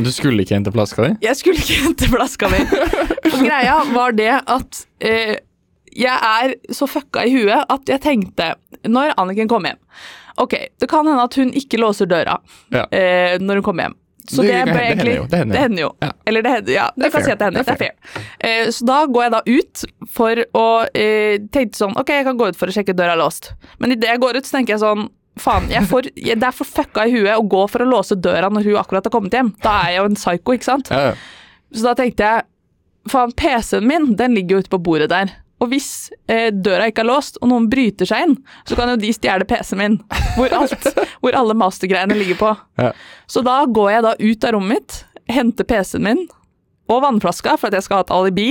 du 0.00 0.08
skulle 0.12 0.44
ikke 0.44 0.56
hente 0.56 0.72
flaska 0.72 1.04
di? 1.04 1.10
Jeg 1.26 1.36
skulle 1.36 1.60
ikke 1.60 1.76
hente 1.86 2.08
flaska 2.08 2.48
mi. 2.52 2.60
Og 3.28 3.36
greia 3.44 3.74
var 3.92 4.16
det 4.16 4.30
at 4.40 4.80
eh, 5.04 5.34
jeg 5.92 6.16
er 6.16 6.54
så 6.72 6.88
fucka 6.88 7.26
i 7.28 7.34
huet 7.36 7.68
at 7.68 7.92
jeg 7.92 8.00
tenkte, 8.04 8.54
når 8.88 9.12
Anniken 9.20 9.48
kom 9.52 9.68
hjem 9.68 9.76
Ok, 10.40 10.54
det 10.80 10.88
kan 10.88 11.04
hende 11.04 11.26
at 11.28 11.36
hun 11.36 11.52
ikke 11.52 11.76
låser 11.80 12.08
døra 12.08 12.38
Ja. 12.72 12.86
eh, 12.88 13.36
når 13.40 13.60
hun 13.60 13.66
kommer 13.66 13.90
hjem. 13.90 13.98
Så 14.28 14.42
Det- 14.42 14.48
det, 14.48 14.54
hender 14.54 14.80
egentlig 14.80 15.28
det 15.30 15.38
hender 15.38 15.48
jo. 15.48 15.52
Det 15.52 15.58
hender 15.58 15.82
jo. 15.82 15.90
Ja. 16.02 16.10
Eller 16.26 16.42
det 16.42 16.50
hender, 16.52 16.72
ja, 16.72 16.90
Det 16.96 17.02
kan 17.02 17.10
fair. 17.12 17.24
si 17.24 17.30
at 17.32 17.38
det 17.38 17.44
hender. 17.44 17.62
Det 17.62 17.68
er 17.68 17.72
er 17.72 17.76
fair. 17.76 17.94
Eh, 18.40 18.66
så 18.70 18.86
da 18.86 19.06
går 19.06 19.22
jeg 19.22 19.32
da 19.32 19.40
ut 19.46 19.84
for 20.08 20.34
å 20.54 20.66
eh, 20.94 21.38
tenke 21.50 21.74
sånn 21.76 21.96
Ok, 21.96 22.08
jeg 22.08 22.24
kan 22.24 22.38
gå 22.38 22.48
ut 22.48 22.56
for 22.56 22.66
å 22.66 22.72
sjekke 22.72 22.94
døra 22.94 23.12
er 23.16 23.18
låst. 23.18 23.52
Men 23.80 23.92
idet 23.92 24.08
jeg 24.08 24.20
går 24.20 24.36
ut, 24.36 24.44
så 24.44 24.58
tenker 24.58 24.74
jeg 24.76 24.80
sånn 24.80 25.08
Faen, 25.40 25.64
får, 25.88 26.02
det 26.14 26.42
er 26.44 26.52
for 26.52 26.64
fucka 26.68 27.06
i 27.08 27.10
huet 27.10 27.32
å 27.38 27.48
gå 27.48 27.62
for 27.70 27.80
å 27.80 27.88
låse 27.88 28.14
døra 28.20 28.50
når 28.52 28.64
hun 28.64 28.76
akkurat 28.76 29.04
har 29.04 29.10
kommet 29.10 29.32
hjem. 29.32 29.54
Da 29.64 29.80
er 29.86 29.92
jeg 29.94 29.98
jo 29.98 30.04
en 30.04 30.14
psycho, 30.14 30.52
ikke 30.52 30.64
sant? 30.68 30.90
Ja, 30.92 30.98
ja. 31.06 31.14
Så 31.72 31.82
da 31.88 31.94
tenkte 31.94 32.18
jeg 32.20 32.42
faen, 33.08 33.32
PC-en 33.32 33.86
min 33.88 34.14
den 34.14 34.34
ligger 34.36 34.58
jo 34.58 34.58
ute 34.60 34.68
på 34.68 34.82
bordet 34.84 35.08
der. 35.08 35.32
Og 35.62 35.70
hvis 35.70 36.10
eh, 36.26 36.50
døra 36.50 36.88
ikke 36.90 37.04
er 37.04 37.10
låst, 37.12 37.38
og 37.40 37.52
noen 37.52 37.68
bryter 37.70 38.08
seg 38.08 38.26
inn, 38.26 38.36
så 38.66 38.78
kan 38.78 38.90
jo 38.90 38.98
de 38.98 39.12
stjele 39.14 39.46
PC-en 39.48 39.78
min, 39.78 40.00
hvor, 40.34 40.50
alt, 40.58 40.90
hvor 41.22 41.38
alle 41.38 41.56
mastergreiene 41.58 42.18
ligger 42.18 42.40
på. 42.40 42.52
Ja. 42.82 42.90
Så 43.30 43.44
da 43.46 43.60
går 43.70 43.92
jeg 43.94 44.06
da 44.08 44.16
ut 44.18 44.48
av 44.48 44.56
rommet 44.56 44.74
mitt, 44.74 44.98
henter 45.30 45.68
PC-en 45.68 46.06
min 46.06 46.26
og 46.90 47.04
vannflaska 47.04 47.54
for 47.60 47.70
at 47.70 47.78
jeg 47.78 47.86
skal 47.86 48.00
ha 48.00 48.06
et 48.06 48.14
alibi. 48.14 48.50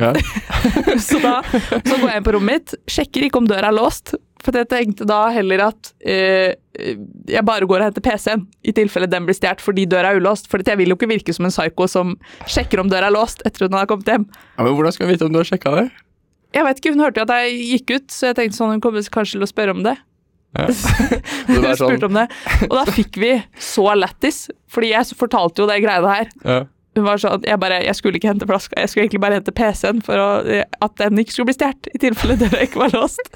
Ja. 0.00 0.10
Så 1.06 1.20
da 1.22 1.38
så 1.44 1.96
går 2.00 2.08
jeg 2.08 2.18
inn 2.18 2.26
på 2.26 2.34
rommet 2.34 2.58
mitt, 2.58 2.76
sjekker 2.90 3.28
ikke 3.28 3.42
om 3.42 3.48
døra 3.48 3.70
er 3.70 3.76
låst, 3.76 4.14
for 4.42 4.56
jeg 4.58 4.68
tenkte 4.70 5.06
da 5.06 5.20
heller 5.30 5.68
at 5.68 5.92
eh, 6.02 6.56
jeg 7.30 7.44
bare 7.46 7.68
går 7.68 7.78
og 7.78 7.86
henter 7.86 8.04
PC-en, 8.04 8.46
i 8.66 8.74
tilfelle 8.74 9.06
den 9.10 9.28
blir 9.28 9.36
stjålet 9.38 9.62
fordi 9.62 9.86
døra 9.90 10.10
er 10.10 10.18
ulåst. 10.18 10.48
For 10.50 10.64
jeg 10.66 10.80
vil 10.80 10.90
jo 10.90 10.98
ikke 10.98 11.10
virke 11.12 11.34
som 11.36 11.46
en 11.46 11.54
psyko 11.54 11.86
som 11.90 12.16
sjekker 12.50 12.82
om 12.82 12.90
døra 12.90 13.10
er 13.10 13.14
låst 13.14 13.44
etter 13.46 13.68
at 13.68 13.74
hun 13.74 13.78
har 13.78 13.90
kommet 13.90 14.10
hjem. 14.10 14.26
Ja, 14.56 14.64
men 14.64 14.74
hvordan 14.74 14.96
skal 14.96 15.06
vi 15.06 15.14
vite 15.14 15.28
om 15.28 15.36
du 15.36 15.38
har 15.38 15.46
sjekka 15.48 15.76
det? 15.76 15.86
Jeg 16.52 16.64
vet 16.66 16.80
ikke, 16.80 16.92
Hun 16.94 17.04
hørte 17.04 17.22
jo 17.22 17.26
at 17.28 17.34
jeg 17.42 17.60
gikk 17.72 17.94
ut, 17.96 18.08
så 18.12 18.30
jeg 18.30 18.38
tenkte 18.38 18.58
sånn, 18.58 18.74
hun 18.76 18.82
kommer 18.84 19.04
kanskje 19.14 19.38
til 19.38 19.46
å 19.46 19.50
spørre 19.50 19.76
om 19.76 19.82
det. 19.86 19.96
Ja. 20.52 20.66
Hun 21.48 21.64
sånn- 21.64 21.78
spurte 21.80 22.08
om 22.10 22.16
det. 22.18 22.26
Og 22.68 22.74
da 22.76 22.82
fikk 22.92 23.16
vi 23.22 23.30
så 23.56 23.86
lættis, 23.96 24.44
fordi 24.68 24.90
jeg 24.92 25.16
fortalte 25.16 25.62
jo 25.64 25.68
det 25.70 25.78
greiene 25.80 26.10
her. 26.12 26.28
Ja. 26.44 26.58
Hun 26.92 27.06
var 27.06 27.16
sånn, 27.22 27.40
jeg, 27.48 27.56
bare, 27.56 27.78
jeg 27.86 27.96
skulle 27.96 28.20
ikke 28.20 28.28
hente 28.28 28.44
flaska, 28.50 28.76
jeg 28.76 28.90
skulle 28.92 29.06
egentlig 29.06 29.22
bare 29.24 29.38
hente 29.38 29.54
PC-en 29.56 30.02
for 30.04 30.20
å, 30.20 30.26
at 30.84 30.96
den 31.00 31.22
ikke 31.22 31.32
skulle 31.32 31.48
bli 31.48 31.56
stjålet, 31.56 31.88
i 31.96 32.00
tilfelle 32.02 32.36
døra 32.42 32.66
ikke 32.66 32.82
var 32.82 32.92
låst. 32.92 33.32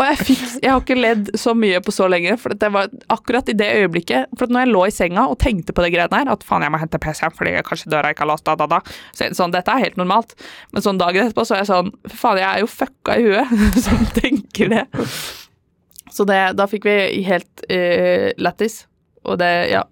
Og 0.00 0.06
jeg, 0.08 0.18
fikk, 0.24 0.44
jeg 0.62 0.72
har 0.72 0.80
ikke 0.80 0.96
ledd 0.96 1.26
så 1.38 1.52
mye 1.56 1.80
på 1.84 1.92
så 1.92 2.06
lenge, 2.08 2.32
for 2.40 2.56
det 2.56 2.70
var 2.72 2.88
akkurat 3.12 3.50
i 3.52 3.56
det 3.56 3.68
øyeblikket 3.82 4.32
For 4.38 4.48
når 4.48 4.64
jeg 4.64 4.72
lå 4.72 4.84
i 4.86 4.94
senga 4.94 5.26
og 5.28 5.36
tenkte 5.42 5.74
på 5.76 5.84
det 5.84 5.92
greiene 5.92 6.22
her, 6.22 6.30
at 6.32 6.46
faen, 6.46 6.64
jeg 6.64 6.72
må 6.72 6.80
hente 6.80 7.00
PC-en 7.02 7.34
fordi 7.36 7.52
jeg 7.58 7.66
kanskje 7.68 7.92
døra 7.92 8.14
ikke 8.14 8.24
har 8.24 8.30
låst, 8.32 8.46
da, 8.48 8.56
da, 8.56 8.68
da, 8.70 8.80
så 9.12 9.28
sånn, 9.36 9.52
dette 9.52 9.74
er 9.74 9.84
helt 9.84 10.00
normalt. 10.00 10.32
Men 10.72 10.86
sånn 10.86 11.00
dagen 11.00 11.28
etterpå 11.28 11.44
så 11.44 11.58
er 11.58 11.64
jeg 11.64 11.70
sånn 11.72 11.92
Faen, 12.08 12.40
jeg 12.40 12.48
er 12.48 12.64
jo 12.64 12.70
fucka 12.72 13.18
i 13.20 13.26
huet 13.28 13.54
som 13.84 14.06
tenker 14.16 14.72
det. 14.72 14.86
Så 16.10 16.24
det, 16.26 16.40
da 16.58 16.66
fikk 16.70 16.88
vi 16.88 16.96
helt 17.28 17.66
uh, 17.68 18.30
lættis, 18.40 18.84
og 19.28 19.36
det, 19.42 19.52
ja. 19.74 19.84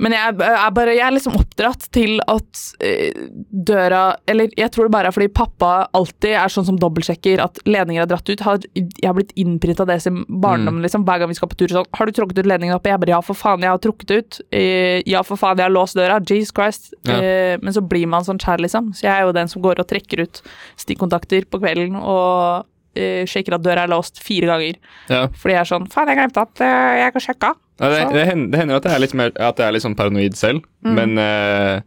Men 0.00 0.14
jeg 0.16 0.32
er, 0.32 0.70
bare, 0.74 0.94
jeg 0.96 1.04
er 1.04 1.14
liksom 1.14 1.36
oppdratt 1.36 1.84
til 1.94 2.22
at 2.30 2.60
eh, 2.84 3.26
døra 3.50 4.14
Eller 4.30 4.48
jeg 4.56 4.72
tror 4.72 4.88
det 4.88 4.94
bare 4.94 5.10
er 5.10 5.14
fordi 5.14 5.28
pappa 5.34 5.72
alltid 5.96 6.36
er 6.40 6.52
sånn 6.52 6.66
som 6.70 6.78
dobbeltsjekker 6.80 7.42
at 7.44 7.60
ledninger 7.68 8.04
er 8.04 8.10
dratt 8.10 8.30
ut. 8.30 8.44
Har, 8.46 8.64
jeg 8.74 9.06
har 9.06 9.16
blitt 9.16 9.34
innprinta 9.40 9.86
det 9.88 9.98
som 10.04 10.22
barndommen, 10.28 10.82
liksom. 10.84 11.04
Hver 11.08 11.22
gang 11.22 11.32
vi 11.32 11.38
skal 11.38 11.50
på 11.52 11.60
tur, 11.60 11.74
sånn 11.74 11.88
Har 11.98 12.08
du 12.08 12.16
tråkket 12.16 12.42
ut 12.42 12.50
ledningen 12.50 12.76
oppe? 12.76 12.92
Jeg 12.92 13.02
bare 13.04 13.14
ja, 13.16 13.20
for 13.24 13.38
faen, 13.38 13.66
jeg 13.66 13.74
har 13.74 13.82
trukket 13.84 14.14
ut. 14.16 14.40
Eh, 14.56 15.00
ja, 15.08 15.24
for 15.26 15.40
faen, 15.40 15.60
jeg 15.60 15.68
har 15.68 15.76
låst 15.76 15.98
døra. 15.98 16.20
Jesus 16.24 16.54
Christ. 16.56 16.92
Ja. 17.08 17.20
Eh, 17.20 17.54
men 17.60 17.76
så 17.76 17.84
blir 17.84 18.08
man 18.10 18.26
sånn 18.26 18.40
skjær, 18.40 18.62
liksom. 18.64 18.92
Så 18.96 19.06
jeg 19.06 19.14
er 19.14 19.28
jo 19.28 19.36
den 19.36 19.52
som 19.52 19.64
går 19.64 19.82
og 19.82 19.90
trekker 19.90 20.24
ut 20.24 20.42
stikkontakter 20.80 21.48
på 21.50 21.60
kvelden 21.62 22.00
og 22.00 22.68
eh, 23.00 23.24
sjekker 23.30 23.56
at 23.56 23.64
døra 23.64 23.84
er 23.86 23.92
låst 23.92 24.20
fire 24.22 24.50
ganger. 24.50 24.78
Ja. 25.10 25.24
Fordi 25.34 25.56
jeg 25.56 25.60
er 25.64 25.70
sånn 25.70 25.88
Faen, 25.92 26.10
jeg 26.12 26.20
glemte 26.20 26.44
at 26.46 26.62
uh, 26.64 26.92
jeg 27.00 27.14
kan 27.16 27.24
sjekke. 27.26 27.52
Ja, 27.80 27.88
det, 27.92 28.00
det, 28.14 28.24
hender, 28.28 28.50
det 28.52 28.60
hender 28.60 28.80
at 28.80 28.88
jeg 28.88 28.94
er 28.98 29.04
litt, 29.06 29.14
mer, 29.16 29.32
at 29.36 29.60
jeg 29.62 29.66
er 29.66 29.76
litt 29.76 29.86
sånn 29.86 29.96
paranoid 29.98 30.36
selv, 30.38 30.66
Mm. 30.84 30.94
men 30.96 31.18
uh, 31.20 31.80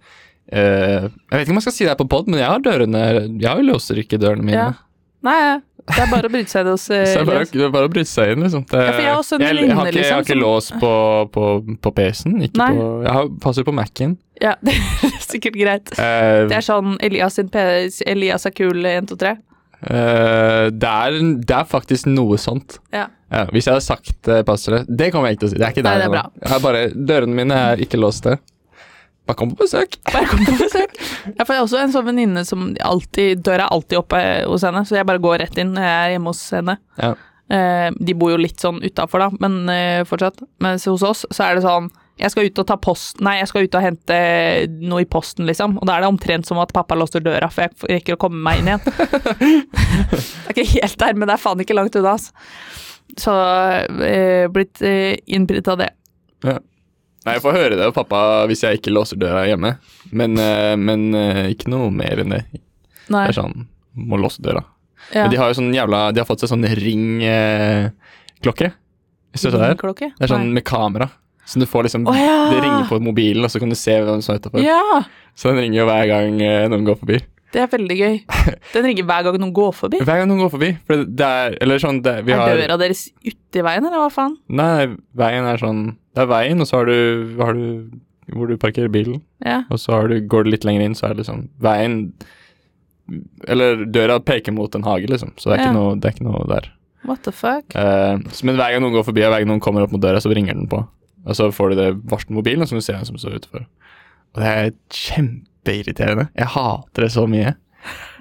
Jeg 0.54 1.12
vet 1.32 1.45
ikke 1.47 1.54
om 1.54 1.58
jeg 1.62 1.65
skal 1.65 1.73
si 1.73 1.86
det 1.86 1.93
her 1.93 1.99
på 2.02 2.06
pod, 2.12 2.28
men 2.30 2.41
jeg 2.41 2.49
har 2.52 2.60
dørene 2.62 3.04
Jeg 3.39 3.47
har 3.47 3.62
låser 3.65 4.02
ikke 4.04 4.19
dørene 4.21 4.43
mine. 4.45 4.65
Ja. 4.67 4.73
Nei, 5.23 5.38
det 5.88 6.02
er 6.04 6.10
bare 6.12 6.28
å 6.28 6.32
bryte 6.34 6.52
seg 6.52 6.65
inn 6.65 6.71
hos 6.73 6.86
det 6.91 6.97
er 7.15 7.26
bare, 7.28 7.45
det 7.47 7.63
er 7.63 7.71
bare 7.73 7.88
å 7.88 7.91
bryte 7.93 8.10
seg 8.12 8.34
inn, 8.34 8.43
liksom. 8.43 8.65
Det, 8.67 8.82
Ja, 8.82 8.91
jeg 8.91 9.13
har 9.15 9.23
jeg, 9.23 9.39
jeg, 9.39 9.78
har 9.78 9.88
ikke, 9.88 10.04
jeg 10.04 10.12
har 10.12 10.19
liksom, 10.19 10.26
ikke 10.28 10.38
lås 10.41 10.67
på, 10.82 10.91
på, 11.34 11.47
på 11.86 11.93
PC-en. 11.95 12.41
Jeg 12.43 13.15
har 13.17 13.32
passer 13.43 13.65
på 13.67 13.76
Mac-en. 13.76 14.17
Ja, 14.43 14.56
det 14.65 14.76
er 14.76 15.17
sikkert 15.23 15.56
greit. 15.60 15.93
Uh, 15.95 16.43
Det 16.52 16.58
er 16.60 16.65
sånn 16.65 16.97
Elias 17.04 17.39
sin 17.39 17.52
P 17.54 17.63
Elias 18.10 18.47
er 18.49 18.56
kul 18.58 18.84
1, 18.84 19.15
2, 19.84 19.89
3. 19.89 19.98
eh, 19.98 20.69
det, 20.74 20.93
er, 20.93 21.19
det 21.43 21.58
er 21.60 21.67
faktisk 21.69 22.10
noe 22.12 22.39
sånt. 22.41 22.80
Ja. 22.93 23.10
Ja, 23.34 23.47
hvis 23.49 23.66
jeg 23.66 23.74
hadde 23.74 23.86
sagt 23.86 24.28
uh, 24.30 24.43
passordet 24.45 24.84
Det 24.86 25.07
kommer 25.10 25.32
jeg 25.32 25.39
ikke 25.39 25.41
til 25.41 25.47
å 25.47 25.53
si. 25.55 25.57
Det 25.57 25.66
er 25.66 25.74
ikke 25.74 25.84
Nei, 25.88 25.93
det 25.97 26.05
er 26.05 26.12
bra. 26.14 26.57
Bare, 26.62 26.82
Dørene 26.93 27.38
mine 27.39 27.62
er 27.72 27.82
ikke 27.82 27.97
låste. 27.97 28.36
Bare 29.26 29.39
kom 29.39 29.53
på 29.53 29.64
besøk. 29.64 29.97
Bare 30.14 30.28
kom 30.30 30.43
på 30.45 30.55
besøk. 30.60 30.93
Jeg 31.32 31.47
får 31.47 31.62
også 31.64 31.80
en 31.80 31.93
sånn 31.95 32.07
venninne 32.12 32.43
som 32.45 32.68
alltid 32.84 33.41
Døra 33.45 33.66
er 33.66 33.74
alltid 33.74 34.01
oppe 34.03 34.22
hos 34.45 34.66
henne, 34.68 34.84
så 34.86 34.99
jeg 34.99 35.07
bare 35.10 35.22
går 35.24 35.39
rett 35.45 35.57
inn 35.64 35.74
når 35.74 35.88
jeg 35.88 35.99
er 36.03 36.14
hjemme 36.14 36.34
hos 36.34 36.43
henne. 36.53 36.78
Ja. 36.99 37.14
Uh, 37.53 37.89
de 37.97 38.16
bor 38.18 38.34
jo 38.34 38.39
litt 38.41 38.62
sånn 38.62 38.82
utafor, 38.84 39.24
da, 39.26 39.43
men 39.43 39.57
uh, 39.72 40.05
fortsatt. 40.10 40.43
Mens 40.64 40.86
hos 40.91 41.05
oss 41.07 41.26
så 41.32 41.47
er 41.47 41.57
det 41.57 41.66
sånn 41.66 41.89
jeg 42.22 42.30
skal 42.30 42.45
ut 42.45 42.59
og 42.61 42.68
ta 42.70 42.76
post 42.78 43.22
Nei, 43.26 43.39
jeg 43.39 43.49
skal 43.49 43.66
ut 43.66 43.76
og 43.78 43.84
hente 43.84 44.18
noe 44.86 45.01
i 45.01 45.09
posten, 45.09 45.47
liksom. 45.49 45.80
Og 45.82 45.89
da 45.89 45.95
er 45.95 46.05
det 46.05 46.11
omtrent 46.11 46.47
som 46.47 46.59
at 46.61 46.74
pappa 46.76 46.97
låser 46.97 47.24
døra, 47.26 47.49
for 47.51 47.66
jeg 47.66 47.89
rekker 47.89 48.18
å 48.18 48.22
komme 48.22 48.41
meg 48.45 48.61
inn 48.61 48.70
igjen. 48.70 48.84
det 50.14 50.53
er 50.53 50.53
ikke 50.53 50.70
helt 50.76 50.99
der, 51.01 51.18
men 51.18 51.30
det 51.30 51.38
er 51.38 51.41
faen 51.41 51.64
ikke 51.64 51.78
langt 51.78 51.97
unna, 51.97 52.14
altså. 52.14 52.36
Så 53.20 53.34
eh, 54.05 54.45
blitt 54.53 54.82
eh, 54.86 55.18
innbitt 55.26 55.68
av 55.70 55.82
det. 55.82 55.89
Ja. 56.45 56.59
Nei, 57.24 57.38
jeg 57.38 57.43
får 57.45 57.55
høre 57.55 57.76
det 57.80 57.86
av 57.88 57.95
pappa 57.95 58.20
hvis 58.49 58.66
jeg 58.66 58.82
ikke 58.82 58.91
låser 58.93 59.20
døra 59.22 59.45
hjemme, 59.47 59.76
men, 60.11 60.38
eh, 60.41 60.74
men 60.80 61.09
eh, 61.18 61.43
ikke 61.53 61.72
noe 61.72 61.89
mer 61.93 62.22
enn 62.24 62.34
det. 62.36 62.43
Nei. 63.14 63.26
Det 63.26 63.34
er 63.34 63.38
sånn, 63.38 63.68
må 63.97 64.20
låse 64.20 64.43
døra. 64.43 64.64
Ja. 65.09 65.26
Men 65.26 65.34
de 65.34 65.39
har 65.41 65.51
jo 65.51 65.57
sånn 65.57 65.74
jævla 65.76 65.97
De 66.16 66.22
har 66.22 66.26
fått 66.26 66.45
seg 66.45 66.49
sånn 66.53 66.64
ringklokke. 66.80 68.70
Hvis 69.34 69.43
du 69.43 69.49
ser 69.49 69.59
det? 69.59 69.74
Det 69.99 70.24
er 70.24 70.32
sånn 70.32 70.47
Nei. 70.47 70.55
med 70.59 70.66
kamera. 70.68 71.09
Så 71.46 71.60
du 71.60 71.66
får 71.68 71.84
liksom 71.89 72.08
oh, 72.08 72.16
ja. 72.16 72.36
Det 72.54 72.62
ringer 72.64 72.88
på 72.88 73.00
mobilen, 73.04 73.44
og 73.44 73.52
så 73.52 73.60
kan 73.60 73.70
du 73.70 73.76
se 73.76 73.98
hvem 74.00 74.22
som 74.24 74.36
er 74.36 74.39
utafor. 74.39 74.64
Ja, 74.64 75.04
Så 75.36 75.52
den 75.52 75.60
ringer 75.66 75.82
jo 75.82 75.88
hver 75.89 76.06
gang 76.08 76.38
eh, 76.41 76.68
noen 76.72 76.86
går 76.88 76.96
forbi. 77.02 77.18
det 77.54 77.62
er 77.62 77.68
veldig 77.70 77.98
gøy. 78.00 78.16
Den 78.74 78.86
ringer 78.88 79.06
hver 79.10 79.24
gang 79.28 79.36
noen 79.41 79.52
går 79.54 79.74
forbi. 79.78 80.00
Hver 80.02 80.22
gang 80.22 80.30
noen 80.32 80.39
går 80.41 80.50
forbi. 80.56 80.70
For 80.88 81.04
det- 81.04 81.28
er 81.28 81.58
Eller 81.62 81.78
sånn 81.84 82.00
det, 82.02 82.16
vi 82.26 82.34
Er 82.34 82.39
har, 82.41 82.56
døra 82.58 82.78
deres 82.82 83.04
uti 83.26 83.62
veien, 83.62 83.86
eller 83.86 84.00
hva 84.02 84.10
faen? 84.14 84.38
Nei, 84.50 84.88
veien 85.14 85.46
er 85.52 85.58
sånn 85.62 85.84
Det 86.16 86.24
er 86.24 86.32
veien, 86.32 86.62
og 86.64 86.68
så 86.70 86.80
har 86.80 86.86
du, 86.89 87.36
har 87.44 87.54
du 87.54 88.00
hvor 88.34 88.48
du 88.48 88.56
parkerer 88.58 88.88
bilen. 88.89 89.20
Ja. 89.46 89.66
Og 89.70 89.78
så 89.84 89.91
har 89.98 90.08
du, 90.08 90.16
går 90.32 90.46
du 90.46 90.50
litt 90.54 90.64
lenger 90.64 90.82
inn, 90.88 90.96
så 90.96 91.10
er 91.10 91.14
det 91.14 91.26
liksom 91.26 91.50
veien 91.62 92.14
Eller 93.48 93.84
døra 93.86 94.20
peker 94.24 94.56
mot 94.56 94.74
en 94.76 94.84
hage, 94.88 95.10
liksom. 95.12 95.34
Så 95.38 95.52
det 95.52 95.58
er 95.60 95.66
ikke, 95.66 95.76
noe, 95.76 95.96
det 96.00 96.08
er 96.10 96.16
ikke 96.16 96.26
noe 96.30 96.46
der. 96.48 96.70
What 97.04 97.24
the 97.28 97.34
fuck? 97.36 97.66
Eh, 97.76 98.16
så, 98.32 98.46
men 98.48 98.56
hver 98.56 98.72
gang 98.72 98.82
noen 98.86 98.96
går 98.96 99.04
forbi, 99.10 99.26
og 99.28 99.34
hver 99.34 99.44
gang 99.44 99.50
noen 99.52 99.64
kommer 99.64 99.84
opp 99.84 99.91
mot 99.91 100.02
døra, 100.02 100.22
så 100.24 100.32
ringer 100.32 100.56
den 100.56 100.70
på. 100.72 100.80
Og 101.24 101.38
så 101.39 101.49
får 101.55 101.71
du 101.71 101.80
det 101.80 101.89
varselet 102.11 102.38
mobilen, 102.38 102.63
og 102.63 102.67
så 102.69 102.76
kan 102.76 102.84
du 102.84 102.88
se 102.88 102.95
hvem 102.97 103.09
som 103.09 103.19
står 103.21 103.38
utenfor. 103.39 103.67
Og 104.34 104.41
det 104.41 104.49
er 104.49 104.71
kjempeirriterende. 104.91 106.28
Jeg 106.36 106.51
hater 106.55 107.05
det 107.05 107.11
så 107.13 107.26
mye. 107.30 107.53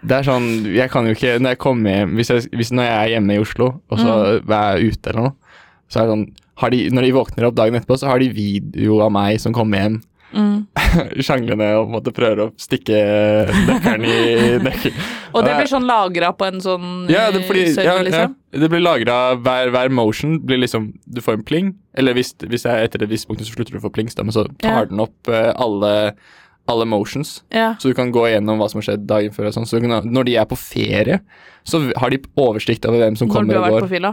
Det 0.02 0.16
er 0.18 0.26
sånn, 0.26 0.46
jeg 0.74 0.90
kan 0.90 1.06
jo 1.06 1.14
ikke 1.14 1.36
Når 1.38 1.52
jeg 1.52 1.58
kommer 1.62 1.92
hjem 1.92 2.16
Hvis, 2.18 2.32
jeg, 2.32 2.48
hvis 2.58 2.72
når 2.74 2.82
jeg 2.82 2.94
er 2.96 3.10
hjemme 3.12 3.36
i 3.36 3.38
Oslo, 3.38 3.68
og 3.86 4.00
så 4.00 4.14
er 4.42 4.80
jeg 4.80 4.96
ute 4.96 5.12
eller 5.12 5.28
noe, 5.28 5.52
så 5.86 6.00
er 6.00 6.08
det 6.08 6.14
sånn 6.16 6.24
har 6.58 6.72
de, 6.74 6.80
Når 6.90 7.06
de 7.06 7.12
våkner 7.14 7.46
opp 7.46 7.54
dagen 7.60 7.78
etterpå, 7.78 7.98
så 8.00 8.10
har 8.10 8.18
de 8.18 8.32
video 8.34 8.98
av 9.04 9.12
meg 9.14 9.38
som 9.38 9.54
kommer 9.54 9.84
hjem 9.84 10.00
Mm. 10.32 10.66
sjanglende 11.26 11.68
og 11.76 11.86
på 11.86 11.90
en 11.90 11.96
måte 11.96 12.12
prøver 12.16 12.44
å 12.44 12.48
stikke 12.60 12.98
nøkkelen 13.68 14.06
i 14.08 14.18
nøkkelen. 14.66 15.08
Og 15.32 15.46
det 15.46 15.56
blir 15.58 15.70
sånn 15.70 15.88
lagra 15.88 16.32
på 16.36 16.48
en 16.48 16.60
sånn 16.64 16.88
Ja, 17.12 17.26
det, 17.32 17.44
fordi, 17.48 17.66
eh, 17.68 17.74
server, 17.76 17.88
ja, 17.88 17.96
ja, 17.98 18.06
liksom? 18.08 18.36
det 18.64 18.70
blir 18.72 18.84
lagra 18.84 19.16
hver, 19.40 19.72
hver 19.72 19.92
motion 19.92 20.38
blir 20.44 20.60
liksom 20.60 20.90
Du 21.04 21.22
får 21.24 21.38
en 21.38 21.46
pling, 21.48 21.72
eller 21.96 22.16
hvis, 22.18 22.34
hvis 22.44 22.66
jeg 22.68 22.88
etter 22.88 23.04
et 23.04 23.12
visst 23.12 23.28
punkt 23.28 23.44
så 23.44 23.48
slutter 23.48 23.76
du 23.76 23.80
å 23.80 23.86
få 23.86 23.92
plings, 23.94 24.16
da, 24.18 24.26
men 24.26 24.36
så 24.36 24.46
tar 24.62 24.90
den 24.90 25.00
opp 25.04 25.30
eh, 25.32 25.52
alle, 25.56 25.92
alle 26.70 26.88
motions. 26.88 27.40
Ja. 27.52 27.72
Så 27.80 27.92
du 27.92 27.96
kan 27.98 28.12
gå 28.14 28.26
gjennom 28.30 28.60
hva 28.60 28.68
som 28.72 28.80
har 28.80 28.90
skjedd 28.90 29.06
dagen 29.08 29.32
før. 29.34 29.50
og 29.50 29.56
sånn. 29.56 29.68
Så 29.68 29.80
når 29.82 30.28
de 30.28 30.36
er 30.40 30.48
på 30.48 30.58
ferie, 30.58 31.22
så 31.68 31.82
har 31.96 32.12
de 32.12 32.20
oversikt 32.40 32.86
over 32.88 33.02
hvem 33.04 33.16
som 33.18 33.28
Når 33.30 33.34
kommer 33.34 33.54
du 33.54 33.60
har 33.60 33.74
vært 33.76 33.88
på 33.88 33.94
fila? 33.96 34.12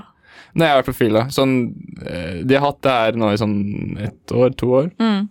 Når 0.53 0.65
jeg 0.65 0.73
har 0.73 0.79
vært 0.81 0.89
på 0.89 0.97
fila. 0.97 1.25
Sånn, 1.33 1.57
eh, 2.05 2.39
de 2.43 2.57
har 2.57 2.65
hatt 2.65 2.81
det 2.85 2.95
her 2.95 3.19
nå 3.21 3.33
i 3.33 3.41
sånn 3.41 3.57
ett 4.01 4.33
år, 4.33 4.55
to 4.57 4.71
år. 4.81 4.89
Mm. 5.01 5.27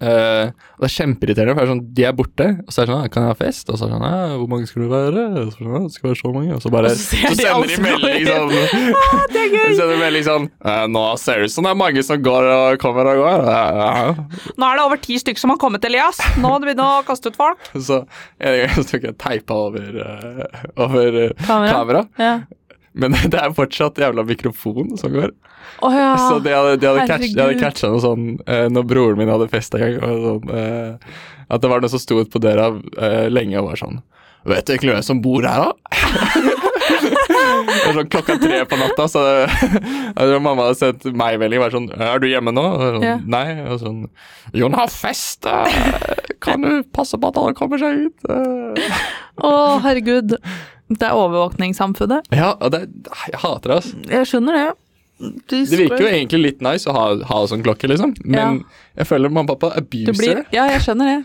Eh, 0.00 0.48
og 0.48 0.80
det 0.80 0.88
er 0.88 0.94
kjempeirriterende, 0.94 1.52
for 1.52 1.60
det 1.60 1.66
er 1.66 1.72
sånn, 1.74 1.82
de 1.96 2.04
er 2.08 2.14
borte, 2.16 2.46
og 2.64 2.72
så 2.72 2.80
er 2.80 2.86
det 2.88 2.92
sånn 2.94 3.02
«Ah, 3.04 3.08
'Kan 3.12 3.24
jeg 3.26 3.30
ha 3.30 3.36
fest?' 3.36 3.68
Og 3.68 3.76
så 3.76 3.84
er 3.84 3.90
det 3.90 3.96
sånn 3.98 4.06
ja, 4.08 4.36
'Hvor 4.40 4.48
mange 4.48 4.66
skal 4.70 4.82
det 4.82 4.90
være?' 4.90 5.24
Og 5.28 5.34
så, 5.34 5.40
er 5.40 5.44
det 5.44 5.56
sånn, 5.56 5.76
«Ah, 5.76 5.88
skal 5.92 6.08
være 6.08 6.20
så 6.20 6.32
mange. 6.32 6.54
Og 6.54 6.62
så 6.64 6.70
bare 6.72 6.90
Og 6.90 6.96
så 6.96 7.16
så 7.28 7.34
sender 7.36 7.68
de 7.68 7.76
melding 7.84 8.24
sånn 8.30 8.54
ah, 8.56 9.26
Det 9.28 9.42
er 9.42 9.50
gøy! 9.52 9.74
sender 9.76 10.00
melding 10.00 10.24
sånn 10.24 10.46
«Eh, 10.64 10.84
'Nå 10.88 11.04
ser 11.20 11.34
det 11.36 11.50
ut 11.50 11.54
som 11.56 11.68
det 11.68 11.74
er 11.74 11.80
mange 11.82 12.04
som 12.06 12.22
går 12.24 12.48
og 12.54 12.78
kommer 12.80 13.10
og 13.12 13.20
går'. 13.20 13.44
Ja, 13.44 14.14
Nå 14.56 14.70
er 14.70 14.80
det 14.80 14.86
over 14.86 14.96
ti 15.04 15.18
stykker 15.20 15.44
som 15.44 15.52
har 15.52 15.60
kommet, 15.60 15.84
Elias. 15.84 16.16
Nå 16.40 16.48
må 16.48 16.60
du 16.60 16.70
begynne 16.70 16.86
å 16.86 17.04
kaste 17.04 17.28
ut 17.28 17.36
folk. 17.36 17.60
Så 17.90 18.00
en 18.40 18.56
gang 18.64 18.88
tok 18.88 19.04
jeg 19.04 19.18
teipa 19.20 19.60
over, 19.68 20.00
uh, 20.00 20.64
over 20.80 21.20
uh, 21.28 21.44
Kamera? 21.44 21.76
kamera. 21.76 22.02
Ja. 22.16 22.34
Men 22.94 23.12
det 23.32 23.38
er 23.38 23.52
fortsatt 23.54 23.98
jævla 24.02 24.24
mikrofon 24.26 24.96
som 24.98 25.12
går. 25.14 25.30
Oh, 25.80 25.92
ja. 25.94 26.16
Så 26.18 26.40
de 26.42 26.50
hadde, 26.54 26.76
de 26.82 26.86
hadde, 26.90 27.06
catch, 27.06 27.28
de 27.34 27.40
hadde 27.44 27.60
catcha 27.60 27.88
noe 27.92 28.02
sånn 28.02 28.24
eh, 28.50 28.66
når 28.72 28.88
broren 28.90 29.20
min 29.20 29.30
hadde 29.30 29.46
fest 29.52 29.74
en 29.78 29.84
gang. 29.84 30.00
Og 30.02 30.24
sånn, 30.26 30.54
eh, 30.56 31.20
at 31.50 31.62
det 31.62 31.70
var 31.70 31.80
noe 31.82 31.90
som 31.92 32.02
sto 32.02 32.18
ute 32.20 32.30
på 32.32 32.42
døra 32.42 32.72
eh, 32.98 33.28
lenge 33.30 33.58
og 33.62 33.70
var 33.72 33.80
sånn 33.80 34.00
Vet 34.48 34.64
du 34.64 34.72
egentlig 34.72 34.94
hvem 34.94 35.02
som 35.04 35.18
bor 35.20 35.44
her, 35.44 35.66
da? 35.68 35.72
det 37.68 37.80
var 37.84 37.96
sånn 37.98 38.08
klokka 38.12 38.36
tre 38.40 38.60
på 38.70 38.78
natta, 38.80 39.04
så 39.12 39.24
det, 40.16 40.38
mamma 40.40 40.70
hadde 40.70 40.78
sendt 40.78 41.04
meg 41.12 41.36
melding. 41.42 41.60
Var 41.60 41.74
sånn 41.74 41.90
'Er 41.92 42.22
du 42.22 42.26
hjemme 42.30 42.54
nå?' 42.56 42.64
Og 42.72 42.80
sånn, 42.96 43.04
Ja. 43.04 43.16
Nei. 43.20 43.60
Og 43.68 43.80
sånn 43.82 44.00
'Jon 44.56 44.76
har 44.80 44.88
fest. 44.88 45.44
eh, 45.44 46.24
Kan 46.40 46.64
du 46.64 46.82
passe 46.88 47.20
på 47.20 47.28
at 47.28 47.36
alle 47.36 47.52
kommer 47.52 47.76
seg 47.76 48.08
ut?' 48.08 48.24
Å, 49.44 49.52
herregud. 49.84 50.38
Det 50.90 51.06
er 51.06 51.14
overvåkningssamfunnet. 51.14 52.30
Ja, 52.34 52.52
det, 52.72 52.80
jeg 53.30 53.38
hater 53.42 53.70
det, 53.70 53.76
altså. 53.80 53.98
Jeg 54.10 54.26
skjønner 54.30 54.56
det. 54.58 54.68
De 55.20 55.58
Det 55.68 55.76
virker 55.76 56.00
jo 56.00 56.08
egentlig 56.08 56.38
litt 56.40 56.62
nice 56.64 56.88
å 56.88 56.94
ha, 56.96 57.02
ha 57.28 57.38
sånn 57.46 57.60
klokke, 57.62 57.90
liksom. 57.92 58.14
Men 58.24 58.62
jeg 58.96 59.06
føler 59.06 59.28
mamma 59.28 59.52
og 59.52 59.60
pappa 59.60 59.76
abuser 59.82 60.16
blir, 60.16 60.38
det. 60.40 60.46
Ja, 60.56 60.64
jeg 60.72 60.80
skjønner 60.86 61.10
det. 61.10 61.18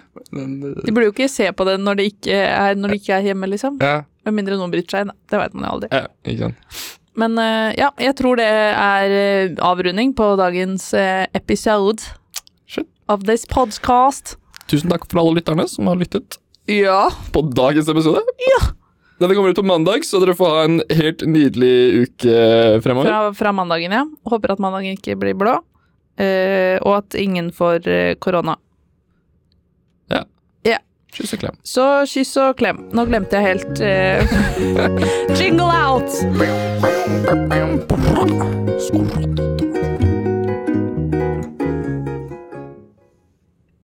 De 0.83 0.91
burde 0.91 1.07
jo 1.07 1.13
ikke 1.15 1.29
se 1.31 1.47
på 1.55 1.65
det 1.69 1.77
når 1.79 2.01
de 2.01 2.09
ikke 2.11 2.35
er, 2.43 2.75
de 2.75 2.91
ikke 2.99 3.15
er 3.15 3.29
hjemme, 3.29 3.47
liksom. 3.53 3.79
ja, 3.81 4.01
Med 4.27 4.35
mindre 4.41 4.57
noen 4.59 4.73
bryter 4.73 4.97
seg 4.97 5.07
inn. 5.07 5.15
Det 5.31 5.39
vet 5.39 5.55
man 5.55 5.65
jo 5.69 5.73
aldri. 5.77 5.89
ja, 5.95 6.05
ikke 6.27 6.49
sant. 6.49 6.91
Men 7.15 7.37
eh, 7.39 7.71
ja, 7.79 7.89
jeg 8.03 8.17
tror 8.19 8.35
det 8.35 8.49
er 8.51 9.13
eh, 9.15 9.53
avrunding 9.63 10.11
på 10.17 10.33
dagens 10.35 10.89
eh, 10.99 11.23
episode 11.39 12.03
Shit. 12.67 12.89
of 13.07 13.23
this 13.23 13.45
podcast. 13.47 14.35
Tusen 14.67 14.91
takk 14.91 15.07
for 15.07 15.21
alle 15.23 15.37
lytterne 15.39 15.63
som 15.71 15.87
har 15.87 15.95
lyttet 15.95 16.35
Ja. 16.67 17.05
på 17.31 17.45
dagens 17.55 17.87
episode. 17.87 18.19
Ja. 18.51 18.59
Denne 19.19 19.35
kommer 19.37 19.49
ut 19.53 19.55
på 19.55 19.63
mandag, 19.63 20.03
så 20.05 20.19
dere 20.19 20.35
får 20.35 20.49
ha 20.51 20.63
en 20.67 20.81
helt 20.91 21.21
nydelig 21.23 21.75
uke 22.03 22.35
fremover. 22.83 23.07
Fra, 23.07 23.33
fra 23.37 23.51
mandagen, 23.55 23.91
ja. 23.95 24.03
Håper 24.27 24.51
at 24.55 24.59
mandagen 24.63 24.97
ikke 24.97 25.15
blir 25.21 25.37
blå. 25.39 25.53
eh, 26.19 26.75
og 26.83 26.97
at 26.97 27.15
ingen 27.19 27.51
får 27.55 27.87
korona. 28.19 28.57
Ja. 30.11 30.23
ja. 30.67 30.77
Kyss 31.15 31.33
og 31.37 31.39
klem. 31.45 31.55
Så 31.63 31.85
kyss 32.11 32.35
og 32.43 32.57
klem. 32.59 32.83
Nå 32.95 33.05
glemte 33.07 33.39
jeg 33.39 33.55
helt 33.55 33.79
eh, 33.79 34.19
Jingle 35.39 35.71
out! 35.71 36.11